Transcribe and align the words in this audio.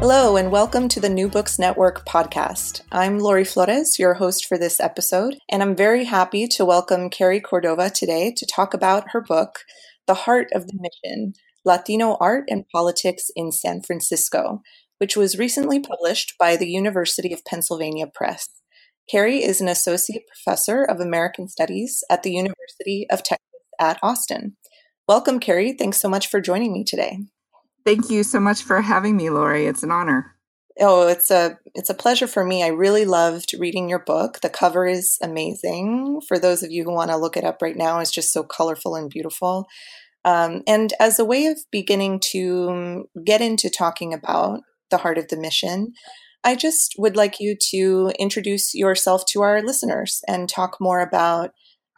Hello, 0.00 0.36
and 0.36 0.52
welcome 0.52 0.86
to 0.90 1.00
the 1.00 1.08
New 1.08 1.28
Books 1.28 1.58
Network 1.58 2.06
podcast. 2.06 2.82
I'm 2.92 3.18
Lori 3.18 3.44
Flores, 3.44 3.98
your 3.98 4.14
host 4.14 4.46
for 4.46 4.56
this 4.56 4.78
episode, 4.78 5.38
and 5.50 5.60
I'm 5.60 5.74
very 5.74 6.04
happy 6.04 6.46
to 6.46 6.64
welcome 6.64 7.10
Cary 7.10 7.40
Cordova 7.40 7.90
today 7.90 8.32
to 8.36 8.46
talk 8.46 8.74
about 8.74 9.10
her 9.10 9.20
book, 9.20 9.64
The 10.06 10.14
Heart 10.14 10.50
of 10.54 10.68
the 10.68 10.78
Mission 10.78 11.32
Latino 11.64 12.16
Art 12.20 12.44
and 12.48 12.64
Politics 12.72 13.28
in 13.34 13.50
San 13.50 13.82
Francisco, 13.82 14.62
which 14.98 15.16
was 15.16 15.36
recently 15.36 15.80
published 15.80 16.34
by 16.38 16.56
the 16.56 16.68
University 16.68 17.32
of 17.32 17.44
Pennsylvania 17.44 18.06
Press. 18.06 18.48
Cary 19.10 19.42
is 19.42 19.60
an 19.60 19.66
associate 19.66 20.22
professor 20.28 20.84
of 20.84 21.00
American 21.00 21.48
Studies 21.48 22.04
at 22.08 22.22
the 22.22 22.30
University 22.30 23.08
of 23.10 23.24
Texas 23.24 23.42
at 23.80 23.98
Austin. 24.00 24.56
Welcome, 25.08 25.40
Cary. 25.40 25.72
Thanks 25.72 26.00
so 26.00 26.08
much 26.08 26.28
for 26.28 26.40
joining 26.40 26.72
me 26.72 26.84
today. 26.84 27.18
Thank 27.88 28.10
you 28.10 28.22
so 28.22 28.38
much 28.38 28.64
for 28.64 28.82
having 28.82 29.16
me, 29.16 29.30
Lori. 29.30 29.64
It's 29.64 29.82
an 29.82 29.90
honor. 29.90 30.36
Oh, 30.78 31.08
it's 31.08 31.30
a 31.30 31.56
it's 31.74 31.88
a 31.88 31.94
pleasure 31.94 32.26
for 32.26 32.44
me. 32.44 32.62
I 32.62 32.66
really 32.66 33.06
loved 33.06 33.54
reading 33.58 33.88
your 33.88 33.98
book. 33.98 34.40
The 34.42 34.50
cover 34.50 34.86
is 34.86 35.16
amazing. 35.22 36.20
For 36.28 36.38
those 36.38 36.62
of 36.62 36.70
you 36.70 36.84
who 36.84 36.92
want 36.92 37.10
to 37.10 37.16
look 37.16 37.34
it 37.34 37.44
up 37.44 37.62
right 37.62 37.78
now, 37.78 37.98
it's 38.00 38.10
just 38.10 38.30
so 38.30 38.42
colorful 38.42 38.94
and 38.94 39.08
beautiful. 39.08 39.68
Um, 40.26 40.60
and 40.66 40.92
as 41.00 41.18
a 41.18 41.24
way 41.24 41.46
of 41.46 41.60
beginning 41.72 42.20
to 42.32 43.08
get 43.24 43.40
into 43.40 43.70
talking 43.70 44.12
about 44.12 44.60
the 44.90 44.98
heart 44.98 45.16
of 45.16 45.28
the 45.28 45.38
mission, 45.38 45.94
I 46.44 46.56
just 46.56 46.94
would 46.98 47.16
like 47.16 47.40
you 47.40 47.56
to 47.70 48.12
introduce 48.18 48.74
yourself 48.74 49.24
to 49.30 49.40
our 49.40 49.62
listeners 49.62 50.20
and 50.28 50.46
talk 50.46 50.76
more 50.78 51.00
about 51.00 51.52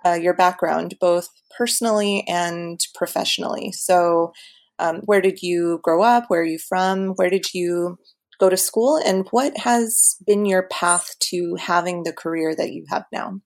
uh, 0.06 0.12
your 0.12 0.34
background, 0.34 0.94
both 1.00 1.30
personally 1.58 2.24
and 2.28 2.78
professionally. 2.94 3.72
So, 3.72 4.32
um, 4.80 5.02
where 5.04 5.20
did 5.20 5.42
you 5.42 5.80
grow 5.82 6.02
up? 6.02 6.24
Where 6.28 6.40
are 6.40 6.44
you 6.44 6.58
from? 6.58 7.10
Where 7.10 7.30
did 7.30 7.52
you 7.54 7.98
go 8.40 8.48
to 8.48 8.56
school? 8.56 9.00
And 9.04 9.28
what 9.30 9.56
has 9.58 10.16
been 10.26 10.46
your 10.46 10.64
path 10.64 11.14
to 11.30 11.56
having 11.56 12.02
the 12.02 12.12
career 12.12 12.56
that 12.56 12.72
you 12.72 12.84
have 12.88 13.04
now? 13.12 13.40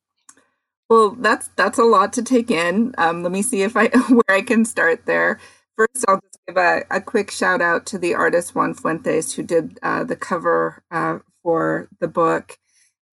Well, 0.89 1.17
that's 1.19 1.49
that's 1.57 1.79
a 1.79 1.85
lot 1.85 2.13
to 2.15 2.23
take 2.23 2.51
in. 2.51 2.95
Um, 2.99 3.23
let 3.23 3.33
me 3.33 3.43
see 3.43 3.63
if 3.63 3.77
I 3.77 3.89
where 4.09 4.37
I 4.37 4.43
can 4.43 4.65
start 4.65 5.07
there. 5.07 5.41
First, 5.77 6.05
I'll 6.07 6.21
just 6.21 6.39
give 6.47 6.57
a, 6.57 6.85
a 6.91 7.01
quick 7.01 7.31
shout 7.31 7.61
out 7.61 7.85
to 7.87 7.99
the 7.99 8.15
artist 8.15 8.55
Juan 8.55 8.75
Fuentes 8.75 9.35
who 9.35 9.43
did 9.43 9.79
uh, 9.83 10.05
the 10.05 10.15
cover 10.15 10.85
uh, 10.91 11.19
for 11.43 11.89
the 12.01 12.07
book, 12.07 12.59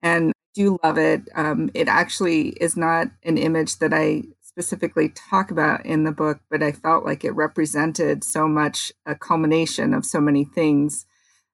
and 0.04 0.30
I 0.30 0.34
do 0.54 0.78
love 0.84 0.98
it. 0.98 1.28
Um, 1.34 1.72
it 1.74 1.88
actually 1.88 2.50
is 2.50 2.78
not 2.78 3.08
an 3.24 3.38
image 3.38 3.80
that 3.80 3.94
I 3.94 4.24
specifically 4.52 5.10
talk 5.10 5.50
about 5.50 5.86
in 5.86 6.04
the 6.04 6.12
book, 6.12 6.40
but 6.50 6.62
I 6.62 6.72
felt 6.72 7.06
like 7.06 7.24
it 7.24 7.32
represented 7.32 8.24
so 8.24 8.48
much 8.48 8.92
a 9.06 9.16
culmination 9.16 9.94
of 9.94 10.06
so 10.06 10.20
many 10.20 10.44
things 10.44 11.06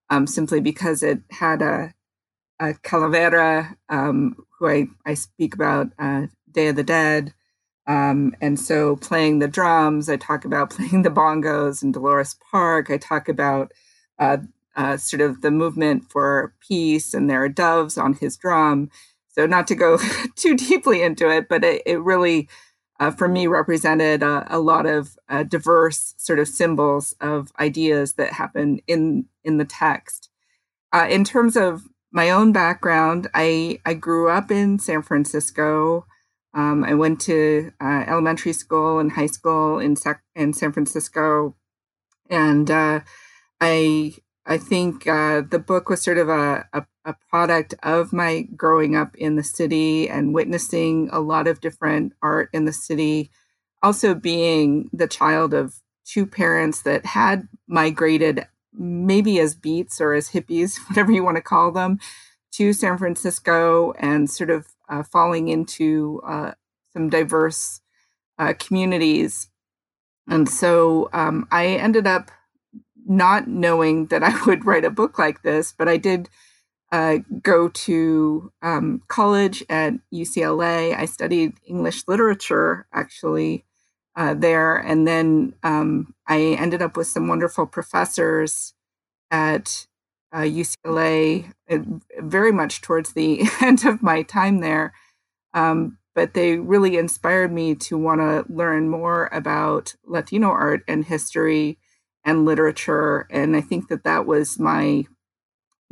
um, 0.09 0.25
simply 0.25 0.59
because 0.59 1.03
it 1.03 1.19
had 1.31 1.61
a, 1.61 1.93
a 2.59 2.73
calavera, 2.73 3.75
um, 3.89 4.35
who 4.57 4.67
I, 4.67 4.87
I 5.05 5.13
speak 5.13 5.53
about, 5.53 5.87
uh, 5.99 6.27
Day 6.51 6.69
of 6.69 6.75
the 6.75 6.83
Dead. 6.83 7.33
Um, 7.85 8.35
and 8.41 8.59
so 8.59 8.95
playing 8.95 9.39
the 9.39 9.47
drums, 9.47 10.09
I 10.09 10.17
talk 10.17 10.43
about 10.43 10.69
playing 10.75 11.03
the 11.03 11.09
bongos 11.09 11.83
in 11.83 11.91
Dolores 11.91 12.35
Park. 12.51 12.89
I 12.89 12.97
talk 12.97 13.29
about 13.29 13.71
uh, 14.17 14.37
uh, 14.75 14.97
sort 14.97 15.21
of 15.21 15.41
the 15.41 15.51
movement 15.51 16.09
for 16.09 16.53
peace, 16.67 17.13
and 17.13 17.29
there 17.29 17.43
are 17.43 17.49
doves 17.49 17.97
on 17.97 18.13
his 18.13 18.37
drum. 18.37 18.89
So, 19.29 19.45
not 19.45 19.67
to 19.67 19.75
go 19.75 19.99
too 20.35 20.55
deeply 20.55 21.03
into 21.03 21.29
it, 21.29 21.47
but 21.47 21.63
it, 21.63 21.83
it 21.85 21.99
really 21.99 22.49
uh, 22.99 23.11
for 23.11 23.27
me 23.27 23.47
represented 23.47 24.23
a, 24.23 24.47
a 24.49 24.59
lot 24.59 24.85
of 24.85 25.17
uh, 25.29 25.43
diverse 25.43 26.13
sort 26.17 26.39
of 26.39 26.47
symbols 26.47 27.15
of 27.21 27.51
ideas 27.59 28.13
that 28.13 28.33
happen 28.33 28.79
in 28.87 29.25
in 29.43 29.57
the 29.57 29.65
text. 29.65 30.29
Uh, 30.93 31.07
in 31.09 31.23
terms 31.23 31.55
of 31.55 31.83
my 32.11 32.29
own 32.29 32.51
background, 32.51 33.27
I 33.33 33.79
I 33.85 33.93
grew 33.93 34.29
up 34.29 34.51
in 34.51 34.79
San 34.79 35.01
Francisco. 35.01 36.05
Um, 36.53 36.83
I 36.83 36.95
went 36.95 37.21
to 37.21 37.71
uh, 37.79 38.05
elementary 38.07 38.53
school 38.53 38.99
and 38.99 39.11
high 39.11 39.27
school 39.27 39.79
in 39.79 39.95
in 40.35 40.53
San 40.53 40.71
Francisco, 40.71 41.55
and 42.29 42.71
uh, 42.71 43.01
I 43.61 44.15
I 44.47 44.57
think 44.57 45.05
uh, 45.05 45.41
the 45.41 45.59
book 45.59 45.89
was 45.89 46.01
sort 46.01 46.17
of 46.17 46.29
a, 46.29 46.65
a, 46.71 46.85
a, 47.07 47.15
product 47.29 47.73
of 47.83 48.13
my 48.13 48.41
growing 48.55 48.95
up 48.95 49.15
in 49.15 49.35
the 49.35 49.43
city 49.43 50.09
and 50.09 50.33
witnessing 50.33 51.09
a 51.11 51.19
lot 51.19 51.47
of 51.47 51.61
different 51.61 52.13
art 52.21 52.49
in 52.53 52.65
the 52.65 52.73
city. 52.73 53.31
Also, 53.81 54.13
being 54.13 54.89
the 54.93 55.07
child 55.07 55.53
of 55.53 55.81
two 56.05 56.25
parents 56.25 56.81
that 56.83 57.05
had 57.05 57.47
migrated, 57.67 58.47
maybe 58.73 59.39
as 59.39 59.55
beats 59.55 59.99
or 59.99 60.13
as 60.13 60.29
hippies, 60.29 60.77
whatever 60.89 61.11
you 61.11 61.23
want 61.23 61.37
to 61.37 61.41
call 61.41 61.71
them, 61.71 61.99
to 62.51 62.73
San 62.73 62.97
Francisco 62.97 63.93
and 63.99 64.29
sort 64.29 64.49
of 64.49 64.67
uh, 64.89 65.03
falling 65.03 65.47
into 65.47 66.21
uh, 66.25 66.51
some 66.93 67.09
diverse 67.09 67.81
uh, 68.39 68.53
communities. 68.57 69.49
And 70.29 70.49
so 70.49 71.09
um, 71.13 71.47
I 71.51 71.67
ended 71.67 72.07
up 72.07 72.31
not 73.05 73.47
knowing 73.47 74.07
that 74.07 74.23
I 74.23 74.43
would 74.45 74.65
write 74.65 74.85
a 74.85 74.89
book 74.89 75.17
like 75.17 75.41
this, 75.41 75.73
but 75.77 75.87
I 75.87 75.97
did 75.97 76.29
uh, 76.91 77.17
go 77.41 77.69
to 77.69 78.51
um, 78.61 79.01
college 79.07 79.63
at 79.69 79.93
UCLA. 80.13 80.97
I 80.97 81.05
studied 81.05 81.53
English 81.65 82.07
literature 82.07 82.87
actually 82.93 83.65
uh, 84.15 84.33
there, 84.33 84.77
and 84.77 85.07
then 85.07 85.53
um, 85.63 86.13
I 86.27 86.55
ended 86.59 86.81
up 86.81 86.97
with 86.97 87.07
some 87.07 87.27
wonderful 87.27 87.65
professors 87.65 88.73
at 89.29 89.87
uh, 90.31 90.39
UCLA, 90.39 91.51
uh, 91.69 91.79
very 92.19 92.51
much 92.51 92.81
towards 92.81 93.13
the 93.13 93.43
end 93.61 93.85
of 93.85 94.01
my 94.01 94.23
time 94.23 94.59
there. 94.59 94.93
Um, 95.53 95.97
but 96.15 96.33
they 96.33 96.57
really 96.57 96.97
inspired 96.97 97.51
me 97.51 97.75
to 97.75 97.97
want 97.97 98.21
to 98.21 98.51
learn 98.51 98.89
more 98.89 99.29
about 99.31 99.93
Latino 100.03 100.49
art 100.49 100.83
and 100.87 101.05
history 101.05 101.77
and 102.25 102.43
literature. 102.43 103.27
And 103.29 103.55
I 103.55 103.61
think 103.61 103.87
that 103.89 104.03
that 104.03 104.25
was 104.25 104.57
my 104.57 105.05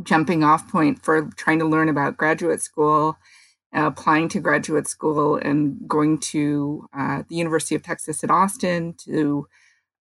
jumping 0.03 0.44
off 0.44 0.69
point 0.69 1.03
for 1.03 1.29
trying 1.35 1.59
to 1.59 1.66
learn 1.66 1.89
about 1.89 2.17
graduate 2.17 2.61
school, 2.61 3.17
uh, 3.75 3.88
applying 3.88 4.29
to 4.29 4.39
graduate 4.39 4.88
school, 4.88 5.35
and 5.35 5.88
going 5.88 6.19
to 6.19 6.88
uh, 6.97 7.23
the 7.29 7.35
University 7.35 7.75
of 7.75 7.83
Texas 7.83 8.23
at 8.23 8.31
Austin 8.31 8.94
to 9.06 9.47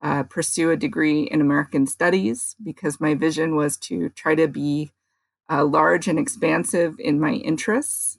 uh, 0.02 0.22
pursue 0.24 0.70
a 0.70 0.76
degree 0.76 1.22
in 1.22 1.40
American 1.40 1.86
Studies 1.86 2.56
because 2.62 3.00
my 3.00 3.14
vision 3.14 3.56
was 3.56 3.76
to 3.78 4.10
try 4.10 4.34
to 4.34 4.46
be 4.46 4.90
uh, 5.50 5.64
large 5.64 6.08
and 6.08 6.18
expansive 6.18 6.96
in 6.98 7.20
my 7.20 7.32
interests. 7.32 8.18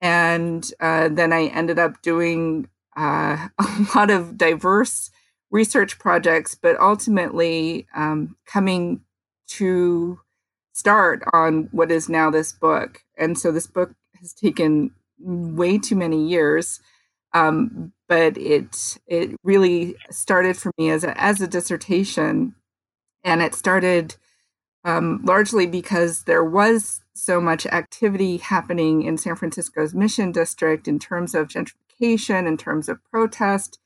And 0.00 0.70
uh, 0.80 1.08
then 1.10 1.32
I 1.32 1.46
ended 1.46 1.78
up 1.78 2.02
doing 2.02 2.68
uh, 2.96 3.48
a 3.58 3.86
lot 3.96 4.10
of 4.10 4.36
diverse 4.36 5.10
research 5.50 5.98
projects, 5.98 6.54
but 6.54 6.78
ultimately 6.80 7.86
um, 7.94 8.36
coming 8.46 9.00
to 9.46 10.20
start 10.74 11.22
on 11.32 11.68
what 11.70 11.90
is 11.90 12.08
now 12.08 12.30
this 12.30 12.52
book. 12.52 13.02
And 13.16 13.38
so 13.38 13.50
this 13.50 13.66
book 13.66 13.92
has 14.20 14.34
taken 14.34 14.90
way 15.18 15.78
too 15.78 15.96
many 15.96 16.26
years, 16.26 16.80
um, 17.32 17.92
but 18.08 18.36
it 18.36 18.98
it 19.06 19.36
really 19.42 19.94
started 20.10 20.56
for 20.56 20.72
me 20.76 20.90
as 20.90 21.04
a 21.04 21.18
as 21.20 21.40
a 21.40 21.46
dissertation, 21.46 22.54
and 23.22 23.40
it 23.40 23.54
started 23.54 24.16
um, 24.84 25.22
largely 25.24 25.66
because 25.66 26.24
there 26.24 26.44
was 26.44 27.00
so 27.14 27.40
much 27.40 27.64
activity 27.66 28.36
happening 28.38 29.02
in 29.02 29.16
San 29.16 29.36
Francisco's 29.36 29.94
Mission 29.94 30.32
District 30.32 30.88
in 30.88 30.98
terms 30.98 31.34
of 31.34 31.48
gentrification, 31.48 32.46
in 32.46 32.56
terms 32.56 32.88
of 32.88 33.02
protest, 33.10 33.78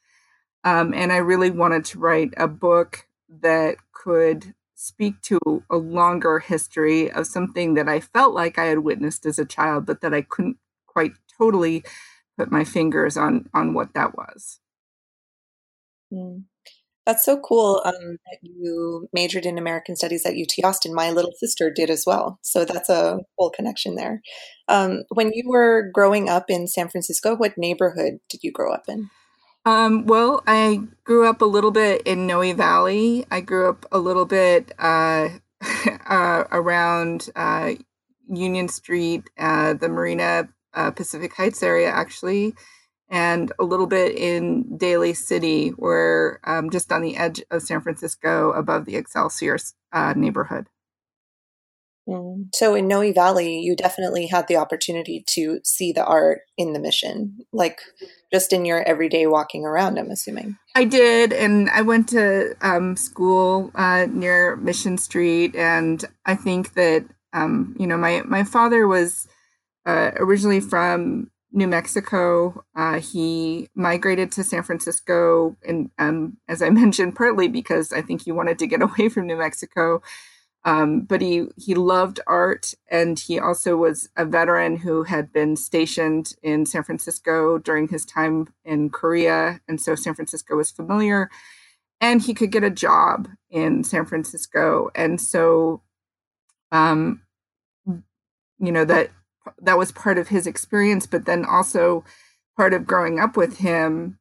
um, 0.64 0.94
and 0.94 1.12
I 1.12 1.18
really 1.18 1.50
wanted 1.50 1.84
to 1.86 1.98
write 1.98 2.32
a 2.38 2.48
book 2.48 3.06
that 3.28 3.76
could 3.92 4.54
speak 4.80 5.20
to 5.22 5.40
a 5.68 5.76
longer 5.76 6.38
history 6.38 7.10
of 7.10 7.26
something 7.26 7.74
that 7.74 7.88
I 7.88 7.98
felt 7.98 8.32
like 8.32 8.58
I 8.58 8.66
had 8.66 8.78
witnessed 8.78 9.26
as 9.26 9.36
a 9.36 9.44
child, 9.44 9.86
but 9.86 10.02
that 10.02 10.14
I 10.14 10.22
couldn't 10.22 10.56
quite 10.86 11.12
totally 11.36 11.82
put 12.38 12.52
my 12.52 12.62
fingers 12.62 13.16
on 13.16 13.48
on 13.52 13.74
what 13.74 13.92
that 13.94 14.16
was. 14.16 14.60
Mm. 16.12 16.44
That's 17.06 17.24
so 17.24 17.40
cool 17.40 17.82
um, 17.86 18.18
that 18.26 18.38
you 18.42 19.08
majored 19.12 19.46
in 19.46 19.58
American 19.58 19.96
Studies 19.96 20.24
at 20.24 20.34
UT 20.34 20.62
Austin. 20.62 20.94
My 20.94 21.10
little 21.10 21.32
sister 21.36 21.72
did 21.74 21.90
as 21.90 22.04
well. 22.06 22.38
So 22.42 22.64
that's 22.64 22.90
a 22.90 23.18
whole 23.36 23.50
connection 23.50 23.96
there. 23.96 24.20
Um, 24.68 25.04
when 25.08 25.32
you 25.32 25.48
were 25.48 25.90
growing 25.92 26.28
up 26.28 26.44
in 26.48 26.68
San 26.68 26.88
Francisco, 26.88 27.34
what 27.34 27.58
neighborhood 27.58 28.18
did 28.28 28.44
you 28.44 28.52
grow 28.52 28.72
up 28.72 28.84
in? 28.88 29.10
Um, 29.68 30.06
well, 30.06 30.42
I 30.46 30.80
grew 31.04 31.28
up 31.28 31.42
a 31.42 31.44
little 31.44 31.70
bit 31.70 32.00
in 32.06 32.26
Noe 32.26 32.54
Valley. 32.54 33.26
I 33.30 33.42
grew 33.42 33.68
up 33.68 33.84
a 33.92 33.98
little 33.98 34.24
bit 34.24 34.72
uh, 34.78 35.28
uh, 36.08 36.44
around 36.50 37.28
uh, 37.36 37.72
Union 38.26 38.68
Street, 38.68 39.28
uh, 39.36 39.74
the 39.74 39.90
Marina 39.90 40.48
uh, 40.72 40.90
Pacific 40.92 41.34
Heights 41.34 41.62
area, 41.62 41.90
actually 41.90 42.54
and 43.10 43.52
a 43.58 43.64
little 43.64 43.86
bit 43.86 44.16
in 44.16 44.76
Daly 44.76 45.14
City, 45.14 45.70
where 45.70 46.40
um, 46.44 46.70
just 46.70 46.92
on 46.92 47.02
the 47.02 47.16
edge 47.16 47.42
of 47.50 47.62
San 47.62 47.80
Francisco, 47.80 48.52
above 48.52 48.84
the 48.84 48.96
Excelsior 48.96 49.56
uh, 49.92 50.12
neighborhood. 50.16 50.68
Mm. 52.08 52.48
So 52.54 52.74
in 52.74 52.88
Noe 52.88 53.12
Valley, 53.12 53.58
you 53.60 53.76
definitely 53.76 54.26
had 54.26 54.48
the 54.48 54.56
opportunity 54.56 55.24
to 55.34 55.60
see 55.62 55.92
the 55.92 56.04
art 56.04 56.40
in 56.56 56.72
the 56.72 56.80
mission, 56.80 57.38
like 57.52 57.80
just 58.32 58.52
in 58.52 58.64
your 58.64 58.82
everyday 58.82 59.26
walking 59.26 59.64
around. 59.64 59.98
I'm 59.98 60.10
assuming 60.10 60.56
I 60.74 60.84
did, 60.84 61.32
and 61.32 61.68
I 61.68 61.82
went 61.82 62.08
to 62.10 62.54
um, 62.62 62.96
school 62.96 63.70
uh, 63.74 64.06
near 64.10 64.56
Mission 64.56 64.96
Street, 64.96 65.54
and 65.54 66.02
I 66.24 66.34
think 66.34 66.74
that 66.74 67.04
um, 67.34 67.76
you 67.78 67.86
know 67.86 67.98
my 67.98 68.22
my 68.24 68.42
father 68.42 68.88
was 68.88 69.28
uh, 69.84 70.12
originally 70.16 70.60
from 70.60 71.30
New 71.52 71.68
Mexico. 71.68 72.64
Uh, 72.74 73.00
he 73.00 73.68
migrated 73.74 74.32
to 74.32 74.44
San 74.44 74.62
Francisco, 74.62 75.56
and 75.66 75.90
um, 75.98 76.38
as 76.48 76.62
I 76.62 76.70
mentioned, 76.70 77.16
partly 77.16 77.48
because 77.48 77.92
I 77.92 78.00
think 78.00 78.22
he 78.22 78.32
wanted 78.32 78.58
to 78.60 78.66
get 78.66 78.80
away 78.80 79.10
from 79.10 79.26
New 79.26 79.36
Mexico. 79.36 80.00
Um, 80.64 81.02
but 81.02 81.22
he 81.22 81.46
he 81.56 81.74
loved 81.74 82.20
art, 82.26 82.74
and 82.90 83.18
he 83.18 83.38
also 83.38 83.76
was 83.76 84.08
a 84.16 84.24
veteran 84.24 84.76
who 84.78 85.04
had 85.04 85.32
been 85.32 85.56
stationed 85.56 86.34
in 86.42 86.66
San 86.66 86.82
Francisco 86.82 87.58
during 87.58 87.88
his 87.88 88.04
time 88.04 88.48
in 88.64 88.90
Korea, 88.90 89.60
and 89.68 89.80
so 89.80 89.94
San 89.94 90.14
Francisco 90.14 90.56
was 90.56 90.70
familiar. 90.70 91.30
And 92.00 92.22
he 92.22 92.34
could 92.34 92.52
get 92.52 92.64
a 92.64 92.70
job 92.70 93.28
in 93.50 93.84
San 93.84 94.06
Francisco, 94.06 94.90
and 94.94 95.20
so, 95.20 95.82
um, 96.72 97.22
you 98.58 98.72
know 98.72 98.84
that 98.84 99.10
that 99.60 99.78
was 99.78 99.92
part 99.92 100.18
of 100.18 100.28
his 100.28 100.46
experience 100.46 101.06
but 101.06 101.24
then 101.24 101.44
also 101.44 102.04
part 102.56 102.74
of 102.74 102.86
growing 102.86 103.18
up 103.18 103.36
with 103.36 103.58
him 103.58 104.18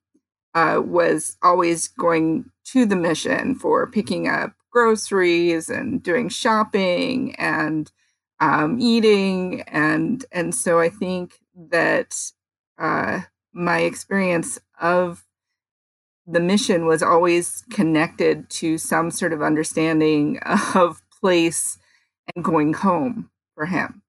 uh, 0.53 0.81
was 0.83 1.37
always 1.43 1.87
going 1.89 2.45
to 2.65 2.85
the 2.85 2.95
mission 2.95 3.55
for 3.55 3.87
picking 3.89 4.27
up 4.27 4.53
groceries 4.77 5.69
and 5.69 6.03
doing 6.03 6.29
shopping 6.29 7.33
and 7.39 7.91
um, 8.39 8.77
eating 8.79 9.62
and 9.62 10.24
and 10.31 10.53
so 10.53 10.79
I 10.79 10.89
think 10.89 11.39
that 11.71 12.15
uh, 12.77 13.21
my 13.51 13.79
experience 13.79 14.59
of 14.79 15.25
the 16.27 16.39
mission 16.39 16.85
was 16.85 17.01
always 17.01 17.63
connected 17.71 18.51
to 18.51 18.77
some 18.77 19.09
sort 19.09 19.33
of 19.33 19.41
understanding 19.41 20.38
of 20.75 21.01
place 21.21 21.80
and 22.35 22.45
going 22.45 22.75
home 22.75 23.31
for 23.56 23.65
him. 23.65 24.03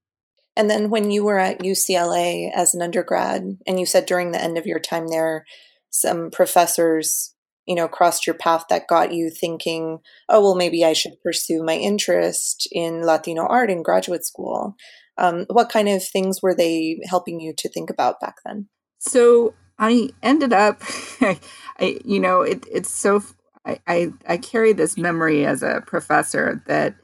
And 0.54 0.68
then 0.68 0.90
when 0.90 1.10
you 1.10 1.24
were 1.24 1.38
at 1.38 1.60
UCLA 1.60 2.50
as 2.54 2.74
an 2.74 2.82
undergrad, 2.82 3.56
and 3.66 3.80
you 3.80 3.86
said 3.86 4.04
during 4.04 4.32
the 4.32 4.42
end 4.42 4.58
of 4.58 4.66
your 4.66 4.80
time 4.80 5.08
there, 5.08 5.46
some 5.88 6.30
professors, 6.30 7.34
you 7.68 7.74
know, 7.74 7.86
crossed 7.86 8.26
your 8.26 8.34
path 8.34 8.64
that 8.70 8.88
got 8.88 9.12
you 9.12 9.28
thinking, 9.28 9.98
oh, 10.30 10.40
well, 10.40 10.54
maybe 10.54 10.86
I 10.86 10.94
should 10.94 11.20
pursue 11.22 11.62
my 11.62 11.74
interest 11.74 12.66
in 12.72 13.02
Latino 13.02 13.46
art 13.46 13.70
in 13.70 13.82
graduate 13.82 14.24
school. 14.24 14.74
Um, 15.18 15.44
what 15.50 15.68
kind 15.68 15.86
of 15.86 16.02
things 16.02 16.40
were 16.40 16.54
they 16.54 16.98
helping 17.04 17.40
you 17.40 17.52
to 17.58 17.68
think 17.68 17.90
about 17.90 18.20
back 18.20 18.36
then? 18.46 18.68
So 18.98 19.52
I 19.78 20.08
ended 20.22 20.54
up, 20.54 20.80
I, 21.20 21.98
you 22.06 22.20
know, 22.20 22.40
it, 22.40 22.64
it's 22.72 22.90
so, 22.90 23.22
I, 23.66 23.80
I, 23.86 24.12
I 24.26 24.36
carry 24.38 24.72
this 24.72 24.96
memory 24.96 25.44
as 25.44 25.62
a 25.62 25.82
professor 25.86 26.62
that 26.68 26.94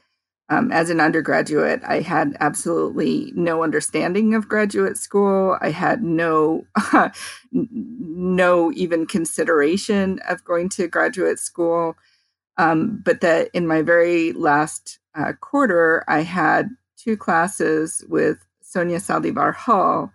um, 0.49 0.71
as 0.71 0.89
an 0.89 0.99
undergraduate, 0.99 1.81
I 1.87 2.01
had 2.01 2.37
absolutely 2.39 3.31
no 3.35 3.63
understanding 3.63 4.35
of 4.35 4.47
graduate 4.47 4.97
school. 4.97 5.57
I 5.59 5.71
had 5.71 6.03
no, 6.03 6.65
no 7.51 8.71
even 8.73 9.07
consideration 9.07 10.19
of 10.29 10.43
going 10.43 10.69
to 10.69 10.87
graduate 10.87 11.39
school. 11.39 11.95
Um, 12.57 13.01
but 13.03 13.21
that 13.21 13.49
in 13.53 13.65
my 13.65 13.81
very 13.81 14.33
last 14.33 14.99
uh, 15.15 15.33
quarter, 15.33 16.03
I 16.07 16.21
had 16.21 16.69
two 16.95 17.17
classes 17.17 18.05
with 18.07 18.45
Sonia 18.61 18.97
Saldivar 18.97 19.53
Hull, 19.53 20.11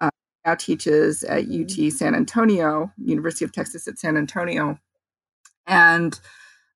uh, 0.00 0.10
now 0.44 0.54
teaches 0.54 1.24
at 1.24 1.44
UT. 1.48 1.92
San 1.92 2.14
Antonio, 2.14 2.92
University 2.98 3.44
of 3.44 3.52
Texas 3.52 3.88
at 3.88 3.98
San 3.98 4.16
Antonio, 4.16 4.78
and 5.66 6.20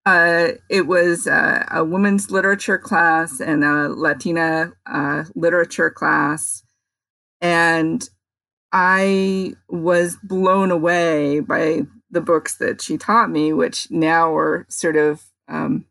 uh, 0.06 0.48
it 0.70 0.86
was 0.86 1.26
uh, 1.26 1.66
a 1.70 1.84
women's 1.84 2.30
literature 2.30 2.78
class 2.78 3.40
and 3.40 3.64
a 3.64 3.88
Latina 3.88 4.72
uh, 4.86 5.24
literature 5.34 5.90
class. 5.90 6.62
And 7.40 8.08
I 8.72 9.54
was 9.68 10.16
blown 10.22 10.70
away 10.70 11.40
by 11.40 11.82
the 12.10 12.20
books 12.20 12.56
that 12.56 12.80
she 12.80 12.96
taught 12.96 13.30
me, 13.30 13.52
which 13.52 13.90
now 13.90 14.34
are 14.34 14.66
sort 14.68 14.96
of 14.96 15.24
um, 15.46 15.84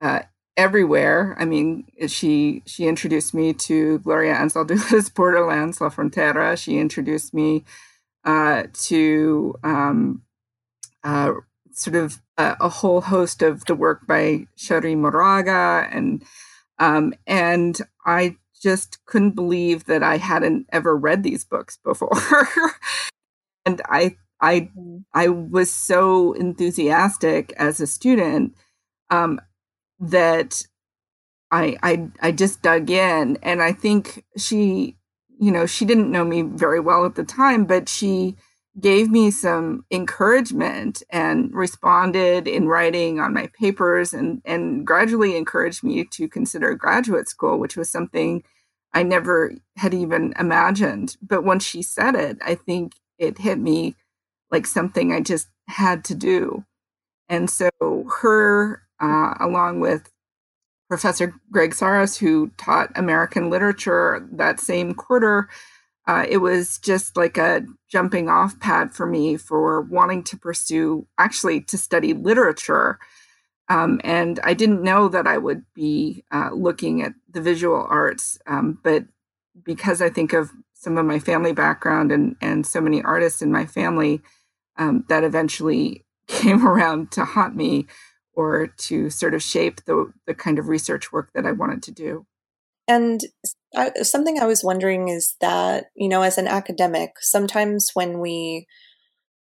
uh, 0.00 0.22
everywhere. 0.56 1.36
I 1.38 1.44
mean, 1.44 1.84
she 2.06 2.62
she 2.66 2.86
introduced 2.86 3.34
me 3.34 3.52
to 3.54 3.98
Gloria 4.00 4.34
Anzaldúa's 4.34 5.10
Borderlands, 5.14 5.80
La 5.80 5.90
Frontera. 5.90 6.56
She 6.56 6.78
introduced 6.78 7.34
me 7.34 7.64
uh, 8.24 8.64
to 8.84 9.54
um, 9.64 10.22
uh, 11.04 11.32
sort 11.72 11.96
of 11.96 12.20
a, 12.36 12.56
a, 12.60 12.68
whole 12.68 13.00
host 13.00 13.42
of 13.42 13.64
the 13.64 13.74
work 13.74 14.06
by 14.06 14.46
Cherríe 14.56 14.96
Moraga 14.96 15.88
and 15.90 16.24
um, 16.78 17.14
and 17.26 17.78
I 18.04 18.36
just 18.60 19.04
couldn't 19.06 19.32
believe 19.34 19.84
that 19.84 20.02
I 20.02 20.16
hadn't 20.16 20.66
ever 20.72 20.96
read 20.96 21.22
these 21.22 21.44
books 21.44 21.78
before. 21.84 22.10
and 23.66 23.80
I 23.86 24.16
I 24.40 24.70
mm-hmm. 24.76 24.98
I 25.14 25.28
was 25.28 25.70
so 25.70 26.32
enthusiastic 26.32 27.52
as 27.56 27.80
a 27.80 27.86
student 27.86 28.54
um, 29.10 29.40
that 30.00 30.66
I, 31.50 31.76
I 31.82 32.08
I 32.20 32.32
just 32.32 32.62
dug 32.62 32.90
in 32.90 33.38
and 33.42 33.62
I 33.62 33.72
think 33.72 34.24
she 34.36 34.96
you 35.38 35.52
know 35.52 35.66
she 35.66 35.84
didn't 35.84 36.10
know 36.10 36.24
me 36.24 36.42
very 36.42 36.80
well 36.80 37.04
at 37.04 37.14
the 37.14 37.24
time 37.24 37.64
but 37.64 37.88
she 37.88 38.36
gave 38.80 39.10
me 39.10 39.30
some 39.30 39.84
encouragement 39.90 41.02
and 41.10 41.52
responded 41.52 42.48
in 42.48 42.68
writing 42.68 43.20
on 43.20 43.34
my 43.34 43.48
papers 43.58 44.14
and, 44.14 44.40
and 44.44 44.86
gradually 44.86 45.36
encouraged 45.36 45.84
me 45.84 46.04
to 46.04 46.28
consider 46.28 46.74
graduate 46.74 47.28
school, 47.28 47.58
which 47.58 47.76
was 47.76 47.90
something 47.90 48.42
I 48.94 49.02
never 49.02 49.54
had 49.76 49.92
even 49.92 50.32
imagined. 50.38 51.16
But 51.20 51.44
once 51.44 51.64
she 51.64 51.82
said 51.82 52.14
it, 52.14 52.38
I 52.44 52.54
think 52.54 52.94
it 53.18 53.38
hit 53.38 53.58
me 53.58 53.94
like 54.50 54.66
something 54.66 55.12
I 55.12 55.20
just 55.20 55.48
had 55.68 56.04
to 56.06 56.14
do. 56.14 56.64
And 57.28 57.48
so, 57.48 57.70
her, 58.20 58.82
uh, 59.00 59.34
along 59.40 59.80
with 59.80 60.10
Professor 60.88 61.34
Greg 61.50 61.70
Sarris, 61.70 62.18
who 62.18 62.50
taught 62.58 62.92
American 62.96 63.48
literature 63.48 64.28
that 64.32 64.60
same 64.60 64.92
quarter, 64.92 65.48
uh, 66.06 66.26
it 66.28 66.38
was 66.38 66.78
just 66.78 67.16
like 67.16 67.38
a 67.38 67.64
jumping 67.88 68.28
off 68.28 68.58
pad 68.58 68.92
for 68.92 69.06
me 69.06 69.36
for 69.36 69.80
wanting 69.82 70.24
to 70.24 70.36
pursue, 70.36 71.06
actually, 71.18 71.60
to 71.60 71.78
study 71.78 72.12
literature. 72.12 72.98
Um, 73.68 74.00
and 74.02 74.40
I 74.42 74.54
didn't 74.54 74.82
know 74.82 75.08
that 75.08 75.26
I 75.26 75.38
would 75.38 75.64
be 75.74 76.24
uh, 76.32 76.50
looking 76.52 77.02
at 77.02 77.14
the 77.30 77.40
visual 77.40 77.86
arts, 77.88 78.38
um, 78.46 78.78
but 78.82 79.04
because 79.64 80.02
I 80.02 80.10
think 80.10 80.32
of 80.32 80.50
some 80.74 80.98
of 80.98 81.06
my 81.06 81.20
family 81.20 81.52
background 81.52 82.10
and 82.10 82.34
and 82.40 82.66
so 82.66 82.80
many 82.80 83.02
artists 83.02 83.40
in 83.40 83.52
my 83.52 83.64
family, 83.64 84.20
um, 84.76 85.04
that 85.08 85.22
eventually 85.22 86.04
came 86.26 86.66
around 86.66 87.12
to 87.12 87.24
haunt 87.24 87.54
me 87.54 87.86
or 88.34 88.66
to 88.66 89.10
sort 89.10 89.34
of 89.34 89.42
shape 89.42 89.84
the 89.84 90.12
the 90.26 90.34
kind 90.34 90.58
of 90.58 90.68
research 90.68 91.12
work 91.12 91.30
that 91.34 91.46
I 91.46 91.52
wanted 91.52 91.82
to 91.84 91.92
do. 91.92 92.26
And 92.92 93.20
I, 93.74 93.90
something 94.02 94.38
I 94.38 94.46
was 94.46 94.62
wondering 94.62 95.08
is 95.08 95.34
that, 95.40 95.86
you 95.96 96.08
know, 96.08 96.22
as 96.22 96.36
an 96.36 96.46
academic, 96.46 97.12
sometimes 97.20 97.90
when 97.94 98.20
we, 98.20 98.66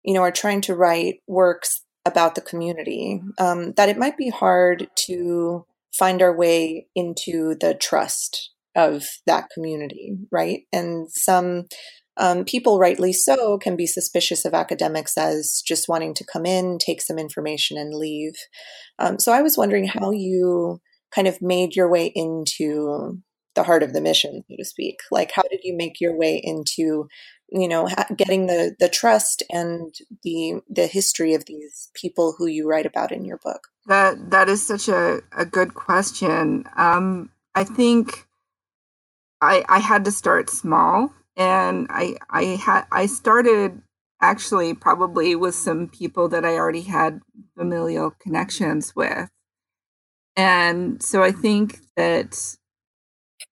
you 0.05 0.15
know, 0.15 0.23
are 0.23 0.31
trying 0.31 0.61
to 0.63 0.77
write 0.77 1.17
works 1.27 1.83
about 2.07 2.37
the 2.37 2.41
community, 2.41 3.21
um, 3.39 3.73
that 3.77 3.89
it 3.89 3.99
might 3.99 4.17
be 4.17 4.29
hard 4.29 4.89
to 5.07 5.67
find 5.99 6.23
our 6.23 6.37
way 6.37 6.87
into 6.95 7.57
the 7.61 7.75
trust 7.75 8.53
of 8.77 9.05
that 9.27 9.49
community, 9.53 10.17
right? 10.31 10.61
And 10.73 11.11
some 11.11 11.65
um, 12.17 12.45
people, 12.45 12.79
rightly 12.79 13.13
so, 13.13 13.59
can 13.59 13.75
be 13.75 13.87
suspicious 13.87 14.45
of 14.45 14.55
academics 14.55 15.19
as 15.19 15.61
just 15.67 15.89
wanting 15.89 16.15
to 16.15 16.25
come 16.33 16.47
in, 16.47 16.79
take 16.79 17.03
some 17.03 17.19
information, 17.19 17.77
and 17.77 17.93
leave. 17.95 18.35
Um, 19.01 19.19
so 19.19 19.33
I 19.33 19.43
was 19.43 19.59
wondering 19.59 19.87
how 19.89 20.13
you 20.13 20.81
kind 21.13 21.27
of 21.27 21.43
made 21.43 21.75
your 21.75 21.91
way 21.91 22.13
into 22.15 23.21
the 23.55 23.65
heart 23.65 23.83
of 23.83 23.93
the 23.93 24.01
mission, 24.01 24.45
so 24.49 24.57
to 24.57 24.65
speak. 24.65 25.01
Like, 25.11 25.33
how 25.33 25.43
did 25.51 25.61
you 25.65 25.77
make 25.77 26.01
your 26.01 26.17
way 26.17 26.41
into, 26.43 27.09
you 27.51 27.69
know, 27.69 27.89
getting 28.17 28.47
the 28.47 28.75
the 28.79 28.89
trust 28.89 29.43
and 29.51 29.95
the 30.23 30.61
the 30.69 30.87
history 30.87 31.35
of 31.35 31.47
these 31.47 31.91
people 31.95 32.35
who 32.37 32.47
you 32.47 32.69
write 32.69 32.87
about 32.87 33.13
in 33.13 33.25
your 33.25 33.39
book? 33.39 33.69
That 33.87 34.31
that 34.31 34.49
is 34.49 34.67
such 34.67 34.89
a, 34.89 35.21
a 35.37 35.45
good 35.45 35.75
question. 35.75 36.65
Um, 36.77 37.31
I 37.55 37.65
think 37.65 38.27
I 39.41 39.65
I 39.69 39.79
had 39.79 40.05
to 40.05 40.13
start 40.13 40.51
small 40.51 41.13
and 41.37 41.87
I 41.91 42.17
I 42.29 42.43
had 42.45 42.85
I 42.93 43.07
started 43.07 43.83
actually 44.23 44.75
probably 44.75 45.35
with 45.35 45.55
some 45.55 45.89
people 45.89 46.29
that 46.29 46.45
I 46.45 46.57
already 46.57 46.83
had 46.83 47.21
familial 47.57 48.11
connections 48.21 48.95
with. 48.95 49.31
And 50.37 51.03
so 51.03 51.23
I 51.23 51.33
think 51.33 51.81
that 51.97 52.57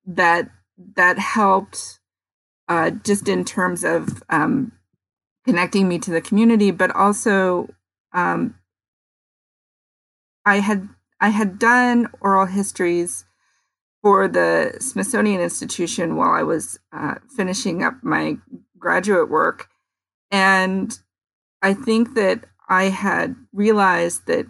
that 0.09 0.51
that 0.97 1.19
helped 1.19 2.01
uh, 2.69 2.91
just 2.91 3.29
in 3.29 3.45
terms 3.45 3.85
of 3.85 4.23
um, 4.31 4.73
connecting 5.45 5.89
me 5.89 5.99
to 5.99 6.11
the 6.11 6.21
community, 6.21 6.71
but 6.71 6.91
also 6.95 7.69
um, 8.13 8.55
I 10.45 10.57
had 10.57 10.89
I 11.21 11.29
had 11.29 11.59
done 11.59 12.09
oral 12.21 12.47
histories 12.47 13.25
for 14.03 14.29
the 14.29 14.77
Smithsonian 14.81 15.41
Institution 15.41 16.17
while 16.17 16.31
I 16.31 16.43
was 16.43 16.79
uh, 16.93 17.17
finishing 17.37 17.83
up 17.83 17.95
my 18.03 18.39
graduate 18.79 19.29
work. 19.29 19.69
And 20.31 20.97
I 21.63 21.75
think 21.75 22.15
that 22.15 22.45
I 22.69 22.85
had 22.85 23.35
realized 23.53 24.27
that 24.27 24.47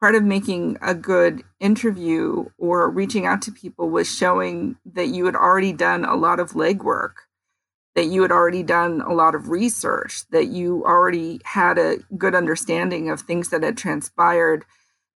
part 0.00 0.14
of 0.14 0.22
making 0.22 0.78
a 0.80 0.94
good 0.94 1.42
interview 1.60 2.46
or 2.56 2.88
reaching 2.90 3.26
out 3.26 3.42
to 3.42 3.52
people 3.52 3.90
was 3.90 4.12
showing 4.12 4.76
that 4.84 5.08
you 5.08 5.26
had 5.26 5.34
already 5.34 5.72
done 5.72 6.04
a 6.04 6.14
lot 6.14 6.38
of 6.38 6.52
legwork, 6.52 7.14
that 7.94 8.06
you 8.06 8.22
had 8.22 8.30
already 8.30 8.62
done 8.62 9.00
a 9.00 9.12
lot 9.12 9.34
of 9.34 9.48
research, 9.48 10.22
that 10.30 10.46
you 10.46 10.84
already 10.84 11.40
had 11.44 11.78
a 11.78 11.96
good 12.16 12.34
understanding 12.34 13.10
of 13.10 13.20
things 13.20 13.50
that 13.50 13.62
had 13.62 13.76
transpired, 13.76 14.64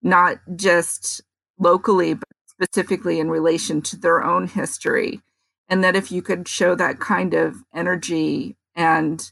not 0.02 0.38
just 0.56 1.20
locally, 1.58 2.14
but 2.14 2.28
specifically 2.46 3.20
in 3.20 3.30
relation 3.30 3.82
to 3.82 3.96
their 3.96 4.22
own 4.22 4.48
history. 4.48 5.20
And 5.68 5.84
that 5.84 5.96
if 5.96 6.10
you 6.10 6.22
could 6.22 6.48
show 6.48 6.74
that 6.74 6.98
kind 6.98 7.34
of 7.34 7.56
energy 7.72 8.56
and 8.74 9.30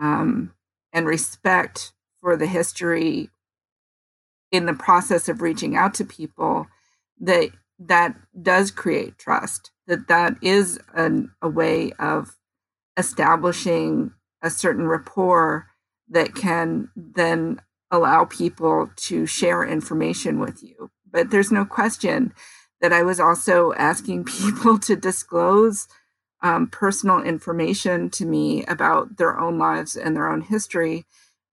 um, 0.00 0.52
and 0.92 1.06
respect 1.06 1.92
for 2.20 2.36
the 2.36 2.46
history 2.46 3.30
in 4.52 4.66
the 4.66 4.74
process 4.74 5.28
of 5.28 5.42
reaching 5.42 5.76
out 5.76 5.94
to 5.94 6.04
people, 6.04 6.66
that 7.20 7.50
that 7.78 8.14
does 8.42 8.70
create 8.70 9.18
trust. 9.18 9.70
That 9.86 10.08
that 10.08 10.34
is 10.42 10.78
an, 10.94 11.32
a 11.42 11.48
way 11.48 11.92
of 11.98 12.36
establishing 12.96 14.12
a 14.42 14.50
certain 14.50 14.86
rapport 14.86 15.66
that 16.08 16.34
can 16.34 16.90
then 16.96 17.60
allow 17.90 18.24
people 18.24 18.90
to 18.96 19.26
share 19.26 19.64
information 19.64 20.38
with 20.38 20.62
you. 20.62 20.90
But 21.10 21.30
there's 21.30 21.50
no 21.50 21.64
question 21.64 22.32
that 22.80 22.92
I 22.92 23.02
was 23.02 23.20
also 23.20 23.72
asking 23.74 24.24
people 24.24 24.78
to 24.80 24.96
disclose 24.96 25.88
um, 26.42 26.68
personal 26.68 27.20
information 27.20 28.08
to 28.10 28.24
me 28.24 28.64
about 28.64 29.18
their 29.18 29.38
own 29.38 29.58
lives 29.58 29.96
and 29.96 30.16
their 30.16 30.30
own 30.30 30.40
history. 30.42 31.04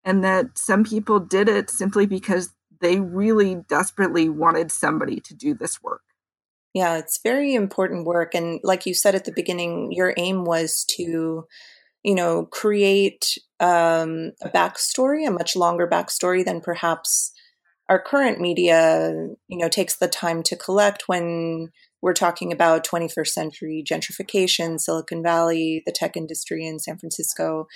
And 0.04 0.24
that 0.24 0.58
some 0.58 0.86
people 0.86 1.20
did 1.20 1.50
it 1.50 1.70
simply 1.70 2.06
because 2.06 2.52
they 2.82 3.00
really 3.00 3.56
desperately 3.68 4.30
wanted 4.30 4.72
somebody 4.72 5.20
to 5.22 5.34
do 5.34 5.54
this 5.54 5.82
work. 5.82 6.02
Yeah, 6.74 6.98
it's 6.98 7.20
very 7.24 7.54
important 7.56 8.06
work. 8.06 8.36
And 8.36 8.60
like 8.64 8.86
you 8.86 8.94
said 8.94 9.16
at 9.16 9.26
the 9.26 9.32
beginning, 9.32 9.92
your 9.92 10.14
aim 10.18 10.44
was 10.46 10.86
to, 10.98 11.48
you 12.04 12.16
know, 12.16 12.46
create 12.46 13.38
um, 13.60 14.34
a 14.42 14.50
backstory, 14.50 15.28
a 15.28 15.32
much 15.32 15.56
longer 15.56 15.88
backstory 15.88 16.46
than 16.46 16.62
perhaps 16.62 17.32
our 17.90 18.02
current 18.02 18.40
media, 18.40 19.12
you 19.48 19.58
know, 19.58 19.70
takes 19.70 19.96
the 19.96 20.08
time 20.08 20.44
to 20.44 20.56
collect 20.56 21.04
when 21.08 21.70
we're 22.02 22.14
talking 22.14 22.52
about 22.52 22.86
21st 22.86 23.28
century 23.28 23.84
gentrification, 23.86 24.80
Silicon 24.80 25.24
Valley, 25.24 25.82
the 25.86 25.92
tech 25.92 26.16
industry 26.16 26.66
in 26.66 26.80
San 26.80 26.98
Francisco. 26.98 27.68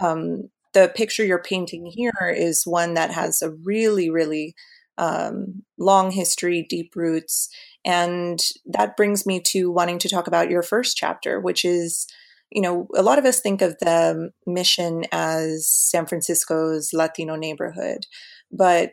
Um, 0.00 0.50
the 0.72 0.92
picture 0.94 1.24
you're 1.24 1.42
painting 1.42 1.86
here 1.86 2.34
is 2.36 2.62
one 2.64 2.94
that 2.94 3.10
has 3.10 3.42
a 3.42 3.50
really, 3.50 4.10
really 4.10 4.54
um, 4.98 5.62
long 5.78 6.10
history, 6.10 6.66
deep 6.68 6.94
roots. 6.94 7.48
And 7.84 8.38
that 8.66 8.96
brings 8.96 9.26
me 9.26 9.40
to 9.46 9.70
wanting 9.70 9.98
to 10.00 10.08
talk 10.08 10.26
about 10.26 10.50
your 10.50 10.62
first 10.62 10.96
chapter, 10.96 11.40
which 11.40 11.64
is, 11.64 12.06
you 12.50 12.60
know, 12.60 12.86
a 12.94 13.02
lot 13.02 13.18
of 13.18 13.24
us 13.24 13.40
think 13.40 13.62
of 13.62 13.76
the 13.80 14.30
mission 14.46 15.04
as 15.10 15.68
San 15.68 16.06
Francisco's 16.06 16.90
Latino 16.92 17.34
neighborhood, 17.36 18.06
but 18.52 18.92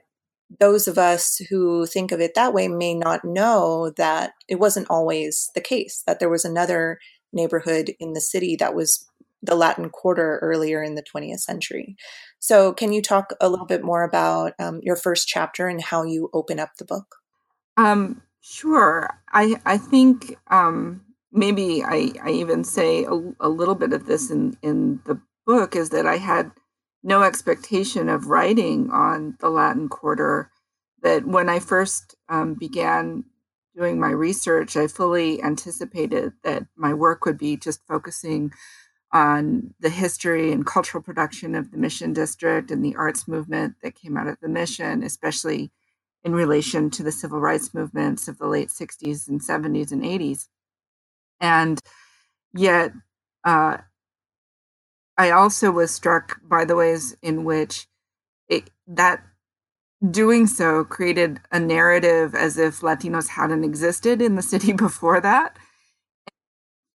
those 0.60 0.88
of 0.88 0.98
us 0.98 1.42
who 1.50 1.86
think 1.86 2.14
of 2.14 2.22
it 2.22 2.34
that 2.36 2.54
way 2.54 2.70
may 2.70 2.94
not 2.94 3.26
know 3.26 3.92
that 3.98 4.32
it 4.48 4.60
wasn't 4.60 4.88
always 4.90 5.50
the 5.56 5.62
case, 5.62 6.04
that 6.08 6.20
there 6.20 6.30
was 6.30 6.46
another 6.46 7.00
neighborhood 7.34 7.94
in 8.00 8.14
the 8.14 8.22
city 8.22 8.56
that 8.56 8.74
was 8.74 9.06
the 9.42 9.56
Latin 9.56 9.90
Quarter 9.90 10.40
earlier 10.42 10.82
in 10.82 10.96
the 10.96 11.04
20th 11.04 11.40
century. 11.40 11.96
So, 12.40 12.74
can 12.74 12.94
you 12.94 13.02
talk 13.02 13.34
a 13.40 13.50
little 13.50 13.66
bit 13.66 13.84
more 13.84 14.04
about 14.04 14.54
um, 14.60 14.80
your 14.84 14.96
first 14.96 15.28
chapter 15.28 15.68
and 15.68 15.82
how 15.82 16.04
you 16.04 16.30
open 16.34 16.60
up 16.60 16.76
the 16.78 16.86
book? 16.86 17.16
Um, 17.78 18.22
sure. 18.42 19.22
I 19.32 19.56
I 19.66 19.78
think 19.78 20.36
um, 20.48 21.02
maybe 21.32 21.84
I, 21.84 22.12
I 22.24 22.32
even 22.32 22.64
say 22.64 23.06
a, 23.06 23.14
a 23.40 23.50
little 23.50 23.76
bit 23.76 23.94
of 23.94 24.06
this 24.06 24.32
in 24.32 24.58
in 24.62 25.00
the 25.06 25.22
book 25.46 25.76
is 25.76 25.90
that 25.92 26.06
I 26.06 26.18
had 26.18 26.52
no 27.04 27.24
expectation 27.24 28.10
of 28.10 28.28
writing 28.28 28.90
on 28.92 29.38
the 29.40 29.50
Latin 29.50 29.90
Quarter. 29.90 30.52
That 31.04 31.28
when 31.28 31.48
I 31.48 31.60
first 31.60 32.16
um, 32.28 32.56
began 32.56 33.24
doing 33.76 34.00
my 34.00 34.10
research, 34.10 34.76
I 34.76 34.88
fully 34.88 35.42
anticipated 35.44 36.34
that 36.44 36.66
my 36.76 36.94
work 36.94 37.26
would 37.26 37.38
be 37.38 37.56
just 37.56 37.86
focusing 37.88 38.52
on 39.14 39.74
the 39.80 39.90
history 39.90 40.52
and 40.52 40.66
cultural 40.66 41.02
production 41.02 41.56
of 41.56 41.72
the 41.72 41.78
Mission 41.78 42.14
District 42.14 42.72
and 42.72 42.84
the 42.84 42.96
arts 42.96 43.28
movement 43.28 43.76
that 43.82 43.96
came 43.96 44.18
out 44.18 44.28
of 44.28 44.38
the 44.42 44.50
Mission, 44.50 45.04
especially 45.04 45.72
in 46.24 46.34
relation 46.34 46.90
to 46.90 47.04
the 47.04 47.12
civil 47.12 47.40
rights 47.40 47.74
movements 47.74 48.28
of 48.28 48.38
the 48.38 48.48
late 48.48 48.70
60s 48.70 49.28
and 49.28 49.42
70s 49.42 49.92
and 49.92 50.04
80s. 50.04 50.48
And 51.40 51.80
yet, 52.54 52.92
uh, 53.44 53.78
I 55.18 55.32
also 55.32 55.72
was 55.72 55.92
struck 55.92 56.40
by 56.44 56.66
the 56.66 56.76
ways 56.76 57.16
in 57.22 57.44
which 57.44 57.88
it, 58.50 58.70
that 58.88 59.24
doing 60.12 60.48
so 60.48 60.84
created 60.84 61.40
a 61.52 61.60
narrative 61.60 62.36
as 62.36 62.58
if 62.58 62.82
Latinos 62.82 63.30
hadn't 63.30 63.64
existed 63.64 64.22
in 64.22 64.36
the 64.36 64.42
city 64.42 64.74
before 64.74 65.22
that. 65.22 65.58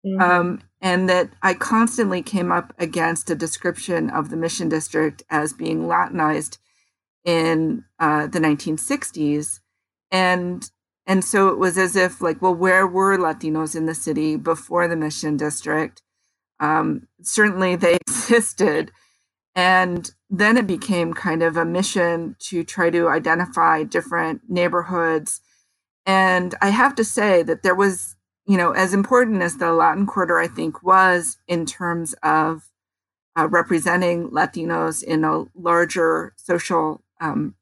Mm-hmm. 0.06 0.22
Um, 0.22 0.62
and 0.82 1.10
that 1.10 1.30
I 1.42 1.54
constantly 1.54 2.22
came 2.22 2.52
up 2.52 2.74
against 2.78 3.30
a 3.30 3.36
description 3.36 4.10
of 4.10 4.30
the 4.30 4.38
Mission 4.38 4.70
District 4.70 5.24
as 5.30 5.54
being 5.54 5.88
Latinized 5.88 6.60
in 7.26 7.84
uh, 8.00 8.28
the 8.28 8.40
1960s, 8.40 9.60
and 10.12 10.70
and 11.08 11.24
so 11.24 11.48
it 11.48 11.58
was 11.58 11.78
as 11.78 11.96
if 11.96 12.22
like, 12.22 12.42
well, 12.42 12.54
where 12.54 12.86
were 12.86 13.18
Latinos 13.18 13.76
in 13.76 13.86
the 13.86 13.96
city 13.96 14.36
before 14.36 14.90
the 14.90 14.98
Mission 14.98 15.38
District? 15.38 16.02
Um, 16.60 17.08
certainly 17.22 17.78
they 17.78 17.96
existed. 18.08 18.92
And 19.56 20.12
then 20.30 20.58
it 20.58 20.68
became 20.68 21.14
kind 21.14 21.42
of 21.42 21.58
a 21.58 21.66
mission 21.66 22.36
to 22.40 22.64
try 22.64 22.90
to 22.90 23.08
identify 23.08 23.84
different 23.84 24.42
neighborhoods. 24.50 25.42
And 26.06 26.54
I 26.62 26.70
have 26.70 26.94
to 26.96 27.06
say 27.06 27.42
that 27.44 27.64
there 27.64 27.74
was, 27.74 28.17
you 28.48 28.58
know, 28.58 28.72
as 28.72 28.94
important 28.94 29.42
as 29.42 29.58
the 29.58 29.74
Latin 29.74 30.06
Quarter, 30.06 30.40
I 30.40 30.48
think, 30.48 30.84
was 30.84 31.38
in 31.48 31.66
terms 31.66 32.14
of 32.24 32.70
uh, 33.38 33.48
representing 33.48 34.30
Latinos 34.30 35.04
in 35.04 35.24
a 35.24 35.46
larger 35.54 36.34
social, 36.38 37.04
um, 37.22 37.56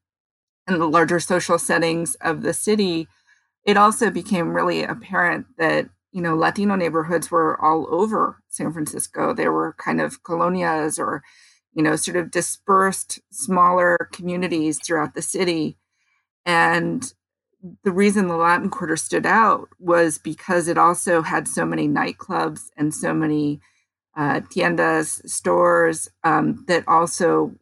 in 0.68 0.78
the 0.78 0.88
larger 0.88 1.20
social 1.20 1.58
settings 1.58 2.14
of 2.16 2.42
the 2.42 2.54
city, 2.54 3.08
it 3.64 3.76
also 3.76 4.10
became 4.10 4.54
really 4.54 4.84
apparent 4.84 5.46
that 5.58 5.88
you 6.16 6.22
know, 6.22 6.34
Latino 6.34 6.76
neighborhoods 6.76 7.30
were 7.30 7.60
all 7.62 7.86
over 7.90 8.42
San 8.48 8.72
Francisco. 8.72 9.34
They 9.34 9.48
were 9.48 9.74
kind 9.78 10.00
of 10.00 10.22
colonias 10.22 10.98
or, 10.98 11.22
you 11.74 11.82
know, 11.82 11.94
sort 11.94 12.16
of 12.16 12.30
dispersed 12.30 13.20
smaller 13.30 14.08
communities 14.12 14.80
throughout 14.82 15.12
the 15.12 15.20
city. 15.20 15.76
And 16.46 17.12
the 17.82 17.92
reason 17.92 18.28
the 18.28 18.36
Latin 18.36 18.70
Quarter 18.70 18.96
stood 18.96 19.26
out 19.26 19.68
was 19.78 20.18
because 20.18 20.68
it 20.68 20.78
also 20.78 21.22
had 21.22 21.48
so 21.48 21.64
many 21.64 21.88
nightclubs 21.88 22.68
and 22.76 22.94
so 22.94 23.14
many 23.14 23.60
uh, 24.16 24.40
tiendas, 24.40 25.26
stores 25.28 26.08
um, 26.24 26.64
that 26.68 26.86
also 26.86 27.54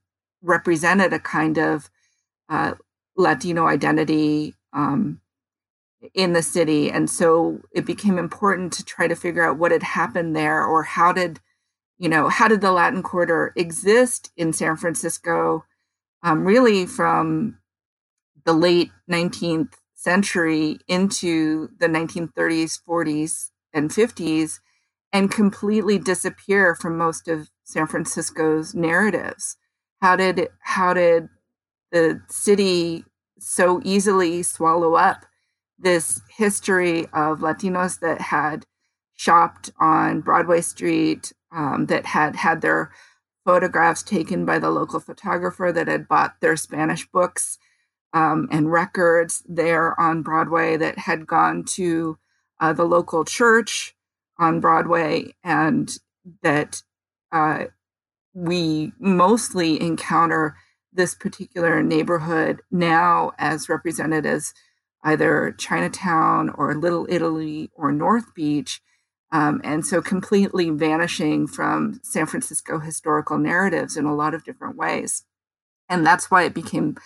represented 0.42 1.12
a 1.12 1.18
kind 1.18 1.58
of 1.58 1.90
uh, 2.48 2.74
Latino 3.16 3.66
identity 3.66 4.54
um, 4.72 5.20
in 6.12 6.32
the 6.32 6.42
city. 6.42 6.90
And 6.90 7.08
so 7.08 7.60
it 7.72 7.86
became 7.86 8.18
important 8.18 8.72
to 8.74 8.84
try 8.84 9.08
to 9.08 9.16
figure 9.16 9.48
out 9.48 9.58
what 9.58 9.72
had 9.72 9.82
happened 9.82 10.36
there 10.36 10.64
or 10.64 10.82
how 10.82 11.12
did, 11.12 11.40
you 11.98 12.08
know, 12.08 12.28
how 12.28 12.48
did 12.48 12.60
the 12.60 12.72
Latin 12.72 13.02
Quarter 13.02 13.52
exist 13.56 14.30
in 14.36 14.52
San 14.52 14.76
Francisco, 14.76 15.64
um, 16.22 16.44
really 16.44 16.86
from 16.86 17.58
the 18.44 18.52
late 18.52 18.90
19th 19.10 19.74
century 20.04 20.78
into 20.86 21.70
the 21.78 21.88
1930s, 21.88 22.78
40s, 22.86 23.50
and 23.72 23.90
50s 23.90 24.60
and 25.12 25.30
completely 25.30 25.98
disappear 25.98 26.74
from 26.74 26.98
most 26.98 27.26
of 27.26 27.50
San 27.64 27.86
Francisco's 27.86 28.74
narratives. 28.74 29.56
How 30.02 30.16
did 30.16 30.48
how 30.60 30.92
did 30.92 31.28
the 31.90 32.20
city 32.28 33.04
so 33.38 33.80
easily 33.84 34.42
swallow 34.42 34.94
up 34.94 35.24
this 35.78 36.20
history 36.36 37.06
of 37.12 37.40
Latinos 37.40 38.00
that 38.00 38.20
had 38.20 38.66
shopped 39.14 39.70
on 39.80 40.20
Broadway 40.20 40.60
Street, 40.60 41.32
um, 41.52 41.86
that 41.86 42.06
had 42.06 42.36
had 42.36 42.60
their 42.60 42.92
photographs 43.44 44.02
taken 44.02 44.44
by 44.44 44.58
the 44.58 44.70
local 44.70 45.00
photographer, 45.00 45.72
that 45.72 45.88
had 45.88 46.08
bought 46.08 46.40
their 46.40 46.56
Spanish 46.56 47.06
books 47.10 47.58
um, 48.14 48.48
and 48.50 48.72
records 48.72 49.42
there 49.46 49.98
on 50.00 50.22
Broadway, 50.22 50.78
that 50.78 50.98
had 50.98 51.26
gone 51.26 51.64
to 51.74 52.16
uh, 52.60 52.72
the 52.72 52.84
local 52.84 53.24
church 53.24 53.94
on 54.38 54.60
Broadway, 54.60 55.34
and 55.44 55.98
that 56.42 56.82
uh, 57.32 57.64
we 58.32 58.92
mostly 58.98 59.80
encounter 59.80 60.56
this 60.92 61.14
particular 61.14 61.82
neighborhood 61.82 62.62
now 62.70 63.32
as 63.36 63.68
represented 63.68 64.24
as 64.24 64.54
either 65.02 65.54
Chinatown 65.58 66.50
or 66.50 66.74
Little 66.74 67.06
Italy 67.10 67.70
or 67.74 67.92
North 67.92 68.34
Beach. 68.34 68.80
Um, 69.32 69.60
and 69.64 69.84
so 69.84 70.00
completely 70.00 70.70
vanishing 70.70 71.48
from 71.48 71.98
San 72.04 72.26
Francisco 72.26 72.78
historical 72.78 73.36
narratives 73.36 73.96
in 73.96 74.04
a 74.04 74.14
lot 74.14 74.32
of 74.32 74.44
different 74.44 74.76
ways. 74.76 75.24
And 75.88 76.06
that's 76.06 76.30
why 76.30 76.44
it 76.44 76.54
became 76.54 76.96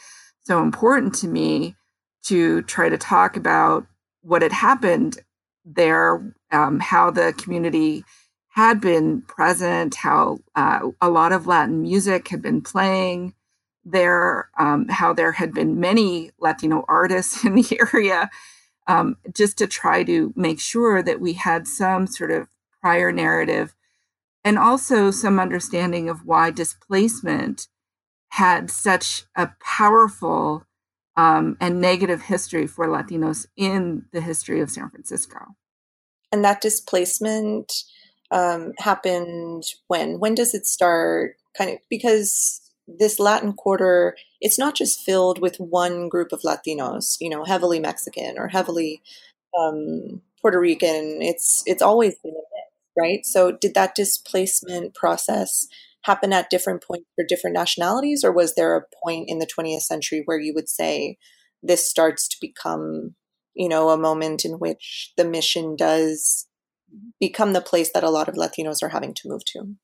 so 0.49 0.63
important 0.63 1.15
to 1.15 1.29
me 1.29 1.77
to 2.23 2.63
try 2.63 2.89
to 2.89 2.97
talk 2.97 3.37
about 3.37 3.87
what 4.23 4.41
had 4.41 4.51
happened 4.51 5.19
there, 5.67 6.35
um, 6.51 6.81
how 6.81 7.11
the 7.11 7.35
community 7.37 8.03
had 8.49 8.81
been 8.81 9.21
present, 9.21 9.95
how 9.95 10.39
uh, 10.57 10.81
a 11.03 11.11
lot 11.11 11.33
of 11.33 11.47
Latin 11.47 11.83
music 11.83 12.29
had 12.29 12.41
been 12.41 12.63
playing, 12.63 13.35
there, 13.85 14.49
um, 14.59 14.89
how 14.89 15.13
there 15.13 15.33
had 15.33 15.53
been 15.53 15.79
many 15.81 16.31
Latino 16.41 16.83
artists 16.89 17.45
in 17.45 17.55
the 17.55 17.79
area, 17.93 18.31
um, 18.87 19.19
just 19.35 19.59
to 19.59 19.67
try 19.67 20.03
to 20.03 20.33
make 20.35 20.61
sure 20.61 21.03
that 21.03 21.21
we 21.21 21.35
had 21.35 21.69
some 21.69 22.07
sort 22.07 22.31
of 22.31 22.49
prior 22.81 23.13
narrative 23.13 23.75
and 24.45 24.59
also 24.59 25.11
some 25.11 25.39
understanding 25.39 26.09
of 26.09 26.25
why 26.25 26.51
displacement 26.51 27.69
had 28.29 28.71
such 28.71 29.25
a 29.37 29.51
powerful 29.61 30.65
um, 31.17 31.57
and 31.61 31.81
negative 31.81 32.23
history 32.23 32.67
for 32.67 32.87
Latinos 32.87 33.47
in 33.57 34.05
the 34.13 34.21
history 34.21 34.61
of 34.61 34.71
San 34.71 34.89
Francisco. 34.91 35.39
And 36.31 36.45
that 36.45 36.61
displacement 36.61 37.73
um, 38.31 38.73
happened 38.79 39.65
when? 39.89 40.21
When 40.21 40.35
does 40.35 40.55
it 40.55 40.67
start? 40.67 41.37
Kind 41.57 41.71
of 41.71 41.79
because 41.91 42.61
this 42.87 43.19
Latin 43.19 43.53
quarter, 43.53 44.17
it's 44.41 44.59
not 44.59 44.75
just 44.75 45.01
filled 45.01 45.41
with 45.41 45.57
one 45.59 46.09
group 46.09 46.33
of 46.33 46.43
Latinos, 46.43 47.17
you 47.21 47.29
know, 47.29 47.45
heavily 47.45 47.81
Mexican 47.81 48.39
or 48.39 48.49
heavily 48.49 49.03
um, 49.59 50.23
Puerto 50.41 50.61
Rican. 50.61 51.19
It's 51.21 51.63
it's 51.67 51.83
always 51.83 52.15
been 52.23 52.33
a 52.33 52.35
mix, 52.35 52.73
right? 52.97 53.27
So, 53.27 53.53
did 53.53 53.75
that 53.75 53.95
displacement 53.95 54.95
process 54.95 55.67
happen 56.05 56.33
at 56.33 56.51
different 56.51 56.83
points 56.83 57.07
for 57.15 57.25
different 57.29 57.55
nationalities, 57.55 58.25
or 58.25 58.33
was 58.33 58.55
there 58.55 58.77
a 58.77 58.85
point 59.05 59.29
in 59.29 59.39
the 59.39 59.47
20th 59.47 59.83
century 59.83 60.23
where 60.25 60.39
you 60.39 60.53
would 60.55 60.69
say 60.69 61.17
this 61.63 61.89
starts 61.89 62.29
to 62.29 62.37
become, 62.41 63.15
you 63.55 63.69
know, 63.69 63.91
a 63.91 63.99
moment 63.99 64.45
in 64.45 64.53
which 64.53 65.13
the 65.17 65.25
mission 65.25 65.77
does 65.77 66.47
become 67.21 67.53
the 67.53 67.61
place 67.61 67.91
that 67.93 68.05
a 68.05 68.11
lot 68.11 68.29
of 68.29 68.35
Latinos 68.35 68.83
are 68.83 68.89
having 68.89 69.15
to 69.15 69.29
move 69.29 69.45
to? 69.47 69.75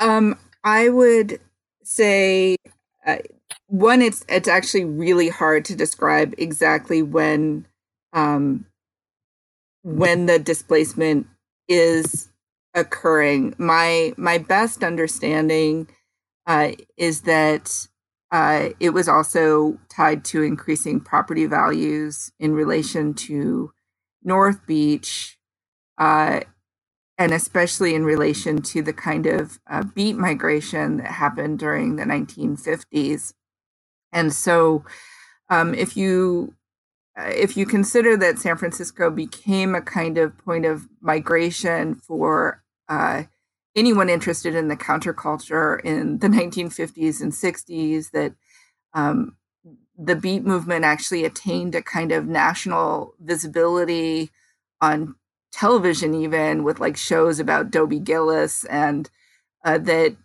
Um, 0.00 0.38
I 0.64 0.88
would 0.88 1.40
say 1.82 2.56
uh, 3.06 3.16
one 3.66 4.02
it's 4.02 4.24
it's 4.28 4.48
actually 4.48 4.84
really 4.84 5.28
hard 5.28 5.64
to 5.66 5.76
describe 5.76 6.34
exactly 6.38 7.02
when 7.02 7.66
um, 8.12 8.66
when 9.82 10.26
the 10.26 10.38
displacement 10.38 11.26
is 11.68 12.28
occurring 12.78 13.54
my 13.58 14.14
my 14.16 14.38
best 14.38 14.84
understanding 14.84 15.88
uh, 16.46 16.72
is 16.96 17.22
that 17.22 17.88
uh, 18.32 18.70
it 18.80 18.90
was 18.90 19.08
also 19.08 19.78
tied 19.90 20.24
to 20.26 20.42
increasing 20.42 21.00
property 21.00 21.46
values 21.46 22.32
in 22.40 22.54
relation 22.54 23.14
to 23.14 23.72
North 24.22 24.66
Beach, 24.66 25.38
uh, 25.98 26.40
and 27.18 27.32
especially 27.32 27.94
in 27.94 28.04
relation 28.04 28.62
to 28.62 28.82
the 28.82 28.92
kind 28.92 29.26
of 29.26 29.58
uh, 29.70 29.84
beat 29.94 30.16
migration 30.16 30.98
that 30.98 31.12
happened 31.12 31.58
during 31.58 31.96
the 31.96 32.04
1950s. 32.04 33.34
And 34.12 34.32
so, 34.32 34.84
um, 35.50 35.74
if 35.74 35.96
you 35.96 36.54
uh, 37.18 37.30
if 37.34 37.56
you 37.56 37.66
consider 37.66 38.16
that 38.16 38.38
San 38.38 38.56
Francisco 38.56 39.10
became 39.10 39.74
a 39.74 39.82
kind 39.82 40.18
of 40.18 40.36
point 40.38 40.66
of 40.66 40.88
migration 41.00 41.94
for 41.96 42.62
uh, 42.88 43.24
anyone 43.76 44.08
interested 44.08 44.54
in 44.54 44.68
the 44.68 44.76
counterculture 44.76 45.80
in 45.84 46.18
the 46.18 46.28
1950s 46.28 47.20
and 47.20 47.32
60s, 47.32 48.10
that 48.12 48.34
um, 48.94 49.36
the 49.96 50.16
beat 50.16 50.44
movement 50.44 50.84
actually 50.84 51.24
attained 51.24 51.74
a 51.74 51.82
kind 51.82 52.12
of 52.12 52.26
national 52.26 53.14
visibility 53.20 54.30
on 54.80 55.16
television 55.50 56.14
even 56.14 56.62
with 56.62 56.78
like 56.78 56.96
shows 56.96 57.40
about 57.40 57.70
Dobie 57.70 57.98
Gillis 57.98 58.64
and 58.66 59.10
uh, 59.64 59.78
that 59.78 60.16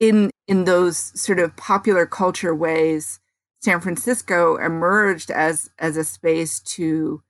in 0.00 0.30
in 0.46 0.64
those 0.64 0.96
sort 1.20 1.38
of 1.38 1.56
popular 1.56 2.06
culture 2.06 2.54
ways 2.54 3.20
San 3.60 3.80
Francisco 3.80 4.56
emerged 4.56 5.30
as 5.30 5.70
as 5.78 5.96
a 5.96 6.04
space 6.04 6.60
to 6.60 7.22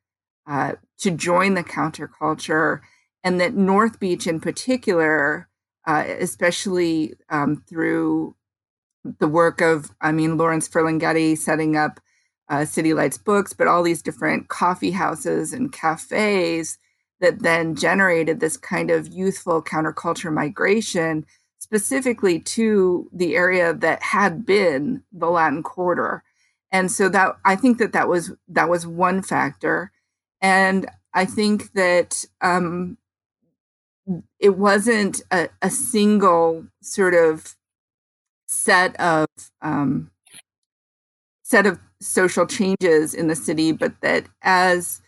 uh, 0.46 0.72
to 0.98 1.10
join 1.10 1.54
the 1.54 1.64
counterculture 1.64 2.80
and 3.24 3.40
that 3.40 3.54
North 3.54 3.98
Beach 3.98 4.26
in 4.28 4.38
particular 4.38 5.48
uh, 5.86 6.04
especially 6.18 7.14
um, 7.28 7.62
through 7.68 8.34
the 9.18 9.28
work 9.28 9.60
of 9.60 9.90
I 10.00 10.12
mean 10.12 10.36
Lawrence 10.36 10.68
Ferlinghetti 10.68 11.36
setting 11.36 11.76
up 11.76 12.00
uh, 12.48 12.64
City 12.64 12.94
Lights 12.94 13.18
Books, 13.18 13.52
but 13.52 13.66
all 13.66 13.82
these 13.82 14.02
different 14.02 14.48
coffee 14.48 14.92
houses 14.92 15.52
and 15.52 15.72
cafes 15.72 16.78
that 17.20 17.42
then 17.42 17.74
generated 17.74 18.40
this 18.40 18.56
kind 18.56 18.90
of 18.90 19.08
youthful 19.08 19.62
counterculture 19.62 20.32
migration 20.32 21.24
specifically 21.58 22.38
to 22.38 23.08
the 23.12 23.34
area 23.36 23.72
that 23.72 24.02
had 24.02 24.44
been 24.44 25.02
the 25.12 25.30
Latin 25.30 25.62
Quarter. 25.62 26.22
And 26.70 26.90
so 26.90 27.08
that 27.08 27.36
I 27.44 27.56
think 27.56 27.78
that 27.78 27.92
that 27.92 28.08
was 28.08 28.32
that 28.48 28.68
was 28.68 28.86
one 28.86 29.22
factor, 29.22 29.92
and 30.40 30.86
I 31.12 31.24
think 31.24 31.72
that 31.74 32.24
um, 32.40 32.98
it 34.38 34.56
wasn't 34.56 35.22
a, 35.30 35.48
a 35.62 35.70
single 35.70 36.66
sort 36.82 37.14
of 37.14 37.56
set 38.46 38.98
of 39.00 39.26
um, 39.62 40.10
set 41.42 41.66
of 41.66 41.78
social 42.00 42.46
changes 42.46 43.14
in 43.14 43.28
the 43.28 43.36
city, 43.36 43.72
but 43.72 44.00
that 44.02 44.26
as 44.42 45.00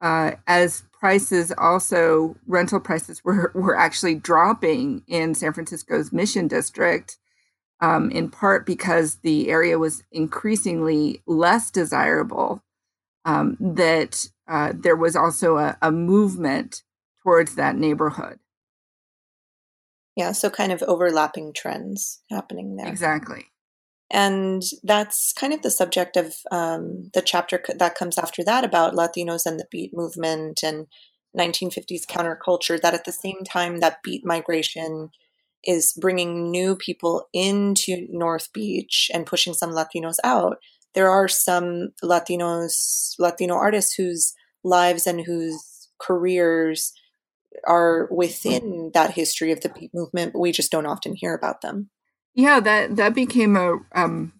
uh, 0.00 0.32
as 0.46 0.84
prices 0.92 1.52
also 1.58 2.36
rental 2.46 2.80
prices 2.80 3.22
were 3.24 3.50
were 3.54 3.76
actually 3.76 4.14
dropping 4.14 5.02
in 5.06 5.34
San 5.34 5.52
Francisco's 5.52 6.12
Mission 6.12 6.48
District, 6.48 7.16
um, 7.80 8.10
in 8.10 8.30
part 8.30 8.66
because 8.66 9.16
the 9.16 9.50
area 9.50 9.78
was 9.78 10.04
increasingly 10.12 11.22
less 11.26 11.70
desirable. 11.70 12.62
Um, 13.26 13.56
that 13.58 14.28
uh, 14.46 14.74
there 14.74 14.96
was 14.96 15.16
also 15.16 15.56
a, 15.56 15.78
a 15.80 15.90
movement 15.90 16.82
towards 17.22 17.54
that 17.54 17.74
neighborhood. 17.74 18.38
Yeah, 20.16 20.32
so 20.32 20.48
kind 20.50 20.72
of 20.72 20.82
overlapping 20.82 21.52
trends 21.54 22.22
happening 22.30 22.76
there. 22.76 22.88
Exactly. 22.88 23.46
And 24.10 24.62
that's 24.82 25.32
kind 25.32 25.52
of 25.52 25.62
the 25.62 25.70
subject 25.70 26.16
of 26.16 26.36
um, 26.52 27.10
the 27.14 27.22
chapter 27.22 27.60
that 27.76 27.96
comes 27.96 28.18
after 28.18 28.44
that 28.44 28.62
about 28.62 28.94
Latinos 28.94 29.46
and 29.46 29.58
the 29.58 29.66
beat 29.70 29.92
movement 29.92 30.62
and 30.62 30.86
1950s 31.36 32.06
counterculture 32.06 32.80
that 32.80 32.94
at 32.94 33.04
the 33.04 33.12
same 33.12 33.42
time 33.44 33.80
that 33.80 34.02
beat 34.04 34.24
migration 34.24 35.10
is 35.64 35.94
bringing 35.98 36.50
new 36.50 36.76
people 36.76 37.26
into 37.32 38.06
North 38.10 38.52
Beach 38.52 39.10
and 39.12 39.26
pushing 39.26 39.54
some 39.54 39.70
Latinos 39.70 40.16
out. 40.22 40.58
There 40.94 41.10
are 41.10 41.26
some 41.26 41.88
Latinos, 42.02 43.14
Latino 43.18 43.54
artists 43.54 43.94
whose 43.94 44.34
lives 44.62 45.06
and 45.06 45.22
whose 45.22 45.88
careers 45.98 46.92
are 47.66 48.08
within 48.10 48.90
that 48.94 49.12
history 49.12 49.52
of 49.52 49.60
the 49.60 49.68
beat 49.68 49.92
movement, 49.94 50.32
but 50.32 50.40
we 50.40 50.52
just 50.52 50.70
don't 50.70 50.86
often 50.86 51.14
hear 51.14 51.34
about 51.34 51.60
them. 51.60 51.90
Yeah, 52.34 52.60
that 52.60 52.96
that 52.96 53.14
became 53.14 53.56
a 53.56 53.78
um, 53.94 54.32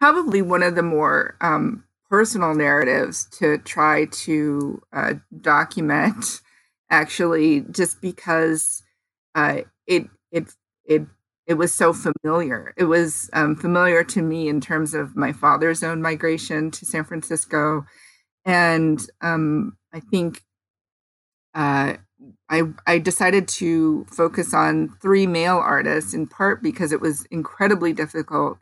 probably 0.00 0.42
one 0.42 0.62
of 0.62 0.74
the 0.74 0.82
more 0.82 1.36
um, 1.40 1.84
personal 2.10 2.54
narratives 2.54 3.26
to 3.38 3.58
try 3.58 4.06
to 4.06 4.82
uh, 4.92 5.14
document. 5.40 6.40
Actually, 6.90 7.62
just 7.62 8.00
because 8.00 8.82
uh, 9.34 9.62
it 9.88 10.04
it 10.30 10.52
it 10.84 11.02
it 11.46 11.54
was 11.54 11.72
so 11.72 11.92
familiar. 11.92 12.74
It 12.76 12.84
was 12.84 13.28
um, 13.32 13.56
familiar 13.56 14.04
to 14.04 14.22
me 14.22 14.48
in 14.48 14.60
terms 14.60 14.94
of 14.94 15.16
my 15.16 15.32
father's 15.32 15.82
own 15.82 16.00
migration 16.00 16.70
to 16.70 16.84
San 16.84 17.02
Francisco, 17.02 17.84
and 18.44 19.04
um, 19.20 19.76
I 19.92 19.98
think 19.98 20.44
uh, 21.56 21.94
I 22.48 22.62
I 22.86 22.98
decided 22.98 23.48
to 23.48 24.06
focus 24.10 24.54
on 24.54 24.96
three 25.00 25.26
male 25.26 25.56
artists 25.56 26.14
in 26.14 26.26
part 26.26 26.62
because 26.62 26.92
it 26.92 27.00
was 27.00 27.26
incredibly 27.26 27.92
difficult 27.92 28.58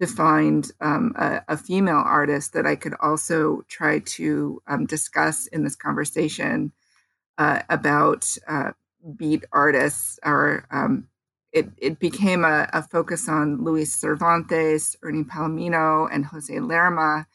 to 0.00 0.06
find 0.06 0.70
um, 0.80 1.14
a, 1.16 1.42
a, 1.48 1.56
female 1.56 2.02
artist 2.04 2.54
that 2.54 2.66
I 2.66 2.74
could 2.74 2.94
also 3.00 3.62
try 3.68 4.00
to 4.00 4.60
um, 4.66 4.84
discuss 4.84 5.46
in 5.46 5.62
this 5.62 5.76
conversation 5.76 6.72
uh, 7.38 7.62
about 7.70 8.36
uh, 8.48 8.72
beat 9.16 9.44
artists. 9.52 10.18
Or 10.24 10.66
um, 10.72 11.08
it 11.52 11.68
it 11.76 11.98
became 12.00 12.44
a, 12.44 12.68
a, 12.72 12.82
focus 12.82 13.28
on 13.28 13.62
Luis 13.62 13.94
Cervantes, 13.94 14.96
Ernie 15.02 15.24
Palomino, 15.24 16.08
and 16.10 16.26
Jose 16.26 16.58
Lerma. 16.58 17.26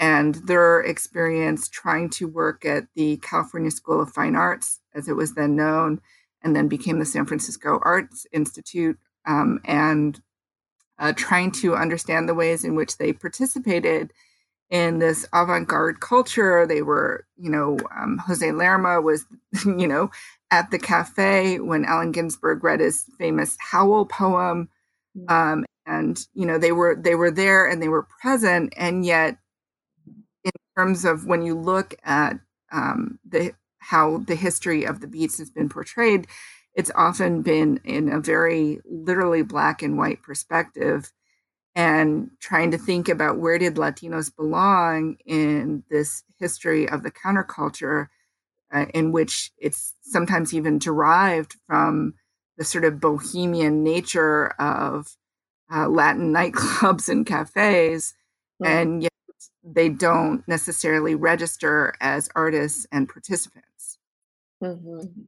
And 0.00 0.36
their 0.46 0.80
experience 0.80 1.68
trying 1.68 2.10
to 2.10 2.26
work 2.26 2.64
at 2.64 2.84
the 2.96 3.18
California 3.18 3.70
School 3.70 4.00
of 4.00 4.10
Fine 4.10 4.34
Arts, 4.34 4.80
as 4.94 5.08
it 5.08 5.14
was 5.14 5.34
then 5.34 5.54
known, 5.54 6.00
and 6.42 6.56
then 6.56 6.68
became 6.68 6.98
the 6.98 7.04
San 7.04 7.26
Francisco 7.26 7.78
Arts 7.82 8.26
Institute, 8.32 8.98
um, 9.26 9.60
and 9.64 10.20
uh, 10.98 11.12
trying 11.14 11.52
to 11.52 11.76
understand 11.76 12.28
the 12.28 12.34
ways 12.34 12.64
in 12.64 12.74
which 12.74 12.96
they 12.96 13.12
participated 13.12 14.12
in 14.70 15.00
this 15.00 15.26
avant-garde 15.34 16.00
culture. 16.00 16.66
They 16.66 16.80
were, 16.82 17.26
you 17.36 17.50
know, 17.50 17.78
um, 17.94 18.18
Jose 18.26 18.50
Lerma 18.50 19.02
was, 19.02 19.26
you 19.64 19.86
know, 19.86 20.10
at 20.50 20.70
the 20.70 20.78
cafe 20.78 21.60
when 21.60 21.84
Allen 21.84 22.12
Ginsberg 22.12 22.64
read 22.64 22.80
his 22.80 23.04
famous 23.18 23.56
Howl 23.60 24.06
poem, 24.06 24.68
mm. 25.16 25.30
um, 25.30 25.64
and 25.86 26.24
you 26.34 26.46
know 26.46 26.58
they 26.58 26.72
were 26.72 26.94
they 26.94 27.14
were 27.14 27.30
there 27.30 27.68
and 27.68 27.82
they 27.82 27.88
were 27.88 28.06
present, 28.20 28.72
and 28.76 29.04
yet 29.04 29.38
terms 30.76 31.04
of 31.04 31.26
when 31.26 31.42
you 31.42 31.54
look 31.54 31.94
at 32.04 32.38
um, 32.72 33.18
the 33.28 33.52
how 33.78 34.18
the 34.18 34.34
history 34.34 34.84
of 34.84 35.00
the 35.00 35.06
beats 35.06 35.38
has 35.38 35.50
been 35.50 35.68
portrayed, 35.68 36.26
it's 36.74 36.90
often 36.94 37.42
been 37.42 37.80
in 37.84 38.12
a 38.12 38.20
very 38.20 38.80
literally 38.84 39.42
black 39.42 39.82
and 39.82 39.98
white 39.98 40.22
perspective 40.22 41.12
and 41.74 42.30
trying 42.40 42.70
to 42.70 42.78
think 42.78 43.08
about 43.08 43.38
where 43.38 43.58
did 43.58 43.76
latinos 43.76 44.34
belong 44.34 45.16
in 45.24 45.84
this 45.90 46.24
history 46.38 46.88
of 46.88 47.02
the 47.02 47.10
counterculture 47.10 48.08
uh, 48.72 48.86
in 48.94 49.12
which 49.12 49.52
it's 49.58 49.94
sometimes 50.02 50.54
even 50.54 50.78
derived 50.78 51.56
from 51.66 52.14
the 52.56 52.64
sort 52.64 52.84
of 52.84 53.00
bohemian 53.00 53.82
nature 53.82 54.48
of 54.58 55.16
uh, 55.72 55.88
latin 55.88 56.32
nightclubs 56.32 57.08
and 57.08 57.26
cafes 57.26 58.14
mm-hmm. 58.62 58.72
and 58.72 59.02
yet 59.02 59.09
they 59.62 59.88
don't 59.88 60.46
necessarily 60.48 61.14
register 61.14 61.94
as 62.00 62.28
artists 62.34 62.86
and 62.92 63.08
participants. 63.08 63.98
Mm-hmm. 64.62 65.22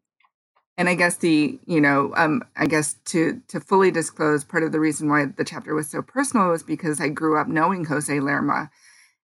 And 0.79 0.89
I 0.89 0.95
guess 0.95 1.17
the, 1.17 1.59
you 1.67 1.81
know, 1.81 2.13
um, 2.17 2.43
I 2.57 2.67
guess 2.67 2.95
to 3.07 3.41
to 3.49 3.61
fully 3.61 3.91
disclose, 3.91 4.43
part 4.43 4.63
of 4.63 4.73
the 4.73 4.81
reason 4.81 5.09
why 5.09 5.27
the 5.27 5.45
chapter 5.45 5.75
was 5.75 5.91
so 5.91 6.01
personal 6.01 6.49
was 6.49 6.63
because 6.63 7.01
I 7.01 7.09
grew 7.09 7.39
up 7.39 7.47
knowing 7.47 7.85
Jose 7.85 8.19
Lerma, 8.21 8.71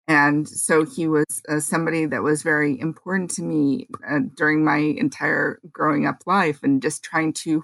and 0.07 0.49
so 0.49 0.85
he 0.85 1.07
was 1.07 1.43
uh, 1.47 1.59
somebody 1.59 2.07
that 2.07 2.23
was 2.23 2.41
very 2.41 2.79
important 2.79 3.29
to 3.31 3.43
me 3.43 3.87
uh, 4.09 4.19
during 4.35 4.65
my 4.65 4.77
entire 4.77 5.59
growing 5.71 6.07
up 6.07 6.23
life, 6.25 6.61
and 6.63 6.81
just 6.81 7.03
trying 7.03 7.31
to 7.33 7.63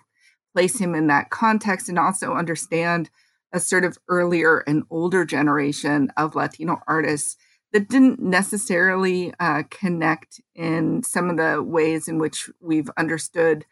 place 0.54 0.80
him 0.80 0.93
in 0.93 1.08
that 1.08 1.32
context 1.32 1.89
and 1.89 1.97
also 1.97 2.34
understand 2.34 3.10
a 3.54 3.60
sort 3.60 3.84
of 3.84 3.98
earlier 4.08 4.60
and 4.60 4.84
older 4.90 5.26
generation 5.26 6.12
of 6.18 6.36
Latino 6.36 6.82
artists 6.88 7.38
that 7.74 7.90
didn't 7.90 8.20
necessarily 8.20 9.34
uh, 9.40 9.64
connect 9.70 10.42
in 10.56 11.04
some 11.04 11.30
of 11.30 11.38
the 11.38 11.64
ways 11.64 12.08
in 12.08 12.18
which 12.18 12.50
we've 12.60 12.90
understood 12.98 13.66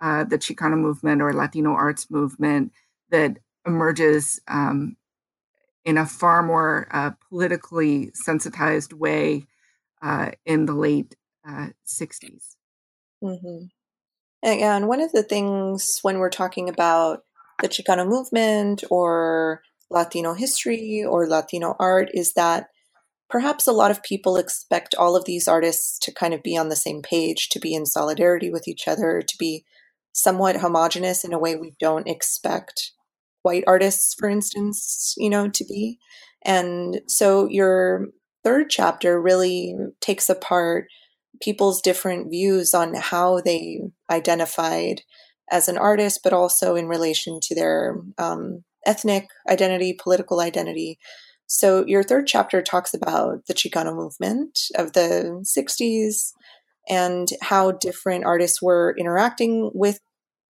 uh, 0.00 0.24
the 0.24 0.38
Chicano 0.38 0.78
movement 0.78 1.20
or 1.20 1.32
Latino 1.32 1.72
arts 1.72 2.10
movement 2.10 2.72
that 3.10 3.38
emerges 3.66 4.40
um, 4.48 4.96
in 5.84 5.98
a 5.98 6.06
far 6.06 6.42
more 6.42 6.88
uh, 6.90 7.10
politically 7.28 8.10
sensitized 8.14 8.92
way 8.92 9.46
uh, 10.02 10.30
in 10.44 10.66
the 10.66 10.74
late 10.74 11.16
60s. 11.46 12.56
Uh, 13.22 13.26
mm-hmm. 13.26 13.64
And 14.42 14.88
one 14.88 15.02
of 15.02 15.12
the 15.12 15.22
things 15.22 15.98
when 16.02 16.18
we're 16.18 16.30
talking 16.30 16.68
about 16.68 17.24
the 17.62 17.68
Chicano 17.68 18.06
movement 18.06 18.84
or 18.90 19.62
Latino 19.90 20.34
history 20.34 21.04
or 21.06 21.26
Latino 21.26 21.76
art 21.78 22.10
is 22.14 22.34
that 22.34 22.68
perhaps 23.28 23.66
a 23.66 23.72
lot 23.72 23.90
of 23.90 24.02
people 24.02 24.36
expect 24.36 24.94
all 24.94 25.16
of 25.16 25.24
these 25.24 25.48
artists 25.48 25.98
to 26.00 26.12
kind 26.12 26.34
of 26.34 26.42
be 26.42 26.56
on 26.56 26.68
the 26.68 26.76
same 26.76 27.02
page, 27.02 27.48
to 27.50 27.60
be 27.60 27.74
in 27.74 27.86
solidarity 27.86 28.50
with 28.50 28.66
each 28.68 28.88
other, 28.88 29.22
to 29.22 29.36
be 29.38 29.64
somewhat 30.12 30.56
homogenous 30.56 31.24
in 31.24 31.32
a 31.32 31.38
way 31.38 31.56
we 31.56 31.74
don't 31.78 32.08
expect 32.08 32.92
white 33.42 33.64
artists, 33.66 34.14
for 34.18 34.28
instance, 34.28 35.14
you 35.16 35.30
know, 35.30 35.48
to 35.48 35.64
be. 35.64 35.98
And 36.44 37.00
so 37.06 37.48
your 37.48 38.08
third 38.42 38.70
chapter 38.70 39.20
really 39.20 39.74
takes 40.00 40.28
apart 40.28 40.88
people's 41.40 41.80
different 41.80 42.30
views 42.30 42.74
on 42.74 42.94
how 42.94 43.40
they 43.40 43.80
identified 44.10 45.02
as 45.50 45.68
an 45.68 45.78
artist, 45.78 46.20
but 46.22 46.32
also 46.32 46.76
in 46.76 46.86
relation 46.88 47.40
to 47.42 47.54
their 47.54 47.96
um, 48.18 48.64
ethnic 48.86 49.28
identity, 49.48 49.96
political 50.00 50.40
identity. 50.40 50.98
So, 51.46 51.84
your 51.86 52.02
third 52.02 52.26
chapter 52.26 52.62
talks 52.62 52.94
about 52.94 53.46
the 53.46 53.54
Chicano 53.54 53.94
movement 53.94 54.60
of 54.76 54.92
the 54.92 55.42
60s 55.44 56.32
and 56.88 57.28
how 57.42 57.72
different 57.72 58.24
artists 58.24 58.62
were 58.62 58.94
interacting 58.98 59.70
with 59.74 60.00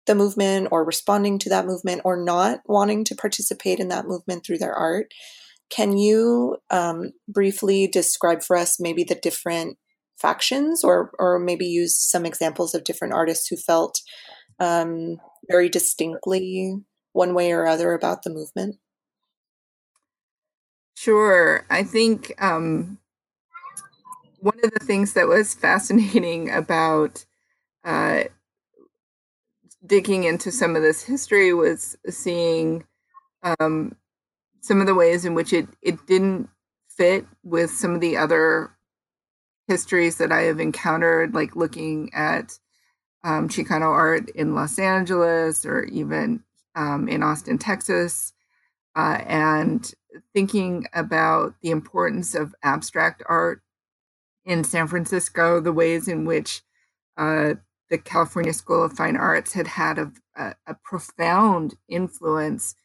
the 0.07 0.15
movement 0.15 0.69
or 0.71 0.83
responding 0.83 1.37
to 1.39 1.49
that 1.49 1.65
movement 1.65 2.01
or 2.03 2.17
not 2.17 2.61
wanting 2.65 3.03
to 3.03 3.15
participate 3.15 3.79
in 3.79 3.89
that 3.89 4.07
movement 4.07 4.45
through 4.45 4.57
their 4.57 4.73
art. 4.73 5.11
Can 5.69 5.97
you 5.97 6.57
um, 6.71 7.11
briefly 7.27 7.87
describe 7.87 8.41
for 8.41 8.55
us 8.55 8.79
maybe 8.79 9.03
the 9.03 9.15
different 9.15 9.77
factions 10.19 10.83
or, 10.83 11.11
or 11.19 11.39
maybe 11.39 11.65
use 11.65 11.97
some 11.97 12.25
examples 12.25 12.73
of 12.73 12.83
different 12.83 13.13
artists 13.13 13.47
who 13.47 13.55
felt 13.55 14.01
um, 14.59 15.17
very 15.49 15.69
distinctly 15.69 16.75
one 17.13 17.33
way 17.33 17.51
or 17.51 17.65
other 17.65 17.93
about 17.93 18.23
the 18.23 18.29
movement? 18.29 18.75
Sure. 20.95 21.65
I 21.69 21.83
think 21.83 22.33
um, 22.43 22.97
one 24.39 24.59
of 24.63 24.71
the 24.71 24.85
things 24.85 25.13
that 25.13 25.27
was 25.27 25.53
fascinating 25.53 26.49
about 26.49 27.25
uh, 27.83 28.23
digging 29.85 30.23
into 30.23 30.51
some 30.51 30.75
of 30.75 30.81
this 30.81 31.03
history 31.03 31.53
was 31.53 31.97
seeing 32.09 32.83
um, 33.43 33.95
some 34.61 34.81
of 34.81 34.87
the 34.87 34.95
ways 34.95 35.23
in 35.23 35.33
which 35.33 35.53
it, 35.53 35.67
it 35.81 36.05
didn't 36.07 36.49
fit 36.89 37.25
with 37.43 37.71
some 37.71 37.93
of 37.93 38.01
the 38.01 38.17
other 38.17 38.71
histories 39.67 40.17
that 40.17 40.31
I 40.31 40.43
have 40.43 40.59
encountered, 40.59 41.33
like 41.33 41.55
looking 41.55 42.11
at 42.13 42.57
um, 43.23 43.49
Chicano 43.49 43.89
art 43.89 44.29
in 44.29 44.55
Los 44.55 44.79
Angeles 44.79 45.65
or 45.65 45.83
even 45.85 46.43
um, 46.75 47.07
in 47.07 47.23
Austin, 47.23 47.57
Texas, 47.57 48.33
uh, 48.95 49.19
and 49.25 49.91
thinking 50.33 50.85
about 50.93 51.55
the 51.61 51.71
importance 51.71 52.35
of 52.35 52.55
abstract 52.63 53.23
art 53.27 53.61
in 54.45 54.63
San 54.63 54.87
Francisco, 54.87 55.59
the 55.59 55.73
ways 55.73 56.07
in 56.07 56.25
which 56.25 56.61
uh, 57.17 57.55
the 57.89 57.97
California 57.97 58.53
School 58.53 58.83
of 58.83 58.93
Fine 58.93 59.17
Arts 59.17 59.53
had 59.53 59.67
had 59.67 59.99
a, 59.99 60.11
a, 60.35 60.55
a 60.67 60.73
profound 60.75 61.75
influence 61.89 62.75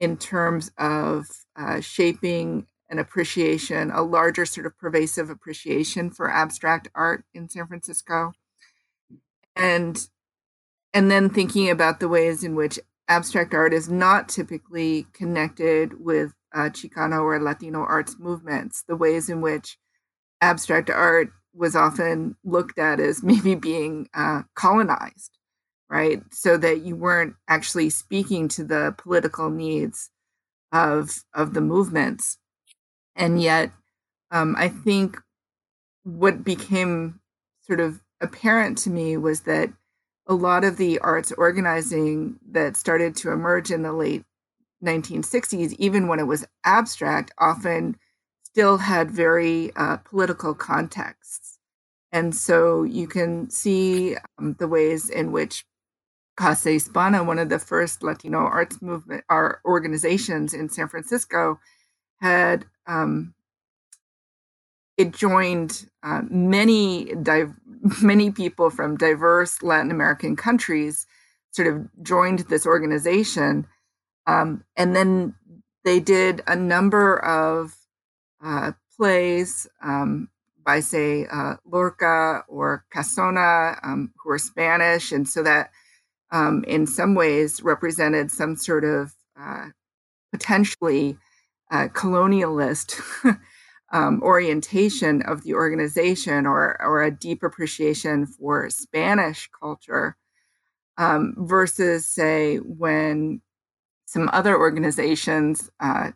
in 0.00 0.16
terms 0.16 0.70
of 0.78 1.26
uh, 1.56 1.80
shaping 1.80 2.66
an 2.88 2.98
appreciation, 2.98 3.90
a 3.90 4.02
larger 4.02 4.46
sort 4.46 4.66
of 4.66 4.78
pervasive 4.78 5.30
appreciation 5.30 6.10
for 6.10 6.30
abstract 6.30 6.88
art 6.94 7.24
in 7.34 7.48
San 7.48 7.66
Francisco. 7.66 8.32
And 9.54 10.06
and 10.94 11.10
then 11.10 11.28
thinking 11.28 11.68
about 11.68 12.00
the 12.00 12.08
ways 12.08 12.42
in 12.42 12.54
which 12.54 12.78
abstract 13.08 13.54
art 13.54 13.74
is 13.74 13.88
not 13.88 14.28
typically 14.28 15.06
connected 15.12 16.02
with 16.02 16.32
uh, 16.54 16.70
Chicano 16.70 17.22
or 17.22 17.38
Latino 17.38 17.80
arts 17.80 18.16
movements, 18.18 18.82
the 18.88 18.96
ways 18.96 19.28
in 19.28 19.40
which 19.40 19.78
abstract 20.40 20.90
art 20.90 21.30
was 21.54 21.76
often 21.76 22.36
looked 22.44 22.78
at 22.78 23.00
as 23.00 23.22
maybe 23.22 23.54
being 23.54 24.08
uh, 24.14 24.42
colonized, 24.54 25.38
right? 25.88 26.22
So 26.32 26.56
that 26.56 26.82
you 26.82 26.96
weren't 26.96 27.34
actually 27.48 27.90
speaking 27.90 28.48
to 28.48 28.64
the 28.64 28.94
political 28.98 29.50
needs 29.50 30.10
of 30.72 31.22
of 31.34 31.54
the 31.54 31.60
movements, 31.60 32.38
and 33.16 33.40
yet 33.40 33.72
um, 34.30 34.54
I 34.58 34.68
think 34.68 35.18
what 36.04 36.44
became 36.44 37.20
sort 37.62 37.80
of 37.80 38.00
apparent 38.20 38.78
to 38.78 38.90
me 38.90 39.16
was 39.16 39.40
that 39.42 39.70
a 40.26 40.34
lot 40.34 40.64
of 40.64 40.76
the 40.76 40.98
arts 41.00 41.32
organizing 41.32 42.38
that 42.50 42.76
started 42.76 43.16
to 43.16 43.30
emerge 43.30 43.70
in 43.70 43.82
the 43.82 43.92
late 43.92 44.24
1960s, 44.84 45.74
even 45.78 46.08
when 46.08 46.18
it 46.18 46.26
was 46.26 46.46
abstract, 46.64 47.32
often 47.38 47.96
still 48.42 48.78
had 48.78 49.10
very 49.10 49.70
uh, 49.76 49.98
political 49.98 50.54
contexts. 50.54 51.58
And 52.12 52.34
so 52.34 52.82
you 52.82 53.06
can 53.06 53.50
see 53.50 54.16
um, 54.38 54.56
the 54.58 54.68
ways 54.68 55.10
in 55.10 55.32
which 55.32 55.64
Casa 56.36 56.70
Hispana, 56.70 57.24
one 57.24 57.38
of 57.38 57.48
the 57.48 57.58
first 57.58 58.02
Latino 58.02 58.38
arts 58.38 58.80
movement 58.82 59.24
art 59.28 59.60
organizations 59.64 60.54
in 60.54 60.68
San 60.68 60.88
Francisco, 60.88 61.58
had 62.20 62.66
um, 62.86 63.34
it 64.96 65.12
joined 65.12 65.88
uh, 66.02 66.22
many 66.28 67.14
di- 67.22 67.52
many 68.02 68.30
people 68.30 68.70
from 68.70 68.96
diverse 68.96 69.62
Latin 69.62 69.90
American 69.90 70.36
countries 70.36 71.06
sort 71.50 71.68
of 71.68 71.88
joined 72.02 72.40
this 72.40 72.66
organization, 72.66 73.66
um, 74.26 74.64
and 74.76 74.94
then 74.94 75.34
they 75.84 76.00
did 76.00 76.42
a 76.46 76.56
number 76.56 77.16
of 77.24 77.74
uh, 78.44 78.72
plays 78.96 79.66
um, 79.82 80.28
by, 80.64 80.80
say, 80.80 81.26
uh, 81.26 81.54
Lorca 81.64 82.42
or 82.48 82.84
Casona, 82.92 83.78
um, 83.84 84.12
who 84.18 84.30
are 84.30 84.38
Spanish, 84.38 85.12
and 85.12 85.28
so 85.28 85.42
that 85.42 85.70
um, 86.32 86.64
in 86.64 86.86
some 86.86 87.14
ways 87.14 87.62
represented 87.62 88.30
some 88.30 88.56
sort 88.56 88.84
of 88.84 89.14
uh, 89.40 89.66
potentially 90.32 91.16
uh, 91.70 91.88
colonialist 91.88 93.00
um, 93.92 94.20
orientation 94.22 95.22
of 95.22 95.42
the 95.42 95.54
organization 95.54 96.46
or, 96.46 96.80
or 96.80 97.02
a 97.02 97.10
deep 97.10 97.42
appreciation 97.42 98.26
for 98.26 98.68
Spanish 98.70 99.48
culture 99.58 100.16
um, 100.98 101.34
versus, 101.38 102.06
say, 102.06 102.56
when 102.56 103.40
some 104.06 104.30
other 104.32 104.56
organizations 104.56 105.70
uh, 105.80 106.12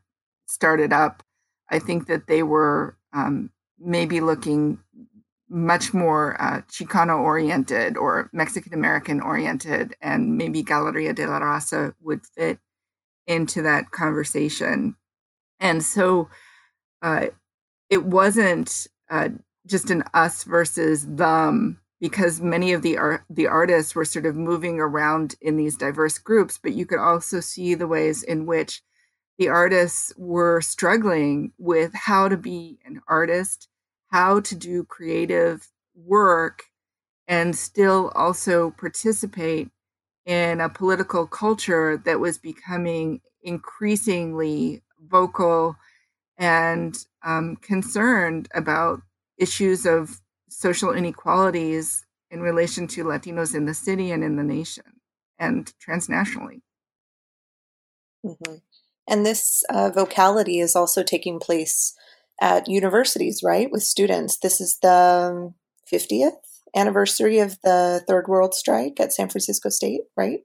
started 0.47 0.93
up, 0.93 1.23
I 1.69 1.79
think 1.79 2.07
that 2.07 2.27
they 2.27 2.43
were 2.43 2.97
um, 3.13 3.51
maybe 3.79 4.21
looking 4.21 4.79
much 5.49 5.93
more 5.93 6.41
uh, 6.41 6.63
Chicano 6.71 7.19
oriented 7.19 7.97
or 7.97 8.31
Mexican 8.33 8.73
American 8.73 9.21
oriented, 9.21 9.97
and 10.01 10.37
maybe 10.37 10.63
Galeria 10.63 11.13
de 11.13 11.27
la 11.27 11.41
Raza 11.41 11.93
would 12.01 12.25
fit 12.25 12.59
into 13.27 13.63
that 13.63 13.91
conversation. 13.91 14.95
And 15.61 15.85
so 15.85 16.29
uh, 17.03 17.27
it 17.89 18.05
wasn't 18.05 18.87
uh, 19.11 19.29
just 19.67 19.91
an 19.91 20.03
us 20.15 20.45
versus 20.45 21.07
them 21.07 21.81
because 22.01 22.41
many 22.41 22.73
of 22.73 22.83
the 22.83 23.21
the 23.29 23.47
artists 23.47 23.95
were 23.95 24.05
sort 24.05 24.27
of 24.27 24.35
moving 24.35 24.81
around 24.81 25.35
in 25.41 25.57
these 25.57 25.77
diverse 25.77 26.19
groups 26.19 26.59
but 26.63 26.73
you 26.73 26.87
could 26.87 26.99
also 26.99 27.41
see 27.41 27.75
the 27.75 27.87
ways 27.87 28.23
in 28.23 28.47
which 28.47 28.83
the 29.39 29.49
artists 29.49 30.13
were 30.17 30.61
struggling 30.61 31.53
with 31.59 31.93
how 31.95 32.29
to 32.29 32.37
be 32.37 32.79
an 32.85 33.01
artist 33.07 33.69
how 34.09 34.41
to 34.41 34.55
do 34.55 34.83
creative 34.85 35.69
work 35.95 36.65
and 37.29 37.55
still 37.55 38.11
also 38.15 38.71
participate 38.71 39.71
in 40.27 40.61
a 40.61 40.69
political 40.69 41.27
culture 41.27 41.97
that 42.05 42.19
was 42.19 42.39
becoming 42.39 43.21
increasingly 43.43 44.83
vocal 45.07 45.77
and 46.39 46.97
um, 47.25 47.57
concerned 47.57 48.49
about 48.55 49.01
issues 49.39 49.87
of 49.87 50.21
social 50.49 50.93
inequalities 50.93 52.05
in 52.31 52.41
relation 52.41 52.87
to 52.87 53.05
Latinos 53.05 53.55
in 53.55 53.67
the 53.67 53.75
city 53.75 54.11
and 54.11 54.23
in 54.23 54.37
the 54.37 54.43
nation 54.43 54.85
and 55.39 55.73
transnationally. 55.87 56.61
Mm-hmm. 58.25 58.57
And 59.09 59.27
this 59.27 59.65
uh, 59.69 59.91
vocality 59.91 60.61
is 60.61 60.77
also 60.77 61.03
taking 61.03 61.41
place 61.41 61.95
at 62.41 62.69
universities, 62.69 63.43
right, 63.43 63.71
with 63.71 63.83
students. 63.83 64.39
This 64.39 64.61
is 64.61 64.79
the 64.81 65.53
50th 65.93 66.37
anniversary 66.77 67.39
of 67.41 67.61
the 67.63 68.03
Third 68.07 68.29
World 68.29 68.55
Strike 68.55 69.01
at 69.01 69.13
San 69.13 69.29
Francisco 69.29 69.69
State, 69.69 70.03
right? 70.17 70.41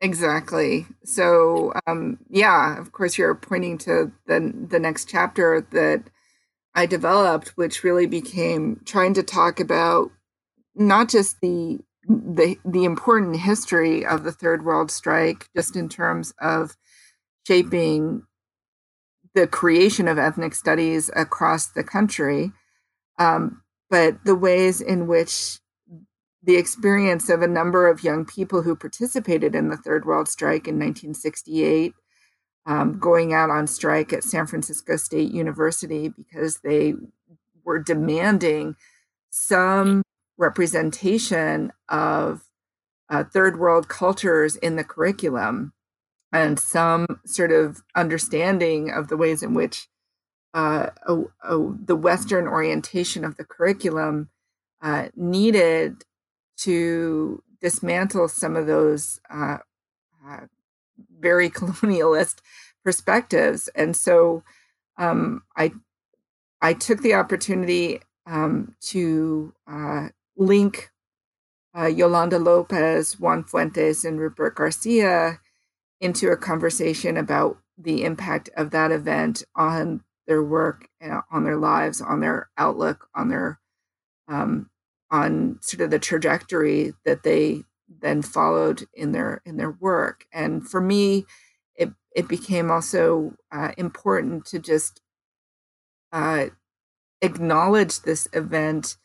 Exactly. 0.00 0.86
So, 1.04 1.72
um, 1.86 2.18
yeah, 2.30 2.78
of 2.78 2.92
course, 2.92 3.18
you're 3.18 3.34
pointing 3.34 3.78
to 3.78 4.12
the 4.26 4.52
the 4.70 4.78
next 4.78 5.08
chapter 5.08 5.66
that 5.72 6.04
I 6.74 6.86
developed, 6.86 7.50
which 7.56 7.84
really 7.84 8.06
became 8.06 8.80
trying 8.86 9.14
to 9.14 9.22
talk 9.24 9.60
about 9.60 10.10
not 10.76 11.08
just 11.10 11.40
the 11.42 11.80
the 12.08 12.58
the 12.64 12.84
important 12.84 13.38
history 13.40 14.06
of 14.06 14.24
the 14.24 14.32
Third 14.32 14.64
World 14.64 14.90
Strike, 14.90 15.48
just 15.56 15.76
in 15.76 15.88
terms 15.88 16.34
of 16.40 16.76
shaping 17.46 18.22
the 19.34 19.46
creation 19.46 20.08
of 20.08 20.18
ethnic 20.18 20.54
studies 20.54 21.10
across 21.14 21.66
the 21.68 21.84
country, 21.84 22.52
um, 23.18 23.62
but 23.90 24.24
the 24.24 24.36
ways 24.36 24.80
in 24.80 25.06
which 25.06 25.60
the 26.42 26.56
experience 26.56 27.28
of 27.28 27.42
a 27.42 27.48
number 27.48 27.88
of 27.88 28.04
young 28.04 28.24
people 28.24 28.62
who 28.62 28.76
participated 28.76 29.54
in 29.54 29.68
the 29.68 29.76
Third 29.76 30.04
World 30.04 30.28
Strike 30.28 30.68
in 30.68 30.76
1968, 30.76 31.94
um, 32.66 32.98
going 32.98 33.32
out 33.32 33.50
on 33.50 33.66
strike 33.66 34.12
at 34.12 34.24
San 34.24 34.46
Francisco 34.46 34.96
State 34.96 35.32
University 35.32 36.10
because 36.10 36.58
they 36.58 36.94
were 37.64 37.78
demanding 37.78 38.76
some 39.30 40.02
representation 40.36 41.72
of 41.88 42.42
uh, 43.10 43.24
third 43.24 43.58
world 43.58 43.88
cultures 43.88 44.56
in 44.56 44.76
the 44.76 44.84
curriculum 44.84 45.72
and 46.32 46.58
some 46.60 47.06
sort 47.24 47.50
of 47.50 47.82
understanding 47.96 48.90
of 48.90 49.08
the 49.08 49.16
ways 49.16 49.42
in 49.42 49.54
which 49.54 49.88
uh, 50.54 50.90
the 51.04 51.96
Western 51.96 52.46
orientation 52.46 53.24
of 53.24 53.36
the 53.36 53.44
curriculum 53.44 54.28
uh, 54.82 55.08
needed 55.16 56.04
to 56.58 57.42
dismantle 57.60 58.28
some 58.28 58.56
of 58.56 58.66
those 58.66 59.20
uh, 59.30 59.58
uh, 60.26 60.40
very 61.18 61.50
colonialist 61.58 62.40
perspectives. 62.84 63.68
And 63.74 63.96
so 63.96 64.42
um, 64.96 65.42
I 65.56 65.72
I 66.60 66.74
took 66.74 67.02
the 67.02 67.14
opportunity 67.14 68.00
um, 68.26 68.74
to 68.80 69.54
uh, 69.70 70.08
link 70.36 70.90
uh, 71.76 71.86
Yolanda 71.86 72.38
Lopez, 72.38 73.18
Juan 73.20 73.44
Fuentes, 73.44 74.04
and 74.04 74.18
Rupert 74.18 74.56
Garcia 74.56 75.38
into 76.00 76.30
a 76.30 76.36
conversation 76.36 77.16
about 77.16 77.58
the 77.76 78.04
impact 78.04 78.50
of 78.56 78.70
that 78.70 78.90
event 78.90 79.44
on 79.54 80.02
their 80.26 80.42
work, 80.42 80.88
uh, 81.02 81.20
on 81.30 81.44
their 81.44 81.56
lives, 81.56 82.00
on 82.00 82.20
their 82.20 82.50
outlook, 82.58 83.08
on 83.14 83.28
their 83.28 83.60
um, 84.26 84.68
on 85.10 85.58
sort 85.62 85.80
of 85.80 85.90
the 85.90 85.98
trajectory 85.98 86.92
that 87.04 87.22
they 87.22 87.62
then 88.00 88.22
followed 88.22 88.84
in 88.94 89.12
their 89.12 89.40
in 89.46 89.56
their 89.56 89.70
work 89.70 90.26
and 90.32 90.68
for 90.68 90.80
me 90.80 91.24
it 91.76 91.90
it 92.14 92.28
became 92.28 92.70
also 92.70 93.34
uh, 93.50 93.72
important 93.78 94.44
to 94.44 94.58
just 94.58 95.00
uh, 96.12 96.46
acknowledge 97.22 98.02
this 98.02 98.28
event 98.32 98.96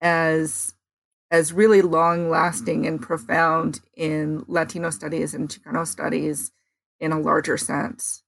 as 0.00 0.74
as 1.30 1.52
really 1.52 1.82
long 1.82 2.30
lasting 2.30 2.86
and 2.86 3.02
profound 3.02 3.80
in 3.96 4.44
Latino 4.46 4.90
studies 4.90 5.34
and 5.34 5.48
Chicano 5.48 5.86
studies 5.86 6.52
in 7.00 7.12
a 7.12 7.20
larger 7.20 7.56
sense. 7.56 8.23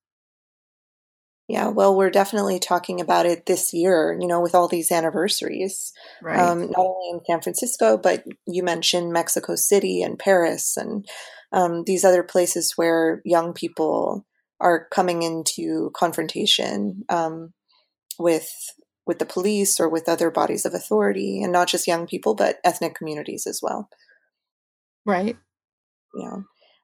Yeah, 1.48 1.68
well, 1.68 1.94
we're 1.94 2.11
definitely 2.11 2.59
talking 2.59 3.00
about 3.00 3.24
it 3.24 3.46
this 3.46 3.72
year, 3.72 4.16
you 4.20 4.26
know, 4.26 4.40
with 4.40 4.54
all 4.54 4.66
these 4.66 4.90
anniversaries. 4.90 5.92
Right. 6.20 6.38
Um, 6.40 6.62
not 6.62 6.76
only 6.76 7.11
in 7.11 7.20
San 7.24 7.40
Francisco, 7.40 7.96
but 7.96 8.24
you 8.46 8.64
mentioned 8.64 9.12
Mexico 9.12 9.54
City 9.54 10.02
and 10.02 10.18
Paris 10.18 10.76
and 10.76 11.06
um, 11.52 11.85
these 11.85 12.04
other 12.04 12.24
places 12.24 12.72
where 12.74 13.22
young 13.24 13.52
people 13.52 14.26
are 14.59 14.88
coming 14.90 15.22
into 15.22 15.92
confrontation 15.94 17.04
um, 17.09 17.52
with 18.18 18.50
with 19.06 19.20
the 19.20 19.26
police 19.26 19.78
or 19.78 19.88
with 19.88 20.09
other 20.09 20.32
bodies 20.32 20.64
of 20.66 20.74
authority, 20.74 21.40
and 21.40 21.52
not 21.52 21.68
just 21.68 21.87
young 21.87 22.09
people, 22.09 22.35
but 22.35 22.59
ethnic 22.64 22.96
communities 22.96 23.46
as 23.46 23.61
well. 23.62 23.88
Right. 25.04 25.37
Yeah. 26.12 26.38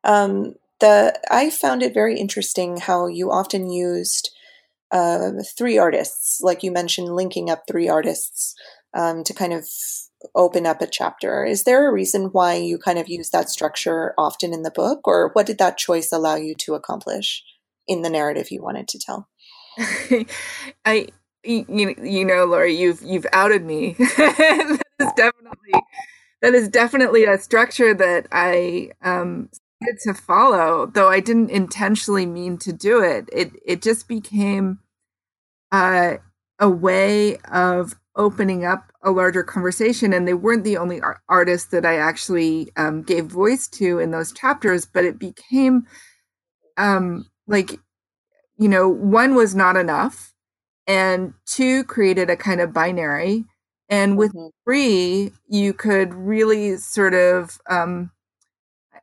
Um, 0.04 0.54
the 0.78 1.18
I 1.30 1.50
found 1.50 1.82
it 1.82 1.94
very 1.94 2.20
interesting 2.20 2.76
how 2.76 3.08
you 3.08 3.32
often 3.32 3.70
used 3.70 4.30
uh, 4.92 5.30
three 5.56 5.78
artists, 5.78 6.40
like 6.42 6.62
you 6.62 6.70
mentioned, 6.70 7.16
linking 7.16 7.50
up 7.50 7.64
three 7.66 7.88
artists 7.88 8.54
um, 8.94 9.24
to 9.24 9.32
kind 9.32 9.52
of 9.52 9.66
open 10.34 10.66
up 10.66 10.80
a 10.82 10.86
chapter. 10.86 11.44
Is 11.44 11.64
there 11.64 11.88
a 11.88 11.92
reason 11.92 12.26
why 12.26 12.54
you 12.54 12.78
kind 12.78 12.98
of 12.98 13.08
use 13.08 13.30
that 13.30 13.48
structure 13.48 14.14
often 14.18 14.52
in 14.52 14.62
the 14.62 14.70
book, 14.70 15.08
or 15.08 15.30
what 15.32 15.46
did 15.46 15.58
that 15.58 15.78
choice 15.78 16.12
allow 16.12 16.36
you 16.36 16.54
to 16.56 16.74
accomplish 16.74 17.42
in 17.88 18.02
the 18.02 18.10
narrative 18.10 18.50
you 18.50 18.62
wanted 18.62 18.86
to 18.88 18.98
tell? 18.98 19.28
I, 20.84 21.08
you, 21.42 21.94
you 22.00 22.24
know, 22.24 22.44
Lori, 22.44 22.74
you've 22.74 23.02
you've 23.02 23.26
outed 23.32 23.64
me. 23.64 23.94
that 23.98 24.78
is 25.00 25.12
definitely 25.16 25.72
that 26.42 26.54
is 26.54 26.68
definitely 26.68 27.24
a 27.24 27.38
structure 27.38 27.94
that 27.94 28.26
I 28.30 28.90
um, 29.02 29.48
to 30.02 30.14
follow, 30.14 30.86
though 30.86 31.08
I 31.08 31.20
didn't 31.20 31.50
intentionally 31.50 32.26
mean 32.26 32.58
to 32.58 32.72
do 32.72 33.02
it. 33.02 33.28
It 33.32 33.52
it 33.64 33.82
just 33.82 34.06
became 34.06 34.78
uh, 35.72 36.18
a 36.60 36.70
way 36.70 37.38
of 37.50 37.94
opening 38.14 38.64
up 38.64 38.92
a 39.02 39.10
larger 39.10 39.42
conversation. 39.42 40.12
And 40.12 40.28
they 40.28 40.34
weren't 40.34 40.64
the 40.64 40.76
only 40.76 41.00
ar- 41.00 41.22
artists 41.28 41.70
that 41.70 41.84
I 41.84 41.96
actually 41.96 42.70
um, 42.76 43.02
gave 43.02 43.26
voice 43.26 43.66
to 43.68 43.98
in 43.98 44.10
those 44.10 44.32
chapters, 44.32 44.84
but 44.84 45.04
it 45.04 45.18
became 45.18 45.86
um, 46.76 47.26
like, 47.46 47.78
you 48.58 48.68
know, 48.68 48.88
one 48.88 49.34
was 49.34 49.54
not 49.54 49.76
enough, 49.76 50.34
and 50.86 51.32
two 51.46 51.84
created 51.84 52.30
a 52.30 52.36
kind 52.36 52.60
of 52.60 52.72
binary. 52.72 53.44
And 53.88 54.16
with 54.16 54.32
mm-hmm. 54.32 54.48
three, 54.64 55.32
you 55.48 55.72
could 55.72 56.14
really 56.14 56.76
sort 56.76 57.14
of, 57.14 57.58
um, 57.68 58.10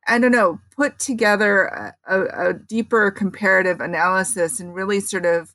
I 0.08 0.18
don't 0.18 0.32
know, 0.32 0.60
put 0.76 0.98
together 1.00 1.66
a, 1.66 1.94
a, 2.08 2.50
a 2.50 2.54
deeper 2.54 3.12
comparative 3.12 3.82
analysis 3.82 4.60
and 4.60 4.74
really 4.74 5.00
sort 5.00 5.26
of 5.26 5.54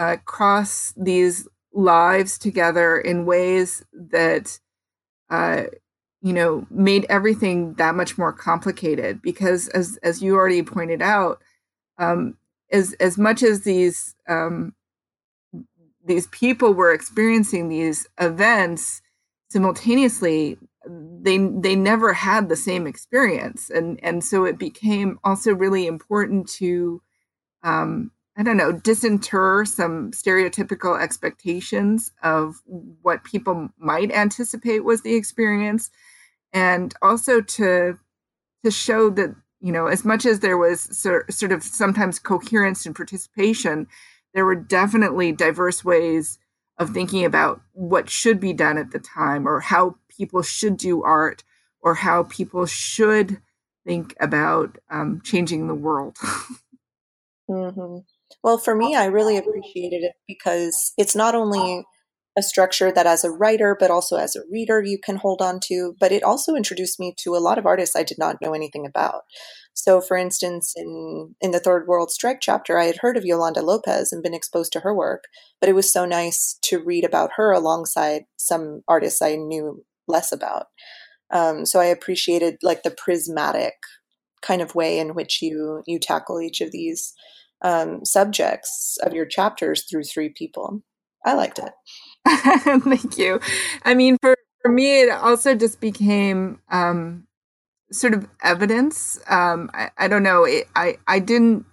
uh, 0.00 0.16
cross 0.24 0.94
these 0.96 1.46
lives 1.74 2.38
together 2.38 2.98
in 2.98 3.26
ways 3.26 3.84
that 3.92 4.58
uh, 5.28 5.64
you 6.22 6.32
know 6.32 6.66
made 6.70 7.04
everything 7.10 7.74
that 7.74 7.94
much 7.94 8.16
more 8.16 8.32
complicated. 8.32 9.20
Because 9.20 9.68
as 9.68 9.98
as 10.02 10.22
you 10.22 10.34
already 10.34 10.62
pointed 10.62 11.02
out 11.02 11.42
um, 11.98 12.38
as 12.72 12.94
as 12.94 13.18
much 13.18 13.42
as 13.42 13.60
these 13.60 14.14
um, 14.26 14.74
these 16.02 16.26
people 16.28 16.72
were 16.72 16.94
experiencing 16.94 17.68
these 17.68 18.08
events 18.18 19.02
simultaneously 19.50 20.56
they 21.22 21.36
they 21.36 21.76
never 21.76 22.14
had 22.14 22.48
the 22.48 22.56
same 22.56 22.86
experience. 22.86 23.68
And 23.68 24.00
and 24.02 24.24
so 24.24 24.46
it 24.46 24.58
became 24.58 25.18
also 25.24 25.54
really 25.54 25.86
important 25.86 26.48
to 26.52 27.02
um, 27.62 28.12
I 28.36 28.42
don't 28.42 28.56
know, 28.56 28.72
disinter 28.72 29.66
some 29.66 30.12
stereotypical 30.12 31.00
expectations 31.00 32.12
of 32.22 32.62
what 33.02 33.24
people 33.24 33.70
might 33.78 34.10
anticipate 34.12 34.84
was 34.84 35.02
the 35.02 35.14
experience, 35.14 35.90
and 36.52 36.94
also 37.02 37.40
to 37.40 37.98
to 38.64 38.70
show 38.70 39.10
that 39.10 39.34
you 39.60 39.72
know, 39.72 39.86
as 39.86 40.04
much 40.04 40.24
as 40.24 40.40
there 40.40 40.56
was 40.56 40.80
sort 40.96 41.52
of 41.52 41.62
sometimes 41.62 42.18
coherence 42.18 42.86
and 42.86 42.96
participation, 42.96 43.86
there 44.32 44.44
were 44.44 44.54
definitely 44.54 45.32
diverse 45.32 45.84
ways 45.84 46.38
of 46.78 46.90
thinking 46.90 47.26
about 47.26 47.60
what 47.72 48.08
should 48.08 48.40
be 48.40 48.54
done 48.54 48.78
at 48.78 48.90
the 48.90 48.98
time, 48.98 49.46
or 49.46 49.60
how 49.60 49.96
people 50.08 50.42
should 50.42 50.78
do 50.78 51.02
art, 51.02 51.44
or 51.82 51.94
how 51.94 52.22
people 52.24 52.64
should 52.64 53.40
think 53.86 54.14
about 54.18 54.78
um, 54.90 55.20
changing 55.22 55.66
the 55.66 55.74
world. 55.74 56.16
mm-hmm. 57.50 57.98
Well, 58.42 58.58
for 58.58 58.74
me, 58.74 58.94
I 58.94 59.06
really 59.06 59.36
appreciated 59.36 60.02
it 60.02 60.12
because 60.26 60.92
it's 60.96 61.16
not 61.16 61.34
only 61.34 61.84
a 62.38 62.42
structure 62.42 62.92
that 62.92 63.06
as 63.06 63.24
a 63.24 63.30
writer, 63.30 63.76
but 63.78 63.90
also 63.90 64.16
as 64.16 64.36
a 64.36 64.42
reader, 64.50 64.80
you 64.82 64.98
can 64.98 65.16
hold 65.16 65.42
on 65.42 65.58
to, 65.64 65.94
but 65.98 66.12
it 66.12 66.22
also 66.22 66.54
introduced 66.54 67.00
me 67.00 67.12
to 67.18 67.34
a 67.34 67.38
lot 67.38 67.58
of 67.58 67.66
artists 67.66 67.96
I 67.96 68.04
did 68.04 68.18
not 68.18 68.40
know 68.40 68.54
anything 68.54 68.86
about. 68.86 69.22
So, 69.74 70.00
for 70.00 70.16
instance, 70.16 70.72
in, 70.76 71.34
in 71.40 71.50
the 71.50 71.60
Third 71.60 71.86
World 71.86 72.10
Strike 72.10 72.38
chapter, 72.40 72.78
I 72.78 72.84
had 72.84 72.98
heard 72.98 73.16
of 73.16 73.24
Yolanda 73.24 73.62
Lopez 73.62 74.12
and 74.12 74.22
been 74.22 74.34
exposed 74.34 74.72
to 74.72 74.80
her 74.80 74.94
work, 74.94 75.24
but 75.60 75.68
it 75.68 75.74
was 75.74 75.92
so 75.92 76.04
nice 76.04 76.58
to 76.62 76.78
read 76.78 77.04
about 77.04 77.32
her 77.36 77.52
alongside 77.52 78.22
some 78.36 78.82
artists 78.86 79.20
I 79.20 79.36
knew 79.36 79.84
less 80.06 80.32
about. 80.32 80.66
Um, 81.32 81.64
so 81.66 81.80
I 81.80 81.86
appreciated 81.86 82.58
like 82.62 82.82
the 82.82 82.90
prismatic 82.90 83.74
kind 84.42 84.62
of 84.62 84.74
way 84.74 84.98
in 84.98 85.14
which 85.14 85.42
you 85.42 85.82
you 85.86 85.98
tackle 85.98 86.40
each 86.40 86.60
of 86.60 86.72
these 86.72 87.12
um, 87.62 88.04
subjects 88.04 88.98
of 89.02 89.12
your 89.12 89.26
chapters 89.26 89.84
through 89.84 90.04
three 90.04 90.28
people. 90.28 90.82
I 91.24 91.34
liked 91.34 91.58
it. 91.58 91.72
Thank 92.82 93.18
you. 93.18 93.40
I 93.84 93.94
mean, 93.94 94.16
for, 94.20 94.36
for 94.62 94.70
me, 94.70 95.02
it 95.02 95.10
also 95.10 95.54
just 95.54 95.80
became 95.80 96.60
um, 96.70 97.26
sort 97.92 98.14
of 98.14 98.26
evidence. 98.42 99.18
Um, 99.28 99.70
I, 99.74 99.90
I 99.98 100.08
don't 100.08 100.22
know. 100.22 100.44
It, 100.44 100.68
I, 100.74 100.98
I 101.06 101.18
didn't, 101.18 101.66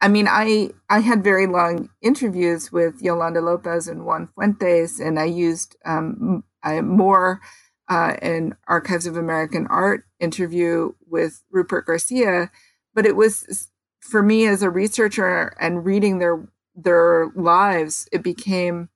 I 0.00 0.08
mean, 0.08 0.28
I, 0.28 0.70
I 0.90 1.00
had 1.00 1.24
very 1.24 1.46
long 1.46 1.88
interviews 2.02 2.70
with 2.70 3.00
Yolanda 3.00 3.40
Lopez 3.40 3.88
and 3.88 4.04
Juan 4.04 4.28
Fuentes, 4.34 5.00
and 5.00 5.18
I 5.18 5.24
used 5.24 5.76
um, 5.84 6.44
I, 6.62 6.80
more 6.80 7.40
uh, 7.88 8.16
an 8.22 8.54
Archives 8.66 9.06
of 9.06 9.16
American 9.16 9.66
Art 9.68 10.04
interview 10.20 10.92
with 11.06 11.42
Rupert 11.50 11.86
Garcia, 11.86 12.50
but 12.94 13.06
it 13.06 13.16
was 13.16 13.70
for 14.04 14.22
me 14.22 14.46
as 14.46 14.62
a 14.62 14.70
researcher 14.70 15.54
and 15.60 15.84
reading 15.86 16.18
their 16.20 16.46
their 16.76 17.30
lives, 17.36 18.08
it 18.12 18.22
became 18.22 18.90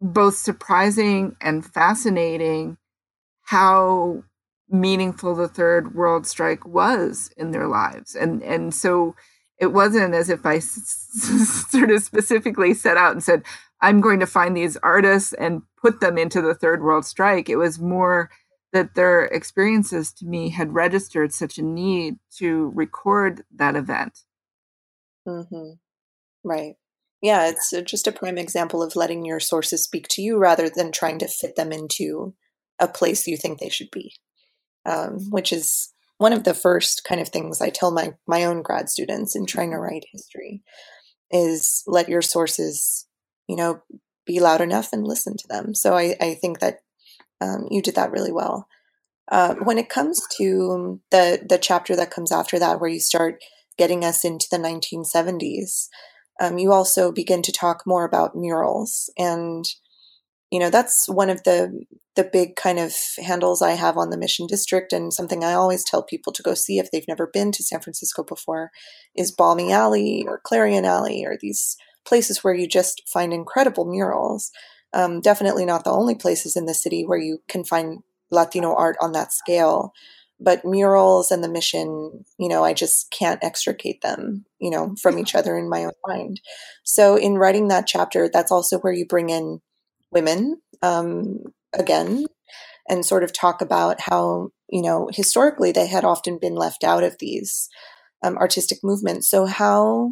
both 0.00 0.36
surprising 0.36 1.36
and 1.40 1.64
fascinating 1.64 2.76
how 3.42 4.24
meaningful 4.70 5.34
the 5.34 5.48
third 5.48 5.94
world 5.94 6.26
strike 6.26 6.66
was 6.66 7.32
in 7.36 7.52
their 7.52 7.68
lives. 7.68 8.14
And 8.14 8.42
and 8.42 8.74
so 8.74 9.14
it 9.58 9.68
wasn't 9.72 10.14
as 10.14 10.30
if 10.30 10.46
i 10.46 10.56
s- 10.56 11.66
sort 11.70 11.90
of 11.90 12.02
specifically 12.02 12.74
set 12.74 12.96
out 12.96 13.12
and 13.12 13.22
said 13.24 13.42
i'm 13.82 14.00
going 14.00 14.20
to 14.20 14.26
find 14.26 14.56
these 14.56 14.76
artists 14.78 15.32
and 15.34 15.62
put 15.80 16.00
them 16.00 16.18
into 16.18 16.42
the 16.42 16.54
third 16.54 16.82
world 16.82 17.06
strike. 17.06 17.48
It 17.48 17.56
was 17.56 17.78
more 17.80 18.30
that 18.74 18.96
their 18.96 19.24
experiences 19.26 20.12
to 20.12 20.26
me 20.26 20.50
had 20.50 20.74
registered 20.74 21.32
such 21.32 21.58
a 21.58 21.62
need 21.62 22.16
to 22.38 22.72
record 22.74 23.44
that 23.54 23.76
event. 23.76 24.24
Mm-hmm. 25.26 25.74
Right. 26.42 26.74
Yeah, 27.22 27.48
it's 27.48 27.72
just 27.86 28.08
a 28.08 28.12
prime 28.12 28.36
example 28.36 28.82
of 28.82 28.96
letting 28.96 29.24
your 29.24 29.40
sources 29.40 29.84
speak 29.84 30.08
to 30.08 30.22
you 30.22 30.36
rather 30.36 30.68
than 30.68 30.92
trying 30.92 31.18
to 31.20 31.28
fit 31.28 31.56
them 31.56 31.72
into 31.72 32.34
a 32.80 32.88
place 32.88 33.26
you 33.26 33.36
think 33.36 33.60
they 33.60 33.68
should 33.68 33.90
be, 33.92 34.12
um, 34.84 35.30
which 35.30 35.52
is 35.52 35.94
one 36.18 36.32
of 36.32 36.44
the 36.44 36.52
first 36.52 37.04
kind 37.04 37.20
of 37.20 37.28
things 37.28 37.62
I 37.62 37.70
tell 37.70 37.92
my 37.92 38.14
my 38.26 38.44
own 38.44 38.60
grad 38.60 38.90
students 38.90 39.34
in 39.36 39.46
trying 39.46 39.70
to 39.70 39.78
write 39.78 40.04
history 40.12 40.62
is 41.30 41.82
let 41.86 42.08
your 42.08 42.22
sources, 42.22 43.06
you 43.48 43.56
know, 43.56 43.80
be 44.26 44.40
loud 44.40 44.60
enough 44.60 44.92
and 44.92 45.06
listen 45.06 45.36
to 45.36 45.48
them. 45.48 45.74
So 45.74 45.96
I, 45.96 46.16
I 46.20 46.34
think 46.34 46.58
that 46.58 46.80
um, 47.44 47.66
you 47.70 47.82
did 47.82 47.94
that 47.94 48.10
really 48.10 48.32
well. 48.32 48.66
Uh, 49.30 49.54
when 49.62 49.78
it 49.78 49.88
comes 49.88 50.20
to 50.36 51.00
the 51.10 51.44
the 51.48 51.58
chapter 51.58 51.96
that 51.96 52.10
comes 52.10 52.30
after 52.30 52.58
that, 52.58 52.80
where 52.80 52.90
you 52.90 53.00
start 53.00 53.42
getting 53.76 54.04
us 54.04 54.24
into 54.24 54.46
the 54.50 54.58
1970s, 54.58 55.88
um, 56.40 56.58
you 56.58 56.72
also 56.72 57.10
begin 57.10 57.42
to 57.42 57.52
talk 57.52 57.82
more 57.86 58.04
about 58.04 58.36
murals, 58.36 59.10
and 59.18 59.64
you 60.50 60.58
know 60.58 60.70
that's 60.70 61.08
one 61.08 61.30
of 61.30 61.42
the 61.44 61.84
the 62.16 62.24
big 62.24 62.54
kind 62.54 62.78
of 62.78 62.94
handles 63.18 63.60
I 63.60 63.72
have 63.72 63.96
on 63.96 64.10
the 64.10 64.18
Mission 64.18 64.46
District, 64.46 64.92
and 64.92 65.12
something 65.12 65.42
I 65.42 65.54
always 65.54 65.84
tell 65.84 66.02
people 66.02 66.32
to 66.34 66.42
go 66.42 66.54
see 66.54 66.78
if 66.78 66.90
they've 66.90 67.08
never 67.08 67.26
been 67.26 67.50
to 67.52 67.62
San 67.62 67.80
Francisco 67.80 68.22
before 68.22 68.70
is 69.16 69.32
Balmy 69.32 69.72
Alley 69.72 70.24
or 70.26 70.40
Clarion 70.44 70.84
Alley 70.84 71.24
or 71.24 71.36
these 71.40 71.76
places 72.04 72.44
where 72.44 72.54
you 72.54 72.68
just 72.68 73.02
find 73.08 73.32
incredible 73.32 73.86
murals 73.86 74.50
um, 74.94 75.20
definitely 75.20 75.66
not 75.66 75.84
the 75.84 75.90
only 75.90 76.14
places 76.14 76.56
in 76.56 76.66
the 76.66 76.74
city 76.74 77.04
where 77.04 77.18
you 77.18 77.40
can 77.48 77.64
find 77.64 77.98
Latino 78.30 78.74
art 78.74 78.96
on 79.00 79.12
that 79.12 79.32
scale. 79.32 79.92
But 80.40 80.64
murals 80.64 81.30
and 81.30 81.44
the 81.44 81.48
mission, 81.48 82.24
you 82.38 82.48
know, 82.48 82.64
I 82.64 82.74
just 82.74 83.10
can't 83.10 83.42
extricate 83.42 84.02
them, 84.02 84.44
you 84.58 84.70
know, 84.70 84.94
from 85.00 85.18
each 85.18 85.34
other 85.34 85.56
in 85.56 85.68
my 85.68 85.84
own 85.84 85.92
mind. 86.06 86.40
So 86.84 87.16
in 87.16 87.34
writing 87.34 87.68
that 87.68 87.86
chapter, 87.86 88.28
that's 88.32 88.50
also 88.50 88.78
where 88.78 88.92
you 88.92 89.06
bring 89.06 89.30
in 89.30 89.60
women 90.10 90.60
um, 90.82 91.40
again 91.72 92.26
and 92.88 93.06
sort 93.06 93.22
of 93.22 93.32
talk 93.32 93.62
about 93.62 94.00
how, 94.00 94.50
you 94.68 94.82
know, 94.82 95.08
historically 95.12 95.72
they 95.72 95.86
had 95.86 96.04
often 96.04 96.38
been 96.38 96.54
left 96.54 96.84
out 96.84 97.04
of 97.04 97.16
these 97.18 97.68
um, 98.22 98.36
artistic 98.36 98.78
movements. 98.82 99.28
So, 99.28 99.46
how 99.46 100.10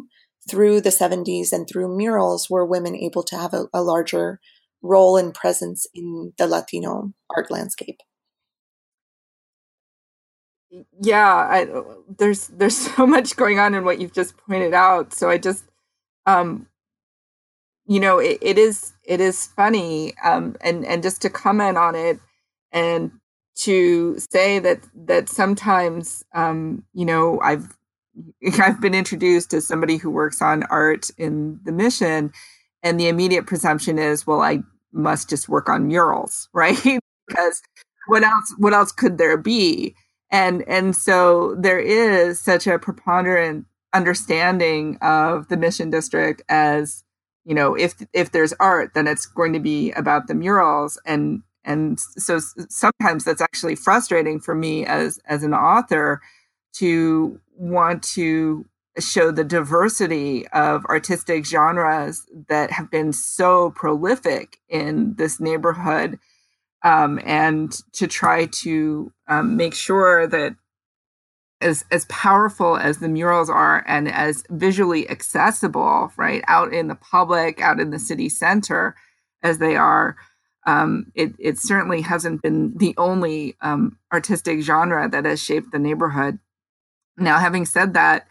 through 0.49 0.81
the 0.81 0.89
70s 0.89 1.51
and 1.51 1.67
through 1.67 1.95
murals 1.95 2.49
were 2.49 2.65
women 2.65 2.95
able 2.95 3.23
to 3.23 3.37
have 3.37 3.53
a, 3.53 3.65
a 3.73 3.81
larger 3.81 4.39
role 4.83 5.17
and 5.17 5.33
presence 5.33 5.87
in 5.95 6.33
the 6.37 6.47
Latino 6.47 7.13
art 7.35 7.49
landscape? 7.49 8.01
Yeah, 11.01 11.25
I, 11.27 11.67
there's 12.17 12.47
there's 12.47 12.77
so 12.95 13.07
much 13.07 13.35
going 13.35 13.59
on 13.59 13.73
in 13.75 13.85
what 13.85 13.99
you've 13.99 14.13
just 14.13 14.37
pointed 14.37 14.73
out. 14.73 15.13
So 15.13 15.29
I 15.29 15.37
just, 15.37 15.65
um, 16.25 16.67
you 17.85 17.99
know, 17.99 18.19
it, 18.19 18.37
it 18.41 18.57
is 18.57 18.93
it 19.03 19.19
is 19.21 19.47
funny, 19.47 20.13
um, 20.23 20.55
and 20.61 20.85
and 20.85 21.03
just 21.03 21.21
to 21.23 21.29
comment 21.29 21.77
on 21.77 21.95
it, 21.95 22.19
and 22.71 23.11
to 23.55 24.17
say 24.19 24.59
that 24.59 24.81
that 24.95 25.29
sometimes, 25.29 26.23
um, 26.33 26.83
you 26.93 27.05
know, 27.05 27.39
I've 27.41 27.77
I've 28.59 28.81
been 28.81 28.95
introduced 28.95 29.53
as 29.53 29.67
somebody 29.67 29.97
who 29.97 30.09
works 30.09 30.41
on 30.41 30.63
art 30.63 31.09
in 31.17 31.59
the 31.65 31.71
mission, 31.71 32.31
and 32.83 32.99
the 32.99 33.09
immediate 33.09 33.47
presumption 33.47 33.99
is, 33.99 34.25
well, 34.27 34.41
I 34.41 34.63
must 34.93 35.29
just 35.29 35.49
work 35.49 35.69
on 35.69 35.87
murals, 35.87 36.49
right? 36.53 36.99
because 37.27 37.61
what 38.07 38.23
else? 38.23 38.53
What 38.57 38.73
else 38.73 38.91
could 38.91 39.17
there 39.17 39.37
be? 39.37 39.95
And 40.31 40.63
and 40.67 40.95
so 40.95 41.55
there 41.55 41.79
is 41.79 42.39
such 42.39 42.67
a 42.67 42.79
preponderant 42.79 43.65
understanding 43.93 44.97
of 45.01 45.47
the 45.49 45.57
mission 45.57 45.89
district 45.91 46.41
as 46.49 47.03
you 47.45 47.53
know 47.53 47.75
if 47.75 47.93
if 48.11 48.31
there's 48.31 48.53
art 48.53 48.93
then 48.95 49.05
it's 49.05 49.27
going 49.27 49.53
to 49.53 49.59
be 49.59 49.91
about 49.91 50.25
the 50.27 50.33
murals 50.33 50.99
and 51.05 51.43
and 51.63 51.99
so 51.99 52.39
sometimes 52.69 53.23
that's 53.23 53.41
actually 53.41 53.75
frustrating 53.75 54.39
for 54.39 54.55
me 54.55 54.85
as 54.85 55.19
as 55.25 55.43
an 55.43 55.53
author 55.53 56.21
to 56.73 57.39
want 57.55 58.01
to 58.01 58.65
show 58.99 59.31
the 59.31 59.43
diversity 59.43 60.47
of 60.49 60.85
artistic 60.85 61.45
genres 61.45 62.25
that 62.47 62.71
have 62.71 62.91
been 62.91 63.11
so 63.13 63.71
prolific 63.71 64.57
in 64.69 65.15
this 65.15 65.39
neighborhood 65.39 66.19
um, 66.83 67.19
and 67.25 67.79
to 67.93 68.07
try 68.07 68.45
to 68.45 69.11
um, 69.27 69.55
make 69.55 69.73
sure 69.73 70.27
that 70.27 70.55
as 71.61 71.85
as 71.91 72.05
powerful 72.05 72.75
as 72.75 72.99
the 72.99 73.07
murals 73.07 73.49
are 73.49 73.83
and 73.87 74.09
as 74.09 74.43
visually 74.49 75.09
accessible 75.09 76.11
right 76.17 76.43
out 76.47 76.73
in 76.73 76.87
the 76.87 76.95
public 76.95 77.61
out 77.61 77.79
in 77.79 77.89
the 77.89 77.99
city 77.99 78.27
center 78.27 78.95
as 79.41 79.59
they 79.59 79.75
are 79.77 80.17
um, 80.65 81.11
it, 81.13 81.33
it 81.39 81.57
certainly 81.57 82.01
hasn't 82.01 82.41
been 82.41 82.77
the 82.77 82.93
only 82.97 83.55
um, 83.61 83.97
artistic 84.11 84.61
genre 84.61 85.09
that 85.09 85.25
has 85.25 85.43
shaped 85.43 85.71
the 85.71 85.79
neighborhood. 85.79 86.39
Now, 87.17 87.37
having 87.37 87.65
said 87.65 87.93
that, 87.95 88.27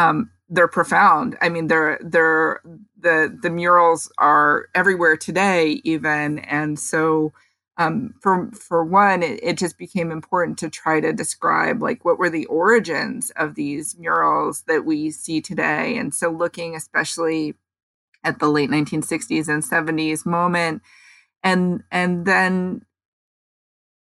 um, 0.00 0.30
they're 0.48 0.68
profound. 0.68 1.36
I 1.40 1.48
mean, 1.48 1.68
they're 1.68 1.98
they're 2.02 2.60
the 2.98 3.36
the 3.42 3.50
murals 3.50 4.10
are 4.18 4.68
everywhere 4.74 5.16
today, 5.16 5.80
even, 5.84 6.40
and 6.40 6.78
so 6.78 7.32
um, 7.76 8.14
for 8.20 8.50
for 8.52 8.84
one, 8.84 9.22
it, 9.22 9.40
it, 9.42 9.58
just 9.58 9.78
became 9.78 10.10
important 10.10 10.58
to 10.58 10.68
try 10.70 11.00
to 11.00 11.12
describe 11.12 11.82
like 11.82 12.04
what 12.04 12.18
were 12.18 12.30
the 12.30 12.46
origins 12.46 13.30
of 13.36 13.54
these 13.54 13.96
murals 13.98 14.62
that 14.66 14.84
we 14.84 15.10
see 15.10 15.40
today, 15.40 15.96
and 15.96 16.14
so 16.14 16.30
looking 16.30 16.74
especially 16.74 17.54
at 18.24 18.38
the 18.38 18.48
late 18.48 18.70
1960s 18.70 19.48
and 19.48 19.62
70s 19.62 20.26
moment, 20.26 20.82
and 21.44 21.84
and 21.92 22.26
then 22.26 22.82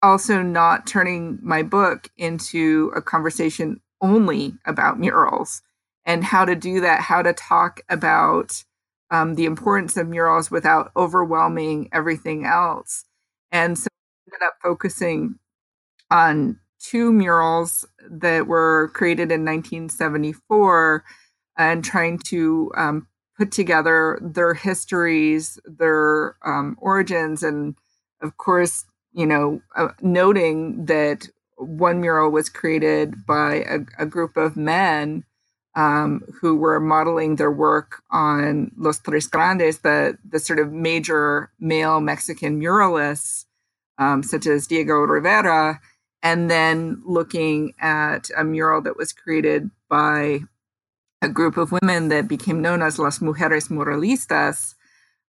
also 0.01 0.41
not 0.41 0.87
turning 0.87 1.39
my 1.41 1.63
book 1.63 2.09
into 2.17 2.91
a 2.95 3.01
conversation 3.01 3.81
only 3.99 4.53
about 4.65 4.99
murals 4.99 5.61
and 6.07 6.23
how 6.23 6.45
to 6.45 6.55
do 6.55 6.81
that, 6.81 7.01
how 7.01 7.21
to 7.21 7.33
talk 7.33 7.81
about 7.89 8.63
um, 9.11 9.35
the 9.35 9.45
importance 9.45 9.97
of 9.97 10.07
murals 10.07 10.49
without 10.49 10.91
overwhelming 10.95 11.89
everything 11.91 12.45
else. 12.45 13.03
And 13.51 13.77
so 13.77 13.87
I 13.91 14.31
ended 14.33 14.47
up 14.47 14.53
focusing 14.63 15.35
on 16.09 16.59
two 16.79 17.11
murals 17.11 17.85
that 18.09 18.47
were 18.47 18.89
created 18.93 19.31
in 19.31 19.43
1974 19.43 21.03
and 21.57 21.83
trying 21.83 22.19
to 22.19 22.71
um, 22.75 23.07
put 23.37 23.51
together 23.51 24.17
their 24.21 24.53
histories, 24.53 25.59
their 25.65 26.37
um, 26.45 26.77
origins, 26.79 27.43
and 27.43 27.75
of 28.21 28.37
course, 28.37 28.85
you 29.11 29.25
know, 29.25 29.61
uh, 29.75 29.89
noting 30.01 30.85
that 30.85 31.27
one 31.57 31.99
mural 31.99 32.31
was 32.31 32.49
created 32.49 33.25
by 33.25 33.65
a, 33.67 33.79
a 33.99 34.05
group 34.05 34.37
of 34.37 34.55
men 34.55 35.23
um, 35.77 36.23
who 36.41 36.55
were 36.55 36.79
modeling 36.79 37.35
their 37.35 37.51
work 37.51 38.01
on 38.09 38.71
Los 38.77 38.97
Tres 38.97 39.27
Grandes, 39.27 39.79
the, 39.79 40.17
the 40.27 40.39
sort 40.39 40.57
of 40.57 40.73
major 40.73 41.51
male 41.59 42.01
Mexican 42.01 42.59
muralists, 42.59 43.45
um, 43.99 44.23
such 44.23 44.47
as 44.47 44.65
Diego 44.65 44.95
Rivera, 44.95 45.79
and 46.23 46.49
then 46.49 47.03
looking 47.05 47.73
at 47.79 48.31
a 48.35 48.43
mural 48.43 48.81
that 48.81 48.97
was 48.97 49.13
created 49.13 49.69
by 49.87 50.39
a 51.21 51.29
group 51.29 51.57
of 51.57 51.71
women 51.71 52.09
that 52.09 52.27
became 52.27 52.59
known 52.59 52.81
as 52.81 52.97
Las 52.97 53.19
Mujeres 53.19 53.69
Muralistas, 53.69 54.73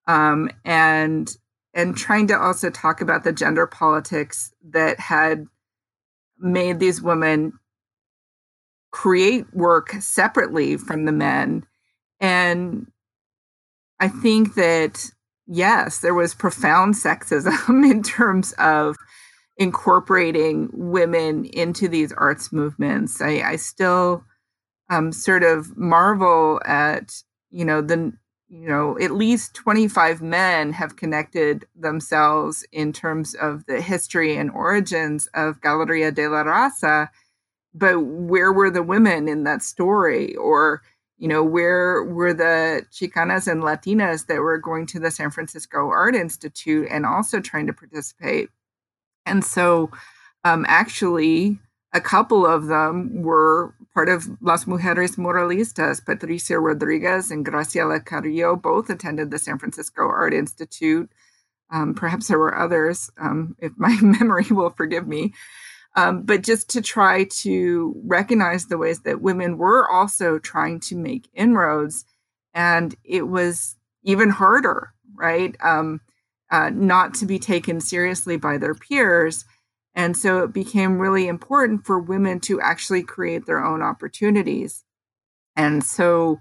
um, 0.06 0.50
and 0.64 1.36
and 1.74 1.94
trying 1.94 2.26
to 2.26 2.38
also 2.38 2.70
talk 2.70 3.02
about 3.02 3.22
the 3.22 3.32
gender 3.32 3.66
politics 3.66 4.54
that 4.70 4.98
had 4.98 5.46
made 6.38 6.80
these 6.80 7.02
women 7.02 7.52
create 8.90 9.52
work 9.54 9.92
separately 10.00 10.76
from 10.76 11.04
the 11.04 11.12
men. 11.12 11.66
And 12.20 12.90
I 14.00 14.08
think 14.08 14.54
that, 14.54 15.04
yes, 15.46 15.98
there 16.00 16.14
was 16.14 16.34
profound 16.34 16.94
sexism 16.94 17.68
in 17.90 18.02
terms 18.02 18.52
of 18.58 18.96
incorporating 19.56 20.70
women 20.72 21.44
into 21.46 21.88
these 21.88 22.12
arts 22.12 22.52
movements. 22.52 23.20
I, 23.20 23.42
I 23.42 23.56
still 23.56 24.24
um, 24.88 25.12
sort 25.12 25.42
of 25.42 25.76
marvel 25.76 26.60
at, 26.64 27.12
you 27.50 27.64
know, 27.64 27.80
the 27.82 28.12
you 28.48 28.66
know, 28.66 28.98
at 28.98 29.10
least 29.10 29.54
25 29.54 30.22
men 30.22 30.72
have 30.72 30.96
connected 30.96 31.66
themselves 31.76 32.64
in 32.72 32.92
terms 32.92 33.34
of 33.34 33.66
the 33.66 33.80
history 33.80 34.36
and 34.36 34.50
origins 34.50 35.28
of 35.34 35.60
Galeria 35.60 36.10
de 36.10 36.28
la 36.28 36.44
Raza. 36.44 37.10
But 37.74 38.00
where 38.00 38.52
were 38.52 38.70
the 38.70 38.82
women 38.82 39.28
in 39.28 39.44
that 39.44 39.62
story? 39.62 40.34
Or, 40.36 40.82
you 41.18 41.28
know, 41.28 41.42
where 41.42 42.02
were 42.02 42.32
the 42.32 42.84
Chicanas 42.92 43.50
and 43.50 43.62
Latinas 43.62 44.26
that 44.26 44.40
were 44.40 44.58
going 44.58 44.86
to 44.86 45.00
the 45.00 45.10
San 45.10 45.30
Francisco 45.30 45.88
Art 45.88 46.14
Institute 46.14 46.88
and 46.90 47.04
also 47.04 47.40
trying 47.40 47.66
to 47.66 47.72
participate? 47.72 48.50
And 49.26 49.44
so, 49.44 49.90
um, 50.44 50.64
actually, 50.68 51.58
a 51.92 52.00
couple 52.00 52.46
of 52.46 52.66
them 52.66 53.22
were 53.22 53.74
part 53.94 54.08
of 54.08 54.28
Las 54.40 54.64
Mujeres 54.64 55.16
Muralistas. 55.16 56.04
Patricia 56.04 56.58
Rodriguez 56.58 57.30
and 57.30 57.44
Graciela 57.44 58.04
Carrillo 58.04 58.56
both 58.56 58.90
attended 58.90 59.30
the 59.30 59.38
San 59.38 59.58
Francisco 59.58 60.02
Art 60.02 60.34
Institute. 60.34 61.10
Um, 61.70 61.94
perhaps 61.94 62.28
there 62.28 62.38
were 62.38 62.56
others, 62.56 63.10
um, 63.18 63.56
if 63.58 63.72
my 63.76 63.96
memory 64.02 64.46
will 64.50 64.70
forgive 64.70 65.06
me. 65.06 65.34
Um, 65.98 66.22
but 66.22 66.42
just 66.42 66.70
to 66.70 66.82
try 66.82 67.24
to 67.24 67.94
recognize 68.04 68.66
the 68.66 68.78
ways 68.78 69.00
that 69.02 69.20
women 69.20 69.58
were 69.58 69.90
also 69.90 70.38
trying 70.38 70.80
to 70.80 70.96
make 70.96 71.28
inroads. 71.34 72.04
And 72.54 72.94
it 73.04 73.28
was 73.28 73.76
even 74.04 74.30
harder, 74.30 74.92
right? 75.14 75.56
Um, 75.60 76.00
uh, 76.50 76.70
not 76.70 77.14
to 77.14 77.26
be 77.26 77.38
taken 77.38 77.80
seriously 77.80 78.36
by 78.36 78.58
their 78.58 78.74
peers 78.74 79.44
and 79.98 80.16
so 80.16 80.44
it 80.44 80.52
became 80.52 81.00
really 81.00 81.26
important 81.26 81.84
for 81.84 81.98
women 81.98 82.38
to 82.42 82.60
actually 82.60 83.02
create 83.02 83.46
their 83.46 83.64
own 83.64 83.82
opportunities. 83.82 84.84
And 85.56 85.82
so 85.82 86.38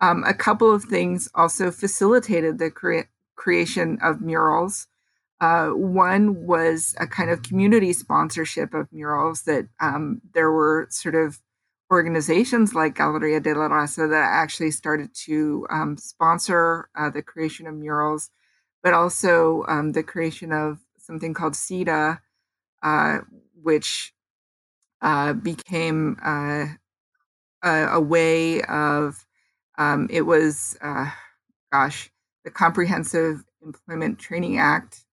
um, 0.00 0.24
a 0.24 0.32
couple 0.32 0.72
of 0.72 0.84
things 0.84 1.28
also 1.34 1.70
facilitated 1.70 2.58
the 2.58 2.70
crea- 2.70 3.08
creation 3.36 3.98
of 4.02 4.22
murals. 4.22 4.86
Uh, 5.40 5.68
one 5.70 6.46
was 6.46 6.94
a 6.98 7.06
kind 7.06 7.30
of 7.30 7.42
community 7.42 7.92
sponsorship 7.92 8.72
of 8.72 8.92
murals 8.92 9.42
that 9.42 9.66
um, 9.80 10.20
there 10.32 10.50
were 10.50 10.86
sort 10.90 11.14
of 11.14 11.40
organizations 11.90 12.74
like 12.74 12.94
Galeria 12.94 13.40
de 13.40 13.54
la 13.54 13.68
Raza 13.68 14.08
that 14.08 14.28
actually 14.32 14.70
started 14.70 15.10
to 15.26 15.66
um, 15.70 15.96
sponsor 15.96 16.88
uh, 16.96 17.10
the 17.10 17.22
creation 17.22 17.66
of 17.66 17.74
murals, 17.74 18.30
but 18.82 18.94
also 18.94 19.64
um, 19.68 19.92
the 19.92 20.02
creation 20.02 20.52
of 20.52 20.78
something 20.98 21.34
called 21.34 21.52
CETA, 21.52 22.20
uh, 22.82 23.18
which 23.62 24.14
uh, 25.02 25.34
became 25.34 26.16
uh, 26.24 26.66
a, 27.62 27.86
a, 27.92 28.00
way 28.00 28.62
of 28.62 29.26
um, 29.76 30.08
it 30.10 30.22
was 30.22 30.78
uh, 30.80 31.10
gosh 31.70 32.10
the 32.44 32.50
Comprehensive 32.50 33.44
Employment 33.62 34.18
Training 34.18 34.58
Act. 34.58 35.04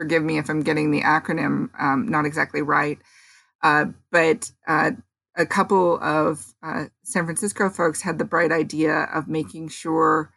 Forgive 0.00 0.22
me 0.22 0.38
if 0.38 0.48
I'm 0.48 0.62
getting 0.62 0.90
the 0.90 1.02
acronym 1.02 1.68
um, 1.78 2.08
not 2.08 2.24
exactly 2.24 2.62
right, 2.62 2.98
uh, 3.62 3.84
but 4.10 4.50
a 4.66 5.44
couple 5.44 6.02
of 6.02 6.54
uh, 6.62 6.86
San 7.02 7.26
Francisco 7.26 7.68
folks 7.68 8.00
had 8.00 8.18
the 8.18 8.24
bright 8.24 8.50
idea 8.50 9.08
of 9.12 9.28
making 9.28 9.68
sure 9.68 10.32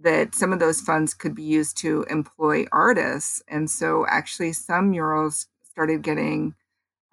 that 0.00 0.36
some 0.36 0.52
of 0.52 0.60
those 0.60 0.80
funds 0.80 1.14
could 1.14 1.34
be 1.34 1.42
used 1.42 1.76
to 1.78 2.04
employ 2.08 2.66
artists. 2.70 3.42
And 3.48 3.68
so, 3.68 4.06
actually, 4.08 4.52
some 4.52 4.90
murals 4.90 5.46
started 5.64 6.02
getting 6.02 6.54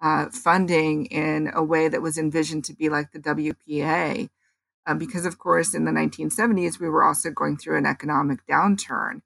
uh, 0.00 0.26
funding 0.30 1.06
in 1.06 1.50
a 1.54 1.64
way 1.64 1.88
that 1.88 2.02
was 2.02 2.18
envisioned 2.18 2.64
to 2.66 2.72
be 2.72 2.88
like 2.88 3.10
the 3.10 3.18
WPA. 3.18 4.28
Uh, 4.86 4.94
because, 4.94 5.26
of 5.26 5.38
course, 5.38 5.74
in 5.74 5.84
the 5.84 5.90
1970s, 5.90 6.78
we 6.78 6.88
were 6.88 7.02
also 7.02 7.30
going 7.30 7.56
through 7.56 7.76
an 7.76 7.86
economic 7.86 8.46
downturn. 8.48 9.22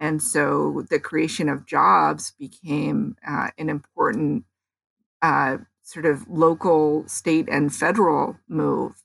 And 0.00 0.22
so 0.22 0.84
the 0.90 0.98
creation 0.98 1.48
of 1.48 1.66
jobs 1.66 2.32
became 2.38 3.16
uh, 3.26 3.50
an 3.58 3.68
important 3.68 4.44
uh, 5.22 5.58
sort 5.82 6.06
of 6.06 6.28
local, 6.28 7.06
state, 7.06 7.48
and 7.48 7.74
federal 7.74 8.36
move. 8.48 9.02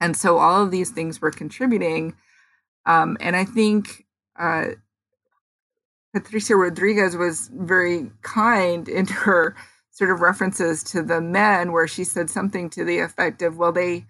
And 0.00 0.16
so 0.16 0.38
all 0.38 0.62
of 0.62 0.70
these 0.70 0.90
things 0.90 1.20
were 1.20 1.30
contributing. 1.30 2.14
Um, 2.86 3.16
and 3.20 3.36
I 3.36 3.44
think 3.44 4.06
uh, 4.38 4.66
Patricia 6.12 6.56
Rodriguez 6.56 7.16
was 7.16 7.50
very 7.52 8.10
kind 8.22 8.88
in 8.88 9.06
her 9.08 9.56
sort 9.90 10.10
of 10.10 10.20
references 10.20 10.82
to 10.84 11.02
the 11.02 11.20
men, 11.20 11.72
where 11.72 11.88
she 11.88 12.04
said 12.04 12.30
something 12.30 12.70
to 12.70 12.84
the 12.84 13.00
effect 13.00 13.42
of, 13.42 13.58
well, 13.58 13.72
they, 13.72 14.06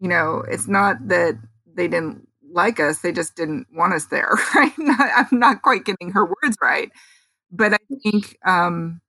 you 0.00 0.08
know, 0.08 0.44
it's 0.48 0.68
not 0.68 1.08
that 1.08 1.38
they 1.74 1.88
didn't 1.88 2.27
like 2.52 2.80
us, 2.80 3.00
they 3.00 3.12
just 3.12 3.36
didn't 3.36 3.66
want 3.72 3.94
us 3.94 4.06
there, 4.06 4.30
right? 4.54 4.72
I'm 4.78 5.38
not 5.38 5.62
quite 5.62 5.84
getting 5.84 6.12
her 6.12 6.24
words 6.24 6.56
right. 6.60 6.90
But 7.50 7.74
I 7.74 7.78
think 8.02 8.36
um, 8.44 9.00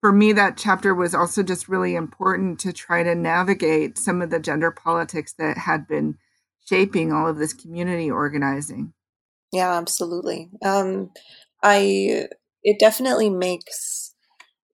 for 0.00 0.12
me, 0.12 0.32
that 0.32 0.56
chapter 0.56 0.94
was 0.94 1.14
also 1.14 1.42
just 1.42 1.68
really 1.68 1.94
important 1.94 2.58
to 2.60 2.72
try 2.72 3.02
to 3.02 3.14
navigate 3.14 3.98
some 3.98 4.22
of 4.22 4.30
the 4.30 4.40
gender 4.40 4.70
politics 4.70 5.32
that 5.38 5.58
had 5.58 5.86
been 5.86 6.16
shaping 6.66 7.12
all 7.12 7.28
of 7.28 7.38
this 7.38 7.52
community 7.52 8.10
organizing. 8.10 8.92
Yeah, 9.52 9.76
absolutely. 9.76 10.50
Um, 10.64 11.10
I 11.62 12.26
it 12.62 12.78
definitely 12.78 13.30
makes 13.30 14.14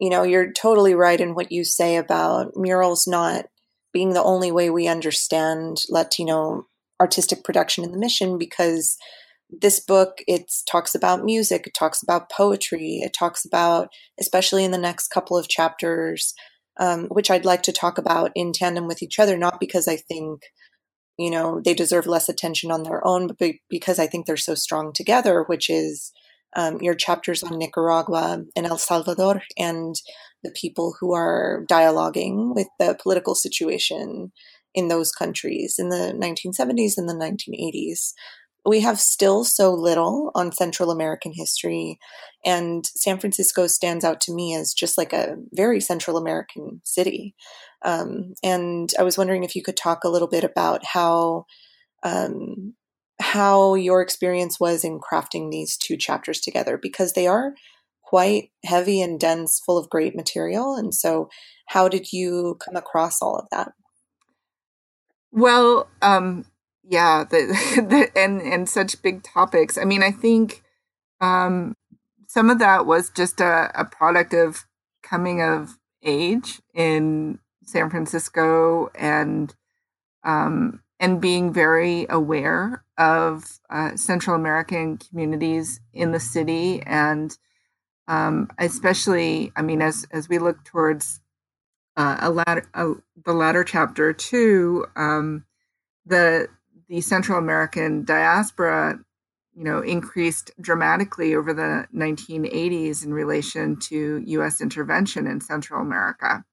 you 0.01 0.11
know 0.11 0.23
you're 0.23 0.53
totally 0.53 0.95
right 0.95 1.21
in 1.21 1.35
what 1.35 1.53
you 1.53 1.65
say 1.65 1.97
about 1.97 2.53
murals 2.57 3.07
not 3.07 3.47
being 3.93 4.13
the 4.13 4.23
only 4.23 4.53
way 4.53 4.69
we 4.69 4.89
understand 4.89 5.79
Latino 5.89 6.67
artistic 7.01 7.45
production 7.45 7.85
in 7.85 7.93
the 7.93 7.99
mission 7.99 8.39
because 8.39 8.97
this 9.51 9.81
book 9.81 10.19
it 10.27 10.51
talks 10.71 10.95
about 10.95 11.25
music 11.25 11.67
it 11.67 11.75
talks 11.75 12.03
about 12.03 12.31
poetry 12.31 13.01
it 13.03 13.15
talks 13.17 13.45
about 13.45 13.89
especially 14.19 14.65
in 14.65 14.73
the 14.73 14.79
next 14.79 15.09
couple 15.09 15.37
of 15.37 15.49
chapters 15.49 16.35
um, 16.79 17.07
which 17.07 17.31
i'd 17.31 17.45
like 17.45 17.63
to 17.63 17.73
talk 17.73 17.99
about 17.99 18.33
in 18.35 18.53
tandem 18.53 18.87
with 18.87 19.03
each 19.03 19.19
other 19.19 19.37
not 19.37 19.61
because 19.61 19.87
i 19.87 19.97
think 19.97 20.43
you 21.17 21.31
know 21.31 21.61
they 21.65 21.75
deserve 21.75 22.07
less 22.07 22.29
attention 22.29 22.71
on 22.71 22.83
their 22.83 23.07
own 23.07 23.29
but 23.39 23.53
because 23.71 23.99
i 23.99 24.07
think 24.07 24.27
they're 24.27 24.37
so 24.37 24.55
strong 24.55 24.93
together 24.93 25.45
which 25.45 25.71
is 25.71 26.13
um, 26.57 26.79
your 26.81 26.95
chapters 26.95 27.43
on 27.43 27.59
nicaragua 27.59 28.43
and 28.57 28.67
el 28.67 28.79
salvador 28.79 29.43
and 29.57 29.95
the 30.43 30.51
people 30.51 30.97
who 31.01 31.15
are 31.15 31.65
dialoguing 31.71 32.55
with 32.55 32.69
the 32.79 32.99
political 33.01 33.35
situation 33.35 34.33
in 34.77 34.87
those 34.87 35.11
countries 35.11 35.77
in 35.79 35.89
the 35.89 36.15
1970s 36.17 36.97
and 36.97 37.09
the 37.09 37.15
1980s 37.15 38.13
we 38.67 38.81
have 38.81 38.99
still 38.99 39.45
so 39.45 39.73
little 39.73 40.33
on 40.35 40.51
Central 40.51 40.91
American 40.91 41.33
history. 41.33 41.99
And 42.45 42.85
San 42.85 43.19
Francisco 43.19 43.69
stands 43.69 44.05
out 44.05 44.21
to 44.23 44.35
me 44.35 44.55
as 44.55 44.75
just 44.75 44.99
like 44.99 45.13
a 45.13 45.37
very 45.53 45.81
Central 45.81 46.17
American 46.17 46.81
city. 46.85 47.35
Um, 47.85 48.35
and 48.43 48.93
I 48.99 49.05
was 49.05 49.17
wondering 49.17 49.45
if 49.45 49.55
you 49.55 49.63
could 49.63 49.77
talk 49.77 50.03
a 50.05 50.09
little 50.09 50.29
bit 50.29 50.45
about 50.45 50.85
how. 50.85 51.47
Um, 52.03 52.75
how 53.19 53.75
your 53.75 54.03
experience 54.03 54.61
was 54.61 54.85
in 54.85 55.01
crafting 55.01 55.51
these 55.51 55.79
two 55.79 55.97
chapters 55.97 56.39
together 56.39 56.77
because 56.77 57.15
they 57.15 57.27
are 57.27 57.55
quite 58.03 58.51
heavy 58.63 59.01
and 59.01 59.19
dense, 59.19 59.59
full 59.65 59.79
of 59.79 59.89
great 59.89 60.15
material. 60.15 60.75
And 60.75 60.95
so, 60.95 61.31
how 61.67 61.89
did 61.89 62.13
you 62.13 62.59
come 62.63 62.77
across 62.77 63.23
all 63.23 63.37
of 63.37 63.47
that? 63.51 63.73
Well, 65.37 65.89
um, 66.03 66.47
yeah 66.89 67.25
the, 67.25 67.39
the, 67.89 68.11
and 68.19 68.43
and 68.43 68.69
such 68.69 69.03
big 69.03 69.23
topics. 69.25 69.79
I 69.79 69.85
mean 69.85 70.03
i 70.03 70.13
think 70.13 70.63
um 71.21 71.77
some 72.29 72.51
of 72.51 72.59
that 72.61 72.87
was 72.87 73.11
just 73.11 73.41
a, 73.41 73.71
a 73.75 73.85
product 73.85 74.35
of 74.35 74.67
coming 75.03 75.43
of 75.43 75.79
age 76.05 76.61
in 76.75 77.39
san 77.65 77.91
francisco 77.91 78.91
and 78.97 79.55
um 80.25 80.81
and 81.01 81.21
being 81.21 81.53
very 81.53 82.07
aware 82.11 82.85
of 82.99 83.61
uh, 83.71 83.97
central 83.97 84.37
american 84.37 84.99
communities 84.99 85.81
in 85.95 86.13
the 86.13 86.21
city 86.21 86.83
and 86.87 87.39
um, 88.09 88.51
especially 88.59 89.53
i 89.57 89.63
mean 89.63 89.83
as 89.83 90.07
as 90.13 90.29
we 90.29 90.39
look 90.39 90.65
towards 90.65 91.21
uh, 91.97 92.17
a 92.21 92.31
latter, 92.31 92.69
a, 92.75 92.93
the 93.25 93.33
latter 93.33 93.65
chapter 93.65 94.13
too 94.13 94.87
um, 94.97 95.45
the 96.05 96.49
the 96.89 97.01
Central 97.01 97.39
American 97.39 98.05
diaspora, 98.05 98.99
you 99.57 99.65
know, 99.65 99.81
increased 99.81 100.53
dramatically 100.61 101.35
over 101.35 101.53
the 101.53 101.87
1980s 101.93 103.05
in 103.05 103.13
relation 103.13 103.77
to 103.81 104.23
U.S. 104.25 104.61
intervention 104.61 105.27
in 105.27 105.41
Central 105.41 105.81
America, 105.81 106.45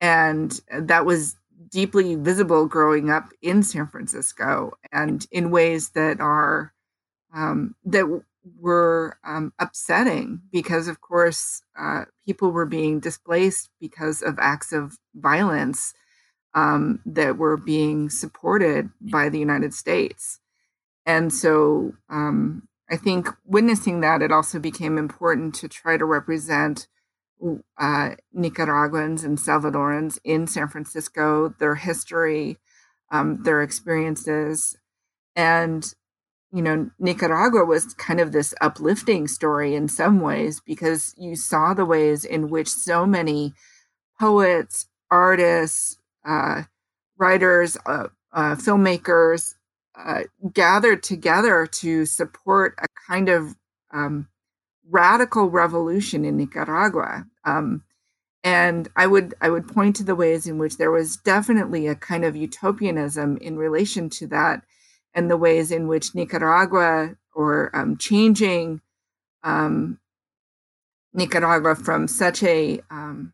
and 0.00 0.60
that 0.72 1.04
was 1.04 1.36
deeply 1.70 2.14
visible 2.14 2.66
growing 2.66 3.10
up 3.10 3.30
in 3.42 3.62
San 3.62 3.88
Francisco, 3.88 4.78
and 4.92 5.26
in 5.30 5.50
ways 5.50 5.90
that 5.90 6.20
are 6.20 6.72
um, 7.34 7.74
that 7.84 8.22
were 8.58 9.18
um, 9.24 9.52
upsetting 9.58 10.40
because, 10.52 10.88
of 10.88 11.00
course, 11.00 11.62
uh, 11.78 12.04
people 12.24 12.50
were 12.50 12.66
being 12.66 13.00
displaced 13.00 13.70
because 13.80 14.22
of 14.22 14.38
acts 14.38 14.72
of 14.72 14.98
violence 15.14 15.94
um, 16.54 17.00
that 17.04 17.36
were 17.36 17.56
being 17.56 18.08
supported 18.08 18.90
by 19.00 19.28
the 19.28 19.38
United 19.38 19.74
States. 19.74 20.40
And 21.04 21.32
so 21.32 21.92
um, 22.08 22.68
I 22.90 22.96
think 22.96 23.28
witnessing 23.44 24.00
that, 24.00 24.22
it 24.22 24.32
also 24.32 24.58
became 24.58 24.98
important 24.98 25.54
to 25.56 25.68
try 25.68 25.96
to 25.96 26.04
represent 26.04 26.86
uh, 27.78 28.10
Nicaraguans 28.32 29.24
and 29.24 29.38
Salvadorans 29.38 30.18
in 30.24 30.46
San 30.46 30.68
Francisco, 30.68 31.54
their 31.58 31.74
history, 31.74 32.58
um, 33.10 33.42
their 33.42 33.62
experiences. 33.62 34.76
And, 35.34 35.94
you 36.52 36.62
know, 36.62 36.90
Nicaragua 36.98 37.64
was 37.64 37.94
kind 37.94 38.20
of 38.20 38.32
this 38.32 38.54
uplifting 38.60 39.28
story 39.28 39.74
in 39.74 39.88
some 39.88 40.20
ways 40.20 40.60
because 40.60 41.14
you 41.18 41.36
saw 41.36 41.74
the 41.74 41.84
ways 41.84 42.24
in 42.24 42.50
which 42.50 42.68
so 42.68 43.04
many 43.06 43.52
poets, 44.18 44.86
artists, 45.10 45.98
uh, 46.24 46.62
writers, 47.18 47.76
uh, 47.86 48.08
uh, 48.32 48.54
filmmakers 48.54 49.54
uh, 49.98 50.24
gathered 50.52 51.02
together 51.02 51.66
to 51.66 52.04
support 52.06 52.74
a 52.78 52.86
kind 53.08 53.28
of 53.28 53.54
um, 53.92 54.28
radical 54.88 55.50
revolution 55.50 56.24
in 56.24 56.36
Nicaragua. 56.36 57.26
Um, 57.44 57.82
and 58.44 58.88
I 58.94 59.06
would 59.06 59.34
I 59.40 59.50
would 59.50 59.66
point 59.66 59.96
to 59.96 60.04
the 60.04 60.14
ways 60.14 60.46
in 60.46 60.58
which 60.58 60.76
there 60.76 60.92
was 60.92 61.16
definitely 61.16 61.88
a 61.88 61.96
kind 61.96 62.24
of 62.24 62.36
utopianism 62.36 63.38
in 63.38 63.56
relation 63.56 64.08
to 64.10 64.26
that, 64.28 64.62
and 65.16 65.30
the 65.30 65.36
ways 65.36 65.72
in 65.72 65.88
which 65.88 66.14
Nicaragua 66.14 67.16
or 67.34 67.74
um, 67.74 67.96
changing 67.96 68.82
um, 69.42 69.98
Nicaragua 71.14 71.74
from 71.74 72.06
such 72.06 72.42
a 72.42 72.80
um, 72.90 73.32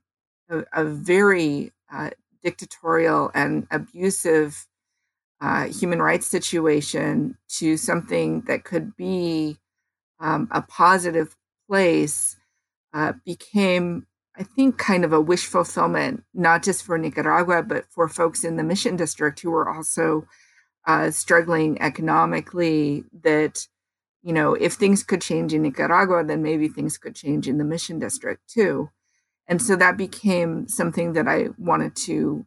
a, 0.48 0.62
a, 0.72 0.84
very 0.84 1.72
uh, 1.92 2.10
dictatorial 2.42 3.30
and 3.34 3.66
abusive 3.70 4.66
uh, 5.40 5.64
human 5.66 6.00
rights 6.00 6.26
situation 6.26 7.36
to 7.48 7.76
something 7.76 8.42
that 8.42 8.62
could 8.62 8.96
be 8.96 9.58
um, 10.20 10.46
a 10.52 10.62
positive 10.62 11.36
place 11.68 12.36
uh, 12.94 13.14
became, 13.24 14.06
I 14.36 14.44
think, 14.44 14.78
kind 14.78 15.04
of 15.04 15.12
a 15.12 15.20
wish 15.20 15.46
fulfillment, 15.46 16.22
not 16.32 16.62
just 16.62 16.84
for 16.84 16.96
Nicaragua, 16.96 17.64
but 17.64 17.86
for 17.90 18.08
folks 18.08 18.44
in 18.44 18.56
the 18.56 18.62
Mission 18.62 18.94
District 18.94 19.40
who 19.40 19.50
were 19.50 19.68
also 19.68 20.28
uh, 20.86 21.10
struggling 21.10 21.80
economically. 21.80 23.04
That, 23.22 23.66
you 24.22 24.32
know, 24.32 24.54
if 24.54 24.74
things 24.74 25.02
could 25.02 25.22
change 25.22 25.54
in 25.54 25.62
Nicaragua, 25.62 26.24
then 26.24 26.42
maybe 26.42 26.68
things 26.68 26.98
could 26.98 27.14
change 27.14 27.48
in 27.48 27.58
the 27.58 27.64
Mission 27.64 27.98
District 27.98 28.40
too. 28.48 28.90
And 29.48 29.60
so 29.60 29.76
that 29.76 29.96
became 29.96 30.68
something 30.68 31.14
that 31.14 31.26
I 31.28 31.48
wanted 31.58 31.96
to 32.06 32.46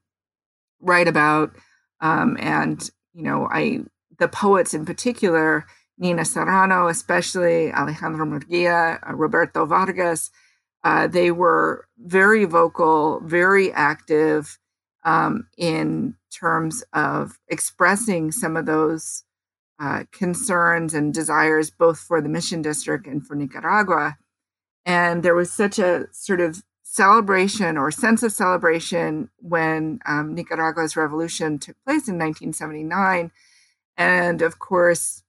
write 0.79 1.07
about. 1.07 1.55
Um, 1.99 2.37
and, 2.39 2.89
you 3.13 3.23
know, 3.23 3.47
I, 3.51 3.81
the 4.17 4.27
poets 4.27 4.73
in 4.73 4.85
particular, 4.85 5.65
Nina 5.97 6.25
Serrano, 6.25 6.87
especially 6.87 7.71
Alejandro 7.71 8.25
Murguia, 8.25 8.99
uh, 9.07 9.13
Roberto 9.13 9.65
Vargas, 9.65 10.31
uh, 10.83 11.07
they 11.07 11.31
were 11.31 11.87
very 11.97 12.45
vocal, 12.45 13.19
very 13.21 13.71
active 13.73 14.59
um, 15.05 15.47
in 15.57 16.15
terms 16.31 16.83
of 16.91 17.39
expressing 17.47 18.31
some 18.31 18.57
of 18.57 18.65
those 18.65 19.23
uh, 19.79 20.03
concerns 20.11 20.93
and 20.93 21.13
desires, 21.13 21.69
both 21.69 21.99
for 21.99 22.21
the 22.21 22.29
Mission 22.29 22.61
District 22.61 23.05
and 23.07 23.25
for 23.25 23.35
Nicaragua. 23.35 24.17
And 24.85 25.23
there 25.23 25.35
was 25.35 25.51
such 25.51 25.79
a 25.79 26.07
sort 26.11 26.41
of 26.41 26.63
celebration 26.83 27.77
or 27.77 27.91
sense 27.91 28.23
of 28.23 28.31
celebration 28.31 29.29
when 29.39 29.99
um, 30.05 30.33
Nicaragua's 30.33 30.95
revolution 30.95 31.59
took 31.59 31.75
place 31.85 32.07
in 32.07 32.17
1979. 32.17 33.31
And 33.97 34.41
of 34.41 34.59
course, 34.59 35.23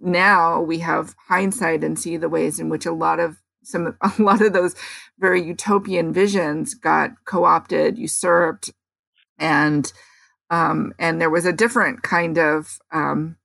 now 0.00 0.60
we 0.60 0.78
have 0.80 1.14
hindsight 1.28 1.82
and 1.84 1.98
see 1.98 2.16
the 2.16 2.28
ways 2.28 2.58
in 2.58 2.68
which 2.68 2.86
a 2.86 2.92
lot 2.92 3.20
of 3.20 3.38
some 3.62 3.96
a 4.00 4.22
lot 4.22 4.40
of 4.40 4.52
those 4.52 4.74
very 5.18 5.42
utopian 5.42 6.12
visions 6.12 6.74
got 6.74 7.10
co-opted, 7.24 7.98
usurped, 7.98 8.70
and 9.38 9.92
um, 10.50 10.92
and 10.98 11.20
there 11.20 11.30
was 11.30 11.44
a 11.44 11.52
different 11.52 12.02
kind 12.02 12.38
of 12.38 12.78
um, 12.92 13.36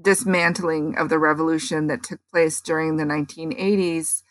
dismantling 0.00 0.96
of 0.98 1.08
the 1.08 1.18
revolution 1.18 1.86
that 1.86 2.02
took 2.02 2.20
place 2.30 2.60
during 2.60 2.96
the 2.96 3.04
1980s, 3.04 4.22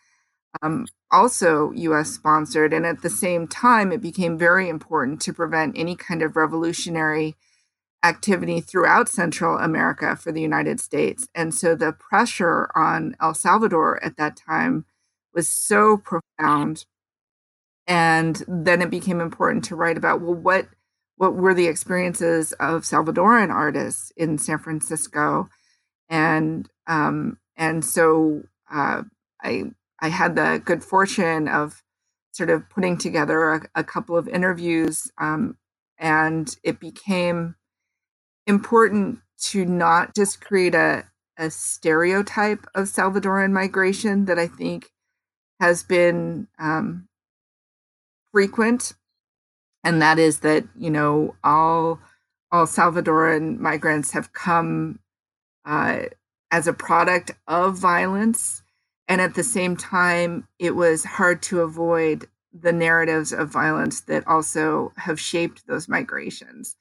um, 0.61 0.85
also 1.11 1.71
US 1.71 2.11
sponsored. 2.11 2.73
And 2.73 2.85
at 2.85 3.01
the 3.01 3.09
same 3.09 3.47
time, 3.47 3.91
it 3.91 4.01
became 4.01 4.37
very 4.37 4.69
important 4.69 5.21
to 5.21 5.33
prevent 5.33 5.77
any 5.77 5.95
kind 5.95 6.21
of 6.21 6.35
revolutionary 6.35 7.35
activity 8.03 8.61
throughout 8.61 9.09
Central 9.09 9.57
America 9.57 10.15
for 10.15 10.31
the 10.31 10.41
United 10.41 10.79
States. 10.79 11.27
And 11.35 11.53
so 11.53 11.75
the 11.75 11.93
pressure 11.93 12.69
on 12.75 13.15
El 13.21 13.33
Salvador 13.33 14.03
at 14.03 14.17
that 14.17 14.37
time 14.37 14.85
was 15.33 15.49
so 15.49 15.97
profound. 15.97 16.85
And 17.87 18.43
then 18.47 18.81
it 18.81 18.89
became 18.89 19.19
important 19.19 19.63
to 19.65 19.75
write 19.75 19.97
about 19.97 20.21
well, 20.21 20.35
what 20.35 20.67
what 21.19 21.35
were 21.35 21.55
the 21.55 21.67
experiences 21.67 22.53
of 22.55 22.83
Salvadoran 22.83 23.51
artists 23.51 24.11
in 24.17 24.39
San 24.39 24.59
Francisco, 24.59 25.49
and 26.09 26.69
um, 26.87 27.37
and 27.57 27.85
so 27.85 28.43
uh, 28.73 29.03
I 29.43 29.65
I 30.01 30.09
had 30.09 30.35
the 30.35 30.61
good 30.63 30.83
fortune 30.83 31.47
of 31.47 31.83
sort 32.33 32.49
of 32.51 32.69
putting 32.69 32.97
together 32.97 33.53
a, 33.53 33.61
a 33.75 33.83
couple 33.85 34.17
of 34.17 34.27
interviews, 34.29 35.11
um, 35.19 35.57
and 35.99 36.55
it 36.63 36.79
became 36.79 37.55
important 38.47 39.19
to 39.39 39.65
not 39.65 40.15
just 40.15 40.41
create 40.41 40.75
a 40.75 41.05
a 41.37 41.49
stereotype 41.51 42.65
of 42.75 42.87
Salvadoran 42.87 43.51
migration 43.53 44.25
that 44.25 44.39
I 44.39 44.47
think 44.47 44.91
has 45.61 45.83
been 45.83 46.47
um, 46.59 47.07
frequent, 48.33 48.93
and 49.83 50.01
that 50.01 50.19
is 50.19 50.39
that 50.39 50.65
you 50.77 50.89
know 50.89 51.35
all 51.43 51.99
all 52.51 52.65
Salvadoran 52.65 53.59
migrants 53.59 54.11
have 54.11 54.33
come 54.33 54.99
uh, 55.65 56.03
as 56.51 56.67
a 56.67 56.73
product 56.73 57.31
of 57.47 57.77
violence, 57.77 58.63
and 59.07 59.21
at 59.21 59.35
the 59.35 59.43
same 59.43 59.77
time, 59.77 60.47
it 60.57 60.75
was 60.75 61.03
hard 61.03 61.41
to 61.43 61.61
avoid 61.61 62.27
the 62.51 62.73
narratives 62.73 63.31
of 63.31 63.49
violence 63.49 64.01
that 64.01 64.27
also 64.27 64.91
have 64.97 65.19
shaped 65.19 65.67
those 65.67 65.87
migrations. 65.87 66.75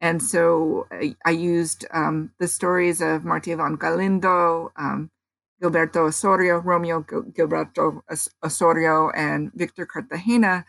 And 0.00 0.22
so 0.22 0.86
I, 0.90 1.16
I 1.24 1.30
used 1.30 1.84
um, 1.92 2.32
the 2.38 2.48
stories 2.48 3.00
of 3.00 3.24
Marta 3.24 3.50
Ivonne 3.50 3.78
Galindo, 3.78 4.72
um, 4.76 5.10
Gilberto 5.62 6.08
Osorio, 6.08 6.58
Romeo 6.58 7.02
Gilberto 7.02 8.02
Osorio, 8.44 9.10
and 9.10 9.52
Victor 9.54 9.86
Cartagena 9.86 10.64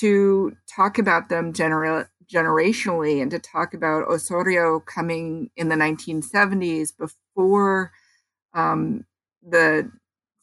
to 0.00 0.56
talk 0.68 0.98
about 0.98 1.28
them 1.28 1.52
genera- 1.52 2.08
generationally 2.32 3.20
and 3.20 3.30
to 3.30 3.38
talk 3.38 3.74
about 3.74 4.08
Osorio 4.08 4.80
coming 4.80 5.50
in 5.56 5.68
the 5.68 5.74
1970s 5.74 6.92
before 6.96 7.92
um, 8.54 9.04
the 9.46 9.90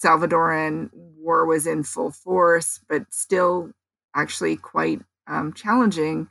Salvadoran 0.04 0.90
war 0.94 1.46
was 1.46 1.68
in 1.68 1.84
full 1.84 2.12
force, 2.12 2.80
but 2.90 3.04
still 3.12 3.72
actually 4.16 4.58
quite 4.58 5.02
um, 5.28 5.54
challenging. 5.54 6.28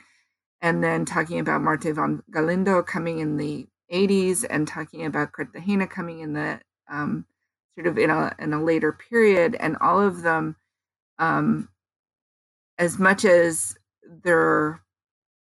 And 0.61 0.83
then 0.83 1.05
talking 1.05 1.39
about 1.39 1.63
Marte 1.63 1.87
Ivonne 1.87 2.23
Galindo 2.31 2.83
coming 2.83 3.19
in 3.19 3.37
the 3.37 3.67
80s 3.93 4.45
and 4.49 4.67
talking 4.67 5.05
about 5.05 5.33
Cartagena 5.33 5.87
coming 5.87 6.21
in 6.21 6.33
the 6.33 6.61
um, 6.91 7.27
sort 7.75 7.87
of 7.87 7.99
in 7.99 8.11
a 8.11 8.35
in 8.39 8.53
a 8.53 8.63
later 8.63 8.93
period, 8.93 9.57
and 9.59 9.77
all 9.81 10.01
of 10.01 10.23
them, 10.23 10.57
um, 11.19 11.69
as 12.79 12.99
much 12.99 13.25
as 13.25 13.77
their 14.23 14.81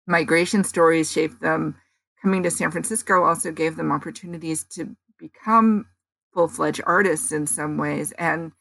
migration 0.08 0.64
stories 0.64 1.12
shaped 1.12 1.42
them, 1.42 1.76
coming 2.22 2.44
to 2.44 2.52
San 2.52 2.72
Francisco 2.72 3.24
also 3.24 3.52
gave 3.52 3.76
them 3.76 3.92
opportunities 3.92 4.64
to 4.64 4.96
become 5.20 5.86
full 6.34 6.48
fledged 6.48 6.82
artists 6.86 7.32
in 7.32 7.48
some 7.48 7.78
ways, 7.78 8.12
and 8.14 8.52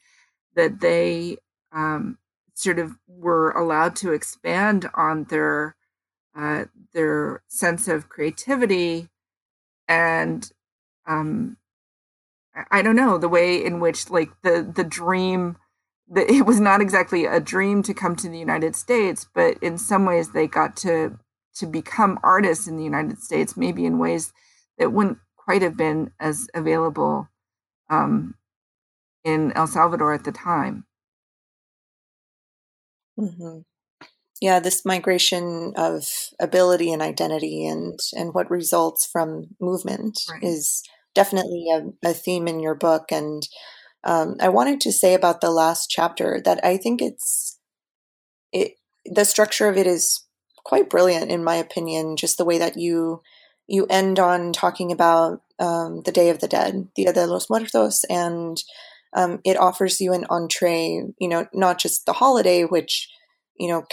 that 0.54 0.80
they 0.80 1.36
um, 1.72 2.18
sort 2.54 2.78
of 2.78 2.96
were 3.06 3.50
allowed 3.52 3.96
to 3.96 4.12
expand 4.12 4.88
on 4.94 5.24
their 5.24 5.76
uh, 6.36 6.64
their 6.94 7.42
sense 7.48 7.88
of 7.88 8.08
creativity 8.08 9.08
and 9.88 10.50
um, 11.06 11.56
I 12.70 12.82
don't 12.82 12.96
know 12.96 13.18
the 13.18 13.28
way 13.28 13.62
in 13.62 13.80
which 13.80 14.10
like 14.10 14.30
the 14.42 14.70
the 14.74 14.84
dream 14.84 15.56
it 16.14 16.46
was 16.46 16.60
not 16.60 16.80
exactly 16.80 17.24
a 17.24 17.40
dream 17.40 17.82
to 17.84 17.94
come 17.94 18.16
to 18.16 18.28
the 18.28 18.38
United 18.38 18.76
States, 18.76 19.26
but 19.34 19.56
in 19.62 19.78
some 19.78 20.04
ways 20.04 20.32
they 20.32 20.46
got 20.46 20.76
to 20.78 21.18
to 21.54 21.66
become 21.66 22.18
artists 22.22 22.66
in 22.66 22.76
the 22.76 22.84
United 22.84 23.18
States, 23.18 23.56
maybe 23.56 23.84
in 23.84 23.98
ways 23.98 24.32
that 24.78 24.92
wouldn't 24.92 25.18
quite 25.36 25.62
have 25.62 25.76
been 25.76 26.10
as 26.18 26.48
available 26.54 27.28
um, 27.90 28.34
in 29.22 29.52
El 29.52 29.66
Salvador 29.66 30.14
at 30.14 30.24
the 30.24 30.32
time. 30.32 30.86
Mm-hmm. 33.18 33.60
Yeah, 34.40 34.60
this 34.60 34.84
migration 34.84 35.72
of 35.76 36.04
ability 36.40 36.92
and 36.92 37.00
identity 37.00 37.66
and 37.66 37.98
and 38.14 38.34
what 38.34 38.50
results 38.50 39.06
from 39.06 39.48
movement 39.60 40.18
right. 40.30 40.42
is 40.42 40.82
definitely 41.14 41.66
a, 41.72 42.08
a 42.08 42.12
theme 42.12 42.48
in 42.48 42.58
your 42.60 42.74
book. 42.74 43.12
And 43.12 43.46
um, 44.04 44.36
I 44.40 44.48
wanted 44.48 44.80
to 44.82 44.92
say 44.92 45.14
about 45.14 45.40
the 45.40 45.50
last 45.50 45.90
chapter 45.90 46.40
that 46.44 46.64
I 46.64 46.76
think 46.76 47.00
it's 47.00 47.58
it 48.52 48.74
the 49.04 49.24
structure 49.24 49.68
of 49.68 49.76
it 49.76 49.86
is 49.86 50.24
quite 50.64 50.90
brilliant 50.90 51.30
in 51.30 51.44
my 51.44 51.56
opinion. 51.56 52.16
Just 52.16 52.38
the 52.38 52.44
way 52.44 52.58
that 52.58 52.76
you 52.76 53.22
you 53.66 53.86
end 53.88 54.18
on 54.18 54.52
talking 54.52 54.90
about 54.92 55.42
um, 55.58 56.02
the 56.04 56.12
Day 56.12 56.30
of 56.30 56.40
the 56.40 56.48
Dead, 56.48 56.88
Dia 56.94 57.12
de 57.12 57.26
los 57.26 57.48
Muertos, 57.48 58.04
and 58.04 58.62
um, 59.14 59.40
it 59.44 59.56
offers 59.56 60.00
you 60.00 60.12
an 60.12 60.26
entree. 60.28 61.02
You 61.18 61.28
know, 61.28 61.46
not 61.52 61.78
just 61.78 62.06
the 62.06 62.12
holiday, 62.12 62.64
which 62.64 63.08
you 63.58 63.68
know 63.68 63.84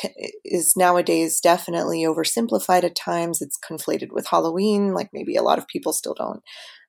is 0.45 0.73
nowadays 0.75 1.39
definitely 1.39 2.03
oversimplified 2.03 2.83
at 2.83 2.95
times. 2.95 3.41
It's 3.41 3.57
conflated 3.59 4.11
with 4.11 4.27
Halloween, 4.27 4.93
like 4.93 5.09
maybe 5.13 5.35
a 5.35 5.43
lot 5.43 5.59
of 5.59 5.67
people 5.67 5.93
still 5.93 6.13
don't 6.13 6.41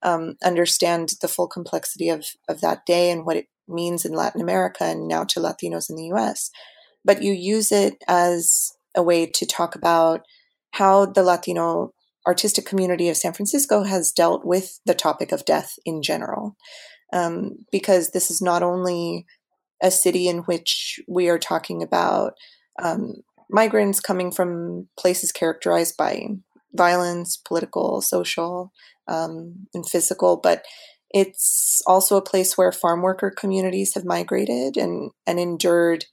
um, 0.03 0.37
understand 0.43 1.13
the 1.21 1.29
full 1.29 1.49
complexity 1.49 2.09
of, 2.09 2.25
of 2.49 2.61
that 2.61 2.87
day 2.87 3.11
and 3.11 3.25
what 3.25 3.37
it 3.37 3.47
means 3.69 4.05
in 4.05 4.13
Latin 4.13 4.41
America 4.41 4.85
and 4.85 5.07
now 5.07 5.25
to 5.25 5.41
Latinos 5.41 5.91
in 5.91 5.97
the 5.97 6.11
US. 6.15 6.51
But 7.05 7.23
you 7.23 7.33
use 7.33 7.73
it 7.73 8.03
as 8.09 8.73
a 8.97 9.03
way 9.03 9.27
to 9.27 9.47
talk 9.47 9.75
about 9.75 10.23
how 10.73 11.07
the 11.07 11.23
Latino 11.23 11.93
artistic 12.27 12.67
community 12.67 13.09
of 13.09 13.17
San 13.17 13.33
Francisco 13.33 13.85
has 13.85 14.13
dealt 14.13 14.45
with 14.45 14.81
the 14.85 14.95
topic 14.95 15.33
of 15.33 15.45
death 15.45 15.79
in 15.85 16.03
general. 16.03 16.57
Um, 17.13 17.65
because 17.73 18.11
this 18.11 18.31
is 18.31 18.41
not 18.41 18.63
only 18.63 19.27
a 19.83 19.91
city 19.91 20.29
in 20.29 20.39
which 20.41 21.01
we 21.09 21.29
are 21.29 21.39
talking 21.39 21.83
about 21.83 22.35
um, 22.83 23.15
migrants 23.51 24.01
coming 24.01 24.31
from 24.31 24.89
places 24.99 25.33
characterized 25.33 25.97
by 25.97 26.29
violence, 26.73 27.37
political, 27.37 28.01
social, 28.01 28.73
um, 29.09 29.67
and 29.75 29.89
physical, 29.89 30.37
but 30.37 30.65
it's 31.11 31.83
also 31.87 32.17
a 32.17 32.23
place 32.23 32.57
where 32.57 32.71
farm 32.71 33.03
worker 33.03 33.31
communities 33.31 33.95
have 33.95 34.05
migrated 34.05 34.77
and, 34.77 35.11
and 35.27 35.41
endured 35.41 36.05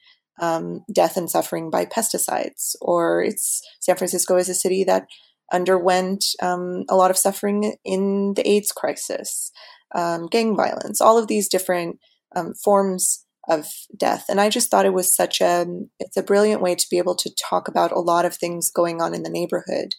um, 0.41 0.83
death 0.91 1.17
and 1.17 1.29
suffering 1.29 1.69
by 1.69 1.85
pesticides. 1.85 2.75
Or 2.81 3.23
it's 3.23 3.61
San 3.79 3.95
Francisco 3.95 4.37
is 4.37 4.49
a 4.49 4.55
city 4.55 4.83
that 4.85 5.07
underwent 5.51 6.25
um, 6.41 6.83
a 6.89 6.95
lot 6.95 7.11
of 7.11 7.17
suffering 7.17 7.75
in 7.85 8.33
the 8.35 8.47
AIDS 8.49 8.71
crisis, 8.71 9.51
um, 9.95 10.27
gang 10.27 10.55
violence, 10.55 10.99
all 10.99 11.17
of 11.17 11.27
these 11.27 11.47
different 11.47 11.99
um, 12.35 12.53
forms 12.55 13.25
of 13.47 13.67
death. 13.95 14.25
And 14.29 14.41
I 14.41 14.49
just 14.49 14.69
thought 14.69 14.85
it 14.85 14.93
was 14.93 15.15
such 15.15 15.41
a 15.41 15.65
it's 15.99 16.17
a 16.17 16.23
brilliant 16.23 16.61
way 16.61 16.75
to 16.75 16.87
be 16.89 16.97
able 16.97 17.15
to 17.15 17.33
talk 17.35 17.67
about 17.67 17.91
a 17.91 17.99
lot 17.99 18.25
of 18.25 18.35
things 18.35 18.71
going 18.71 19.01
on 19.01 19.13
in 19.13 19.23
the 19.23 19.29
neighborhood 19.29 19.93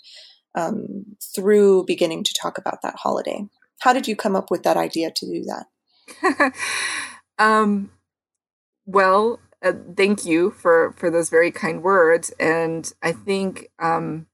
um, 0.54 1.16
through 1.34 1.84
beginning 1.86 2.24
to 2.24 2.34
talk 2.40 2.58
about 2.58 2.82
that 2.82 2.96
holiday. 2.96 3.46
How 3.80 3.92
did 3.92 4.08
you 4.08 4.16
come 4.16 4.36
up 4.36 4.50
with 4.50 4.64
that 4.64 4.76
idea 4.76 5.10
to 5.14 5.26
do 5.26 5.44
that? 5.44 6.52
um, 7.38 7.90
well, 8.86 9.40
uh, 9.62 9.72
thank 9.96 10.24
you 10.24 10.50
for 10.50 10.94
for 10.96 11.10
those 11.10 11.30
very 11.30 11.50
kind 11.50 11.82
words. 11.82 12.30
And 12.38 12.90
I 13.02 13.12
think 13.12 13.68
um, 13.78 14.26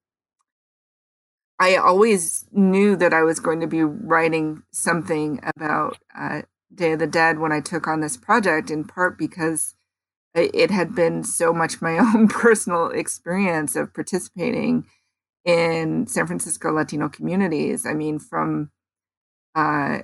I 1.59 1.77
always 1.77 2.47
knew 2.53 2.97
that 2.97 3.15
I 3.15 3.23
was 3.23 3.41
going 3.41 3.61
to 3.61 3.67
be 3.67 3.83
writing 3.83 4.63
something 4.73 5.41
about 5.57 5.99
uh, 6.17 6.43
Day 6.77 6.93
of 6.93 6.99
the 6.99 7.07
Dead 7.07 7.39
when 7.39 7.53
I 7.53 7.61
took 7.61 7.87
on 7.87 8.01
this 8.01 8.17
project, 8.17 8.71
in 8.71 8.85
part 8.85 9.19
because 9.19 9.75
it 10.35 10.71
had 10.71 10.95
been 10.95 11.23
so 11.23 11.53
much 11.53 11.81
my 11.81 11.99
own 12.15 12.29
personal 12.29 12.89
experience 12.89 13.77
of 13.77 13.95
participating 13.95 14.87
in 15.45 16.07
San 16.07 16.27
Francisco 16.27 16.73
Latino 16.73 17.09
communities. 17.09 17.87
I 17.87 17.95
mean, 17.95 18.19
from 18.19 18.71
uh, 19.55 20.01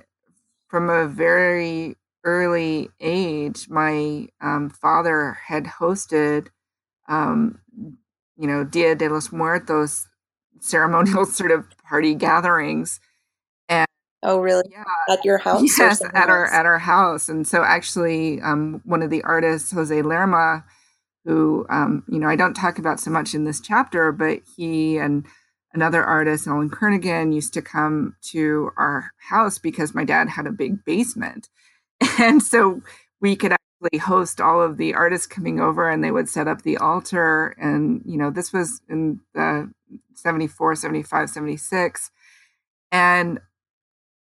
from 0.67 0.89
a 0.89 1.07
very 1.07 1.97
early 2.23 2.89
age, 2.99 3.67
my 3.67 4.27
um, 4.39 4.69
father 4.69 5.37
had 5.47 5.65
hosted, 5.65 6.47
um, 7.09 7.59
you 8.37 8.47
know, 8.47 8.63
Dia 8.63 8.95
de 8.95 9.09
los 9.09 9.31
Muertos 9.33 10.07
ceremonial 10.61 11.25
sort 11.27 11.51
of 11.51 11.65
party 11.83 12.15
gatherings. 12.15 13.01
Oh, 14.23 14.39
really? 14.39 14.63
Yeah, 14.69 14.83
at 15.09 15.25
your 15.25 15.37
house? 15.47 15.63
Yes, 15.77 16.01
at 16.13 16.29
our 16.29 16.45
at 16.51 16.65
our 16.65 16.79
house. 16.79 17.29
And 17.29 17.47
so, 17.47 17.63
actually, 17.63 18.41
um, 18.41 18.81
one 18.85 19.01
of 19.01 19.09
the 19.09 19.23
artists, 19.23 19.71
Jose 19.71 20.01
Lerma, 20.01 20.63
who 21.25 21.65
um, 21.69 22.03
you 22.07 22.19
know 22.19 22.27
I 22.27 22.35
don't 22.35 22.53
talk 22.53 22.79
about 22.79 22.99
so 22.99 23.11
much 23.11 23.33
in 23.33 23.45
this 23.45 23.59
chapter, 23.59 24.11
but 24.11 24.41
he 24.55 24.97
and 24.97 25.25
another 25.73 26.03
artist, 26.03 26.47
Ellen 26.47 26.69
Kernigan, 26.69 27.33
used 27.33 27.53
to 27.53 27.61
come 27.61 28.15
to 28.31 28.71
our 28.77 29.11
house 29.29 29.57
because 29.57 29.95
my 29.95 30.03
dad 30.03 30.29
had 30.29 30.47
a 30.47 30.51
big 30.51 30.83
basement. 30.85 31.49
And 32.19 32.41
so 32.41 32.81
we 33.19 33.35
could 33.35 33.53
actually 33.53 33.99
host 33.99 34.41
all 34.41 34.61
of 34.61 34.77
the 34.77 34.95
artists 34.95 35.27
coming 35.27 35.59
over 35.59 35.89
and 35.89 36.03
they 36.03 36.11
would 36.11 36.27
set 36.27 36.47
up 36.47 36.63
the 36.63 36.77
altar. 36.77 37.55
And, 37.59 38.01
you 38.05 38.17
know, 38.17 38.31
this 38.31 38.51
was 38.51 38.81
in 38.89 39.19
the 39.35 39.71
74, 40.15 40.75
75, 40.75 41.29
76. 41.29 42.11
And, 42.91 43.39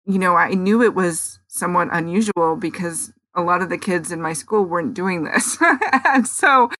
you 0.05 0.18
know, 0.18 0.34
I 0.36 0.55
knew 0.55 0.82
it 0.82 0.94
was 0.94 1.38
somewhat 1.48 1.88
unusual 1.92 2.57
because 2.57 3.12
a 3.34 3.42
lot 3.42 3.62
of 3.62 3.70
the 3.70 3.78
kids 3.78 4.12
in 4.12 4.20
my 4.20 4.32
school 4.32 4.64
weren't 4.64 4.94
doing 4.94 5.24
this. 5.24 5.57
and 6.05 6.26
so, 6.26 6.70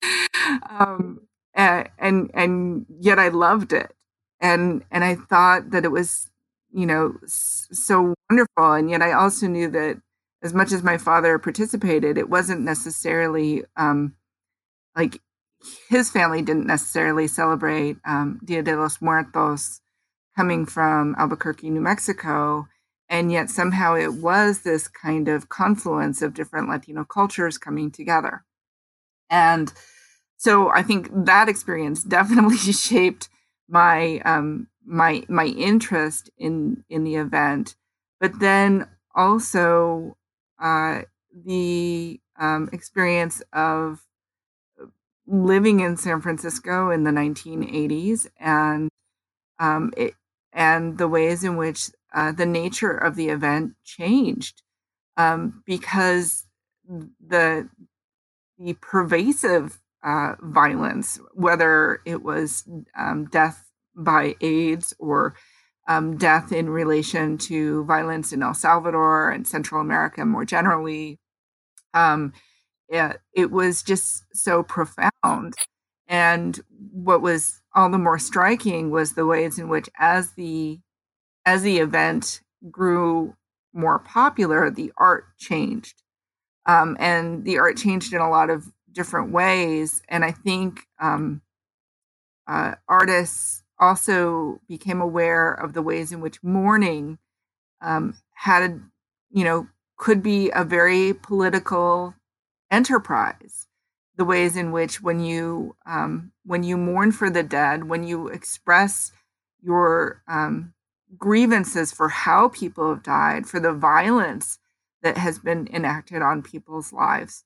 um, 0.69 1.21
and, 1.55 2.31
and 2.35 2.87
yet 3.01 3.19
I 3.19 3.29
loved 3.29 3.73
it 3.73 3.93
and 4.43 4.85
and 4.91 5.05
I 5.05 5.15
thought 5.15 5.71
that 5.71 5.85
it 5.85 5.91
was 5.91 6.29
you 6.73 6.85
know 6.85 7.15
so 7.25 8.15
wonderful 8.29 8.73
and 8.73 8.91
yet 8.91 9.01
I 9.01 9.13
also 9.13 9.47
knew 9.47 9.71
that 9.71 10.03
as 10.43 10.53
much 10.53 10.73
as 10.73 10.83
my 10.83 10.99
father 10.99 11.39
participated 11.39 12.19
it 12.19 12.29
wasn't 12.29 12.63
necessarily 12.63 13.65
um 13.77 14.15
like 14.97 15.21
his 15.89 16.11
family 16.11 16.43
didn't 16.43 16.67
necessarily 16.67 17.29
celebrate 17.29 17.97
um, 18.05 18.41
Dia 18.45 18.63
de 18.65 18.77
los 18.77 19.01
Muertos 19.01 19.81
coming 20.37 20.67
from 20.67 21.15
Albuquerque, 21.17 21.71
New 21.71 21.81
Mexico. 21.81 22.67
And 23.13 23.31
yet 23.31 23.51
somehow 23.51 23.95
it 23.95 24.15
was 24.15 24.61
this 24.61 24.89
kind 24.89 25.29
of 25.29 25.51
confluence 25.51 26.23
of 26.23 26.33
different 26.33 26.71
Latino 26.71 27.05
cultures 27.05 27.59
coming 27.59 27.91
together. 27.91 28.43
And 29.29 29.71
so 30.39 30.71
I 30.71 30.83
think 30.83 31.11
that 31.27 31.47
experience 31.47 32.03
definitely 32.19 32.57
shaped 32.57 33.29
my 33.69 34.21
um, 34.25 34.69
my 34.85 35.25
my 35.29 35.45
interest 35.45 36.31
in 36.39 36.85
in 36.89 37.05
the 37.05 37.17
event, 37.17 37.77
but 38.19 38.41
then 38.41 38.89
also 39.15 40.17
uh, 40.59 41.03
the 41.45 42.19
um, 42.39 42.71
experience 42.73 43.43
of 43.53 44.07
living 45.27 45.81
in 45.81 45.99
San 45.99 46.23
Francisco 46.23 46.91
in 46.91 47.05
the 47.05 47.11
1980s 47.11 48.27
and 48.41 48.89
um, 49.59 49.93
it, 49.99 50.15
and 50.53 50.97
the 50.97 51.09
ways 51.09 51.45
in 51.45 51.57
which 51.57 51.91
uh, 52.15 52.33
the 52.33 52.47
nature 52.47 52.97
of 52.97 53.17
the 53.17 53.29
event 53.29 53.73
changed 53.85 54.63
um, 55.17 55.63
because 55.67 56.47
the 56.89 57.69
the 58.59 58.75
pervasive 58.75 59.81
uh, 60.05 60.35
violence, 60.41 61.19
whether 61.35 62.01
it 62.05 62.23
was 62.23 62.65
um, 62.97 63.27
death 63.27 63.71
by 63.95 64.35
AIDS 64.41 64.95
or 64.99 65.35
um, 65.89 66.17
death 66.17 66.53
in 66.53 66.71
relation 66.71 67.39
to 67.39 67.85
violence 67.85 68.33
in 68.33 68.43
El 68.43 68.55
Salvador 68.55 69.31
and 69.31 69.47
Central 69.47 69.81
America 69.81 70.25
more 70.25 70.45
generally. 70.45 71.19
Um, 71.95 72.33
it, 72.89 73.21
it 73.35 73.51
was 73.51 73.83
just 73.83 74.25
so 74.33 74.63
profound. 74.63 75.55
And 76.07 76.61
what 76.93 77.23
was 77.23 77.61
all 77.75 77.91
the 77.91 77.99
more 77.99 78.19
striking 78.19 78.91
was 78.91 79.15
the 79.15 79.27
ways 79.27 79.59
in 79.59 79.69
which, 79.69 79.89
as 79.99 80.33
the 80.33 80.79
as 81.45 81.63
the 81.63 81.79
event 81.79 82.41
grew 82.71 83.35
more 83.73 83.99
popular, 83.99 84.71
the 84.71 84.93
art 84.97 85.25
changed, 85.39 86.03
um, 86.67 86.97
and 87.01 87.45
the 87.45 87.59
art 87.59 87.77
changed 87.77 88.13
in 88.13 88.21
a 88.21 88.31
lot 88.31 88.51
of 88.51 88.73
different 88.93 89.33
ways. 89.33 90.03
And 90.09 90.25
I 90.25 90.31
think 90.31 90.83
um, 91.01 91.43
uh, 92.47 92.75
artists 92.89 93.63
also 93.79 94.61
became 94.69 95.01
aware 95.01 95.53
of 95.53 95.73
the 95.73 95.83
ways 95.83 96.13
in 96.13 96.21
which 96.21 96.43
mourning 96.43 97.19
um, 97.81 98.17
had, 98.35 98.81
you 99.31 99.45
know, 99.45 99.67
could 99.97 100.23
be 100.23 100.51
a 100.55 100.65
very 100.65 101.15
political 101.15 102.15
enterprise. 102.71 103.67
The 104.17 104.25
ways 104.25 104.57
in 104.57 104.73
which, 104.73 105.03
when 105.03 105.21
you 105.21 105.75
um, 105.87 106.33
when 106.45 106.63
you 106.63 106.77
mourn 106.77 107.13
for 107.13 107.31
the 107.31 107.43
dead, 107.43 107.89
when 107.89 108.05
you 108.05 108.29
express 108.29 109.11
your 109.63 110.23
um, 110.29 110.75
grievances 111.19 111.93
for 111.93 112.09
how 112.09 112.49
people 112.49 112.89
have 112.89 113.03
died, 113.03 113.47
for 113.47 113.61
the 113.61 113.73
violence 113.73 114.59
that 115.03 115.17
has 115.19 115.39
been 115.39 115.69
enacted 115.73 116.23
on 116.23 116.43
people's 116.43 116.93
lives, 116.93 117.45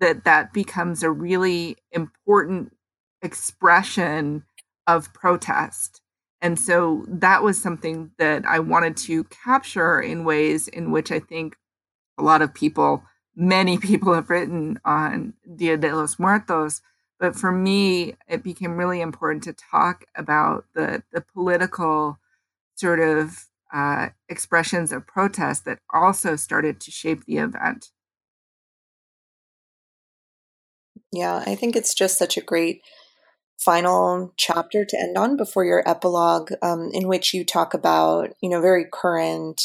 that 0.00 0.24
that 0.24 0.52
becomes 0.52 1.02
a 1.02 1.10
really 1.10 1.76
important 1.92 2.76
expression 3.22 4.44
of 4.86 5.12
protest. 5.12 6.00
And 6.40 6.58
so 6.58 7.04
that 7.08 7.42
was 7.42 7.60
something 7.60 8.12
that 8.18 8.44
I 8.46 8.60
wanted 8.60 8.96
to 8.98 9.24
capture 9.24 10.00
in 10.00 10.24
ways 10.24 10.68
in 10.68 10.92
which 10.92 11.10
I 11.10 11.18
think 11.18 11.56
a 12.16 12.22
lot 12.22 12.42
of 12.42 12.54
people, 12.54 13.02
many 13.34 13.78
people 13.78 14.14
have 14.14 14.30
written 14.30 14.78
on 14.84 15.34
Dia 15.56 15.76
de 15.76 15.94
los 15.94 16.18
Muertos. 16.18 16.80
But 17.18 17.34
for 17.34 17.50
me, 17.50 18.14
it 18.28 18.44
became 18.44 18.76
really 18.76 19.00
important 19.00 19.42
to 19.44 19.52
talk 19.52 20.04
about 20.14 20.66
the, 20.74 21.02
the 21.12 21.20
political 21.20 22.18
sort 22.78 23.00
of 23.00 23.46
uh, 23.72 24.08
expressions 24.28 24.92
of 24.92 25.06
protest 25.06 25.64
that 25.64 25.78
also 25.92 26.36
started 26.36 26.80
to 26.80 26.90
shape 26.90 27.24
the 27.24 27.38
event. 27.38 27.90
Yeah, 31.12 31.42
I 31.46 31.54
think 31.54 31.74
it's 31.74 31.94
just 31.94 32.18
such 32.18 32.36
a 32.36 32.42
great 32.42 32.82
final 33.58 34.32
chapter 34.36 34.84
to 34.84 34.98
end 34.98 35.18
on 35.18 35.36
before 35.36 35.64
your 35.64 35.82
epilogue, 35.88 36.52
um, 36.62 36.90
in 36.92 37.08
which 37.08 37.34
you 37.34 37.44
talk 37.44 37.74
about, 37.74 38.34
you 38.40 38.48
know, 38.48 38.60
very 38.60 38.86
current 38.90 39.60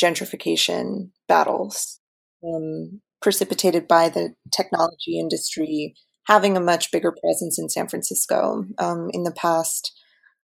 gentrification 0.00 1.10
battles 1.28 2.00
um, 2.44 3.00
precipitated 3.20 3.88
by 3.88 4.08
the 4.08 4.34
technology 4.52 5.18
industry 5.18 5.94
having 6.26 6.56
a 6.56 6.60
much 6.60 6.90
bigger 6.90 7.12
presence 7.12 7.58
in 7.58 7.68
San 7.68 7.88
Francisco 7.88 8.64
um, 8.78 9.08
in 9.12 9.22
the 9.22 9.32
past 9.32 9.92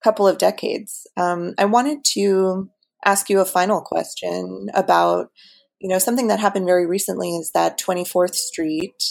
couple 0.03 0.27
of 0.27 0.39
decades. 0.39 1.07
Um, 1.17 1.55
I 1.59 1.65
wanted 1.65 2.05
to 2.13 2.69
ask 3.05 3.29
you 3.31 3.41
a 3.41 3.45
final 3.45 3.81
question 3.81 4.69
about, 4.75 5.31
you 5.81 5.89
know, 5.89 5.99
something 5.99 6.29
that 6.29 6.41
happened 6.41 6.67
very 6.67 6.87
recently 6.87 7.37
is 7.37 7.53
that 7.53 7.79
24th 7.79 8.35
Street 8.35 9.03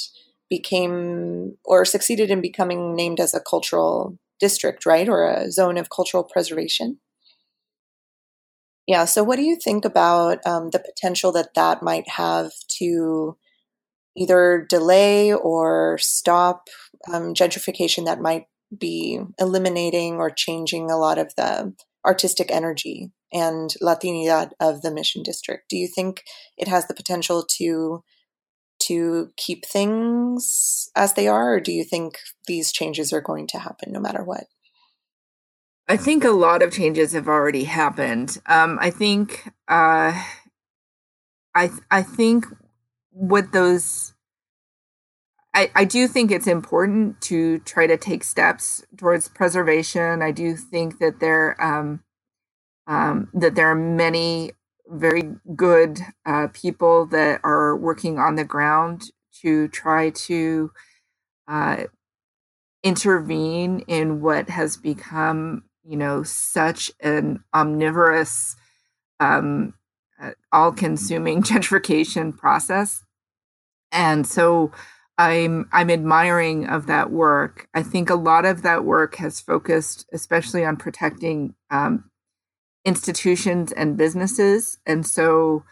became 0.49 1.57
or 1.63 1.85
succeeded 1.85 2.29
in 2.29 2.41
becoming 2.41 2.95
named 2.95 3.19
as 3.19 3.33
a 3.33 3.39
cultural 3.39 4.17
district, 4.39 4.85
right? 4.85 5.07
Or 5.09 5.27
a 5.27 5.51
zone 5.51 5.77
of 5.77 5.89
cultural 5.89 6.23
preservation. 6.23 6.99
Yeah. 8.87 9.05
So, 9.05 9.23
what 9.23 9.37
do 9.37 9.43
you 9.43 9.55
think 9.55 9.83
about 9.83 10.45
um, 10.45 10.69
the 10.69 10.79
potential 10.79 11.31
that 11.31 11.55
that 11.55 11.81
might 11.81 12.07
have 12.07 12.51
to 12.79 13.35
either 14.15 14.65
delay 14.69 15.33
or 15.33 15.97
stop 15.99 16.67
um, 17.11 17.33
gentrification 17.33 18.05
that 18.05 18.21
might 18.21 18.45
be 18.75 19.19
eliminating 19.39 20.15
or 20.15 20.29
changing 20.29 20.89
a 20.89 20.97
lot 20.97 21.17
of 21.17 21.33
the 21.35 21.73
artistic 22.05 22.51
energy 22.51 23.11
and 23.33 23.73
Latinidad 23.81 24.51
of 24.59 24.81
the 24.81 24.91
Mission 24.91 25.23
District? 25.23 25.63
Do 25.69 25.77
you 25.77 25.87
think 25.87 26.23
it 26.57 26.67
has 26.67 26.87
the 26.87 26.93
potential 26.93 27.45
to 27.57 28.03
to 28.77 29.31
keep 29.37 29.65
things 29.65 30.89
as 30.95 31.13
they 31.13 31.27
are, 31.27 31.55
or 31.55 31.59
do 31.59 31.71
you 31.71 31.83
think 31.83 32.19
these 32.45 32.71
changes 32.71 33.13
are 33.13 33.21
going 33.21 33.47
to 33.47 33.59
happen 33.59 33.91
no 33.91 33.99
matter 33.99 34.23
what? 34.23 34.45
I 35.87 35.97
think 35.97 36.23
a 36.23 36.31
lot 36.31 36.61
of 36.61 36.73
changes 36.73 37.13
have 37.13 37.27
already 37.27 37.63
happened. 37.65 38.39
Um, 38.47 38.77
I 38.81 38.89
think 38.89 39.47
uh, 39.67 40.21
I 41.53 41.69
I 41.91 42.01
think 42.01 42.45
what 43.11 43.51
those 43.51 44.14
I, 45.55 45.71
I 45.73 45.85
do 45.85 46.07
think 46.09 46.31
it's 46.31 46.47
important 46.47 47.21
to 47.21 47.59
try 47.59 47.87
to 47.87 47.95
take 47.95 48.25
steps 48.25 48.83
towards 48.97 49.29
preservation. 49.29 50.21
I 50.21 50.31
do 50.31 50.57
think 50.57 50.99
that 50.99 51.21
there 51.21 51.55
um, 51.63 52.03
um, 52.87 53.29
that 53.33 53.55
there 53.55 53.71
are 53.71 53.75
many 53.75 54.51
very 54.87 55.23
good 55.55 55.99
uh, 56.25 56.49
people 56.53 57.05
that 57.07 57.39
are 57.43 57.75
working 57.75 58.19
on 58.19 58.35
the 58.35 58.43
ground 58.43 59.05
to 59.41 59.69
try 59.69 60.09
to 60.11 60.71
uh, 61.47 61.85
intervene 62.83 63.79
in 63.87 64.21
what 64.21 64.49
has 64.49 64.77
become, 64.77 65.63
you 65.83 65.97
know, 65.97 66.21
such 66.21 66.91
an 66.99 67.43
omnivorous, 67.53 68.55
um, 69.19 69.73
uh, 70.21 70.31
all-consuming 70.51 71.41
gentrification 71.43 72.35
process. 72.35 73.03
And 73.91 74.27
so 74.27 74.71
I'm 75.17 75.69
I'm 75.71 75.89
admiring 75.89 76.67
of 76.67 76.87
that 76.87 77.11
work. 77.11 77.67
I 77.73 77.83
think 77.83 78.09
a 78.09 78.15
lot 78.15 78.45
of 78.45 78.63
that 78.63 78.83
work 78.83 79.15
has 79.15 79.39
focused, 79.39 80.05
especially 80.11 80.65
on 80.65 80.75
protecting 80.75 81.55
um, 81.71 82.09
institutions 82.83 83.71
and 83.71 83.97
businesses, 83.97 84.77
and 84.85 85.05
so 85.05 85.63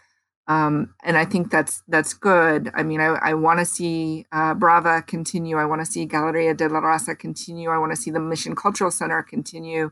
um, 0.46 0.94
and 1.02 1.16
I 1.16 1.24
think 1.24 1.50
that's 1.50 1.82
that's 1.88 2.12
good. 2.12 2.70
I 2.74 2.82
mean, 2.82 3.00
I, 3.00 3.16
I 3.22 3.34
want 3.34 3.60
to 3.60 3.64
see 3.64 4.26
uh, 4.30 4.54
Brava 4.54 5.02
continue. 5.02 5.56
I 5.56 5.64
want 5.64 5.80
to 5.80 5.90
see 5.90 6.04
Galeria 6.04 6.54
de 6.54 6.68
la 6.68 6.80
Raza 6.80 7.18
continue. 7.18 7.70
I 7.70 7.78
want 7.78 7.92
to 7.92 7.96
see 7.96 8.10
the 8.10 8.20
Mission 8.20 8.54
Cultural 8.54 8.90
Center 8.90 9.22
continue. 9.22 9.90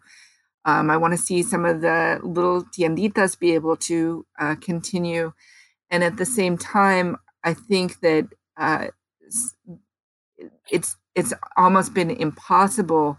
Um, 0.65 0.91
I 0.91 0.97
want 0.97 1.13
to 1.13 1.19
see 1.19 1.43
some 1.43 1.65
of 1.65 1.81
the 1.81 2.21
little 2.23 2.65
tienditas 2.65 3.39
be 3.39 3.55
able 3.55 3.77
to 3.79 4.27
uh, 4.39 4.55
continue, 4.57 5.33
and 5.91 6.05
at 6.05 6.19
the 6.19 6.27
same 6.27 6.59
time, 6.59 7.17
I 7.43 7.55
think 7.55 8.01
that 8.01 8.29
uh, 8.57 8.89
it's 10.71 10.97
it's 11.15 11.33
almost 11.57 11.95
been 11.95 12.11
impossible 12.11 13.19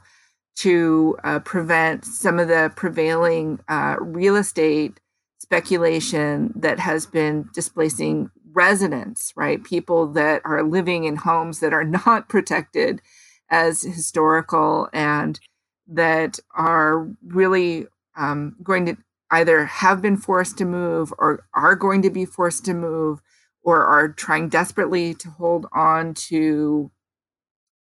to 0.56 1.18
uh, 1.24 1.40
prevent 1.40 2.06
some 2.06 2.40
of 2.40 2.48
the 2.48 2.72
prevailing 2.76 3.60
uh, 3.68 3.96
real 4.00 4.36
estate 4.36 5.00
speculation 5.40 6.54
that 6.56 6.80
has 6.80 7.06
been 7.06 7.50
displacing 7.54 8.30
residents, 8.54 9.34
right? 9.36 9.64
People 9.64 10.08
that 10.14 10.42
are 10.46 10.64
living 10.64 11.04
in 11.04 11.18
homes 11.18 11.60
that 11.60 11.74
are 11.74 11.84
not 12.06 12.30
protected 12.30 13.02
as 13.50 13.82
historical 13.82 14.90
and 14.94 15.40
that 15.88 16.40
are 16.56 17.08
really 17.28 17.88
um, 18.16 18.56
going 18.64 18.86
to 18.86 18.98
either 19.32 19.66
have 19.66 20.02
been 20.02 20.18
forced 20.18 20.58
to 20.58 20.66
move 20.66 21.12
or 21.18 21.46
are 21.54 21.76
going 21.76 22.02
to 22.04 22.10
be 22.10 22.26
forced 22.26 22.64
to 22.66 22.74
move 22.74 23.20
or 23.64 23.86
are 23.86 24.10
trying 24.10 24.50
desperately 24.50 25.14
to 25.16 25.30
hold 25.32 25.68
on 25.74 26.14
to 26.16 26.92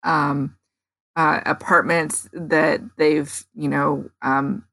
um, 0.03 0.57
uh, 1.15 1.41
apartments 1.45 2.29
that 2.33 2.81
they've, 2.97 3.45
you 3.55 3.69
know, 3.69 4.09
um, 4.21 4.65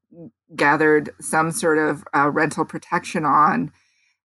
gathered 0.56 1.10
some 1.20 1.52
sort 1.52 1.78
of 1.78 2.04
uh, 2.14 2.30
rental 2.30 2.64
protection 2.64 3.24
on, 3.24 3.72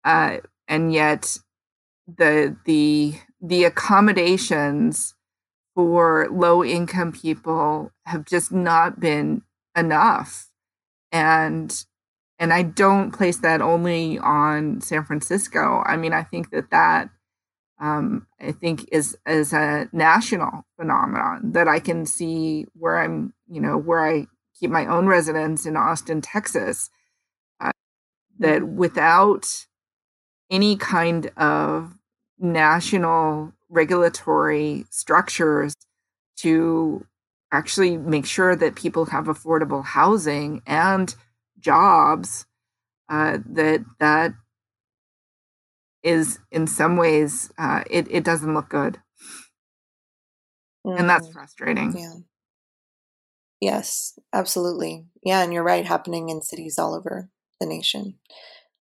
uh, 0.06 0.38
and 0.68 0.94
yet 0.94 1.38
the 2.08 2.56
the 2.66 3.16
the 3.42 3.66
accommodations 3.66 5.16
for 5.76 6.28
low 6.32 6.64
income 6.64 7.12
people 7.12 7.92
have 8.06 8.26
just 8.26 8.52
not 8.52 9.00
been 9.00 9.44
enough, 9.78 10.50
and 11.12 11.86
and 12.40 12.54
I 12.54 12.64
don't 12.64 13.12
place 13.12 13.38
that 13.38 13.62
only 13.62 14.20
on 14.20 14.82
San 14.82 15.06
Francisco. 15.06 15.84
I 15.86 15.98
mean, 15.98 16.14
I 16.14 16.24
think 16.24 16.52
that 16.52 16.70
that 16.72 17.10
um, 17.80 18.28
I 18.40 18.52
think 18.52 18.88
is 18.92 19.18
is 19.28 19.54
a 19.54 19.90
national 19.92 20.66
phenomenon 20.78 21.52
that 21.52 21.68
I 21.68 21.80
can 21.80 22.06
see 22.06 22.66
where 22.74 23.00
I'm, 23.00 23.34
you 23.50 23.62
know, 23.62 23.78
where 23.78 24.06
I 24.06 24.28
keep 24.60 24.70
my 24.70 24.86
own 24.86 25.08
residence 25.08 25.66
in 25.66 25.76
Austin, 25.76 26.22
Texas. 26.22 26.90
Uh, 27.60 27.72
that 28.40 28.68
without 28.68 29.66
any 30.50 30.76
kind 30.76 31.32
of 31.38 31.96
national 32.38 33.54
regulatory 33.70 34.86
structures 34.90 35.74
to 36.38 37.06
actually 37.52 37.98
make 37.98 38.26
sure 38.26 38.56
that 38.56 38.76
people 38.76 39.06
have 39.06 39.26
affordable 39.26 39.84
housing 39.84 40.62
and 40.66 41.16
jobs 41.66 42.46
uh, 43.10 43.40
that 43.46 43.84
that 44.00 44.34
is 46.04 46.40
in 46.52 46.68
some 46.68 46.96
ways 46.96 47.52
uh, 47.58 47.84
it, 47.90 48.08
it 48.10 48.24
doesn't 48.24 48.54
look 48.54 48.70
good. 48.70 49.00
Mm-hmm. 50.86 51.00
and 51.00 51.10
that's 51.10 51.26
mm-hmm. 51.26 51.34
frustrating. 51.34 51.98
Yeah. 51.98 52.14
Yes 53.60 54.20
absolutely. 54.32 55.06
Yeah 55.24 55.42
and 55.42 55.52
you're 55.52 55.64
right 55.64 55.86
happening 55.86 56.30
in 56.30 56.44
cities 56.44 56.78
all 56.78 56.94
over 56.94 57.30
the 57.60 57.66
nation. 57.66 58.20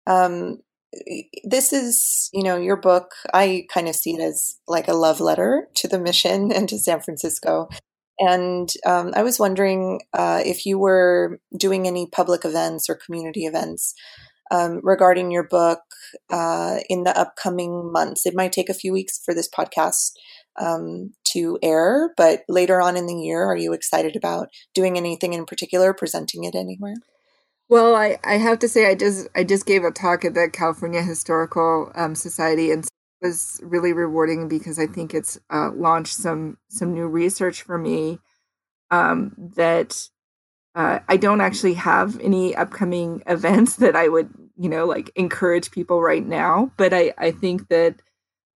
Um, 0.07 0.61
this 1.45 1.73
is 1.73 2.31
you 2.33 2.43
know 2.43 2.57
your 2.57 2.77
book 2.77 3.13
i 3.33 3.65
kind 3.73 3.87
of 3.87 3.95
see 3.95 4.15
it 4.15 4.21
as 4.21 4.59
like 4.67 4.89
a 4.89 4.93
love 4.93 5.21
letter 5.21 5.69
to 5.75 5.87
the 5.87 6.01
mission 6.01 6.51
and 6.57 6.69
to 6.69 6.79
san 6.79 7.01
francisco 7.01 7.69
and 8.21 8.69
um, 8.87 9.13
I 9.17 9.23
was 9.23 9.39
wondering 9.39 10.03
uh, 10.13 10.43
if 10.45 10.67
you 10.67 10.79
were 10.79 11.41
doing 11.57 11.87
any 11.87 12.07
public 12.07 12.45
events 12.45 12.89
or 12.89 12.95
community 12.95 13.47
events 13.47 13.95
um, 14.51 14.81
regarding 14.83 15.31
your 15.31 15.45
book 15.45 15.81
uh, 16.29 16.79
in 16.89 17.05
the 17.05 17.17
upcoming 17.19 17.91
months. 17.93 18.27
It 18.27 18.35
might 18.35 18.53
take 18.53 18.69
a 18.69 18.75
few 18.75 18.93
weeks 18.93 19.21
for 19.25 19.33
this 19.33 19.49
podcast 19.49 20.13
um, 20.61 21.13
to 21.29 21.59
air, 21.63 22.13
but 22.17 22.43
later 22.49 22.83
on 22.83 22.97
in 22.97 23.07
the 23.07 23.15
year, 23.15 23.45
are 23.45 23.57
you 23.57 23.73
excited 23.73 24.17
about 24.17 24.49
doing 24.75 24.97
anything 24.97 25.33
in 25.33 25.47
particular, 25.47 25.95
presenting 25.95 26.45
it 26.45 26.55
anywhere? 26.55 26.97
Well, 27.71 27.95
I, 27.95 28.19
I 28.25 28.35
have 28.35 28.59
to 28.59 28.69
say 28.69 28.91
I 28.91 28.97
just 28.97 29.29
I 29.37 29.45
just 29.45 29.65
gave 29.65 29.85
a 29.85 29.93
talk 29.93 30.25
at 30.25 30.35
the 30.35 30.51
California 30.53 31.03
Historical 31.03 31.93
um, 31.95 32.17
Society, 32.17 32.73
and 32.73 32.85
was 33.23 33.61
really 33.63 33.93
rewarding 33.93 34.49
because 34.49 34.79
I 34.79 34.87
think 34.87 35.15
it's 35.15 35.39
uh, 35.51 35.71
launched 35.73 36.15
some 36.15 36.59
some 36.69 36.95
new 36.95 37.07
research 37.07 37.63
for 37.63 37.79
me 37.79 38.19
um, 38.91 39.35
that 39.57 40.09
uh, 40.75 41.01
I 41.09 41.17
don't 41.17 41.41
actually 41.41 41.75
have 41.75 42.19
any 42.21 42.55
upcoming 42.55 43.23
events 43.27 43.77
that 43.77 43.97
I 43.97 44.09
would 44.09 44.31
you 44.57 44.69
know 44.69 44.87
like 44.87 45.11
encourage 45.17 45.71
people 45.71 46.03
right 46.03 46.27
now, 46.27 46.73
but 46.77 46.93
I 46.95 47.15
I 47.19 47.31
think 47.31 47.69
that 47.69 47.97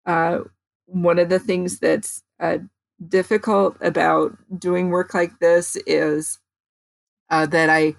uh, 0.06 0.40
one 0.86 1.20
of 1.20 1.30
the 1.30 1.40
things 1.40 1.80
that's 1.80 2.24
uh, 2.40 2.60
difficult 3.08 3.78
about 3.82 4.38
doing 4.58 4.90
work 4.90 5.14
like 5.14 5.40
this 5.40 5.76
is 5.88 6.40
uh, 7.30 7.46
that 7.48 7.70
I 7.70 7.96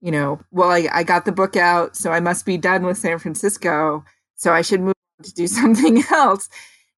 you 0.00 0.10
know 0.10 0.40
well 0.50 0.70
I, 0.70 0.88
I 0.92 1.02
got 1.04 1.24
the 1.24 1.32
book 1.32 1.56
out 1.56 1.96
so 1.96 2.12
I 2.12 2.20
must 2.20 2.46
be 2.46 2.56
done 2.56 2.84
with 2.84 2.98
San 2.98 3.18
Francisco 3.18 4.04
so 4.36 4.52
I 4.52 4.62
should 4.62 4.80
move 4.80 4.94
to 5.22 5.32
do 5.34 5.46
something 5.60 6.02
else. 6.10 6.48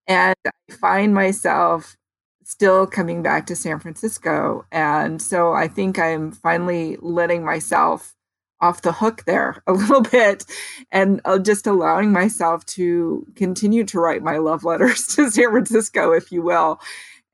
And 0.06 0.36
I 0.46 0.72
find 0.74 1.14
myself 1.14 1.96
still 2.44 2.86
coming 2.86 3.22
back 3.22 3.46
to 3.46 3.56
San 3.56 3.78
Francisco. 3.80 4.64
And 4.72 5.22
so 5.22 5.52
I 5.52 5.68
think 5.68 5.98
I'm 5.98 6.32
finally 6.32 6.96
letting 7.00 7.44
myself 7.44 8.14
off 8.60 8.82
the 8.82 8.92
hook 8.92 9.24
there 9.26 9.62
a 9.66 9.72
little 9.72 10.02
bit 10.02 10.44
and 10.90 11.20
uh, 11.24 11.38
just 11.38 11.66
allowing 11.66 12.12
myself 12.12 12.64
to 12.66 13.26
continue 13.36 13.84
to 13.84 13.98
write 14.00 14.22
my 14.22 14.38
love 14.38 14.64
letters 14.64 15.06
to 15.16 15.30
San 15.30 15.50
Francisco, 15.50 16.12
if 16.12 16.32
you 16.32 16.42
will. 16.42 16.80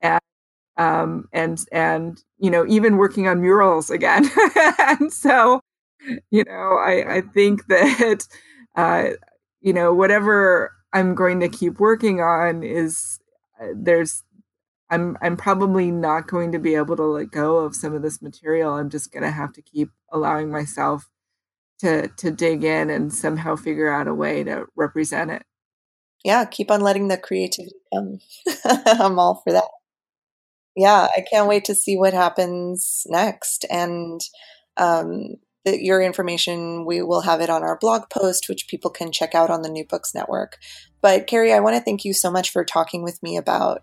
And 0.00 0.20
um, 0.76 1.28
and 1.32 1.64
and 1.72 2.22
you 2.38 2.50
know 2.50 2.64
even 2.68 2.96
working 2.98 3.28
on 3.28 3.40
murals 3.40 3.90
again 3.90 4.30
and 4.78 5.12
so 5.12 5.60
you 6.30 6.44
know 6.44 6.78
I, 6.80 7.16
I 7.16 7.20
think 7.22 7.66
that 7.66 8.26
uh, 8.76 9.10
you 9.60 9.72
know 9.72 9.92
whatever 9.92 10.72
I'm 10.92 11.14
going 11.14 11.40
to 11.40 11.48
keep 11.48 11.78
working 11.78 12.20
on 12.20 12.62
is 12.62 13.18
uh, 13.60 13.68
there's 13.74 14.24
I'm 14.90 15.16
I'm 15.20 15.36
probably 15.36 15.90
not 15.90 16.28
going 16.28 16.52
to 16.52 16.58
be 16.58 16.74
able 16.74 16.96
to 16.96 17.04
let 17.04 17.30
go 17.30 17.58
of 17.58 17.74
some 17.74 17.94
of 17.94 18.02
this 18.02 18.22
material. 18.22 18.74
I'm 18.74 18.90
just 18.90 19.12
going 19.12 19.22
to 19.22 19.30
have 19.30 19.52
to 19.54 19.62
keep 19.62 19.90
allowing 20.12 20.50
myself 20.50 21.08
to 21.80 22.08
to 22.08 22.30
dig 22.30 22.64
in 22.64 22.90
and 22.90 23.12
somehow 23.12 23.56
figure 23.56 23.92
out 23.92 24.08
a 24.08 24.14
way 24.14 24.44
to 24.44 24.66
represent 24.76 25.30
it. 25.30 25.42
Yeah, 26.24 26.44
keep 26.46 26.70
on 26.70 26.80
letting 26.80 27.08
the 27.08 27.18
creativity 27.18 27.76
come. 27.94 28.18
I'm 28.86 29.18
all 29.18 29.42
for 29.44 29.52
that. 29.52 29.68
Yeah, 30.74 31.08
I 31.16 31.24
can't 31.28 31.48
wait 31.48 31.64
to 31.66 31.74
see 31.74 31.96
what 31.96 32.14
happens 32.14 33.02
next. 33.08 33.64
And 33.70 34.20
um, 34.76 35.36
your 35.74 36.00
information, 36.00 36.84
we 36.84 37.02
will 37.02 37.22
have 37.22 37.40
it 37.40 37.50
on 37.50 37.62
our 37.62 37.78
blog 37.78 38.08
post, 38.10 38.48
which 38.48 38.68
people 38.68 38.90
can 38.90 39.12
check 39.12 39.34
out 39.34 39.50
on 39.50 39.62
the 39.62 39.68
New 39.68 39.84
Books 39.84 40.14
Network. 40.14 40.58
But 41.00 41.26
Cary, 41.26 41.52
I 41.52 41.60
want 41.60 41.76
to 41.76 41.82
thank 41.82 42.04
you 42.04 42.12
so 42.12 42.30
much 42.30 42.50
for 42.50 42.64
talking 42.64 43.02
with 43.02 43.22
me 43.22 43.36
about 43.36 43.82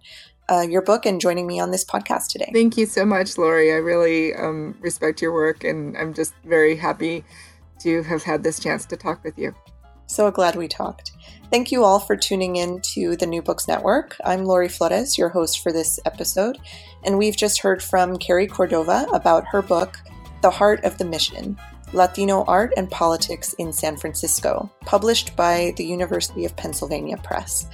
uh, 0.49 0.61
your 0.61 0.81
book 0.81 1.05
and 1.05 1.19
joining 1.19 1.47
me 1.47 1.59
on 1.59 1.71
this 1.71 1.85
podcast 1.85 2.27
today. 2.29 2.49
Thank 2.53 2.77
you 2.77 2.85
so 2.85 3.05
much, 3.05 3.37
Lori. 3.37 3.71
I 3.71 3.77
really 3.77 4.33
um, 4.35 4.77
respect 4.79 5.21
your 5.21 5.33
work, 5.33 5.63
and 5.63 5.97
I'm 5.97 6.13
just 6.13 6.33
very 6.43 6.75
happy 6.75 7.23
to 7.79 8.03
have 8.03 8.23
had 8.23 8.43
this 8.43 8.59
chance 8.59 8.85
to 8.87 8.97
talk 8.97 9.23
with 9.23 9.37
you. 9.37 9.53
So 10.07 10.29
glad 10.29 10.55
we 10.55 10.67
talked. 10.67 11.13
Thank 11.49 11.71
you 11.71 11.83
all 11.83 11.99
for 11.99 12.15
tuning 12.15 12.57
in 12.57 12.79
to 12.93 13.15
the 13.15 13.25
New 13.25 13.41
Books 13.41 13.67
Network. 13.67 14.15
I'm 14.23 14.45
Lori 14.45 14.69
Flores, 14.69 15.17
your 15.17 15.29
host 15.29 15.63
for 15.63 15.71
this 15.71 15.99
episode, 16.05 16.59
and 17.03 17.17
we've 17.17 17.35
just 17.35 17.61
heard 17.61 17.81
from 17.81 18.17
Cary 18.17 18.45
Cordova 18.45 19.07
about 19.13 19.47
her 19.47 19.63
book, 19.63 19.97
The 20.41 20.51
Heart 20.51 20.83
of 20.83 20.99
the 20.99 21.05
Mission 21.05 21.57
Latino 21.93 22.43
Art 22.45 22.73
and 22.77 22.89
Politics 22.89 23.53
in 23.53 23.71
San 23.71 23.97
Francisco, 23.97 24.69
published 24.81 25.35
by 25.35 25.73
the 25.77 25.85
University 25.85 26.45
of 26.45 26.55
Pennsylvania 26.55 27.17
Press. 27.17 27.67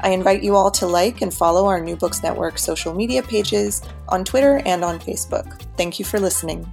I 0.00 0.10
invite 0.10 0.42
you 0.42 0.54
all 0.56 0.70
to 0.72 0.86
like 0.86 1.22
and 1.22 1.32
follow 1.32 1.66
our 1.66 1.80
New 1.80 1.96
Books 1.96 2.22
Network 2.22 2.58
social 2.58 2.94
media 2.94 3.22
pages 3.22 3.82
on 4.08 4.24
Twitter 4.24 4.62
and 4.66 4.84
on 4.84 5.00
Facebook. 5.00 5.60
Thank 5.76 5.98
you 5.98 6.04
for 6.04 6.20
listening. 6.20 6.70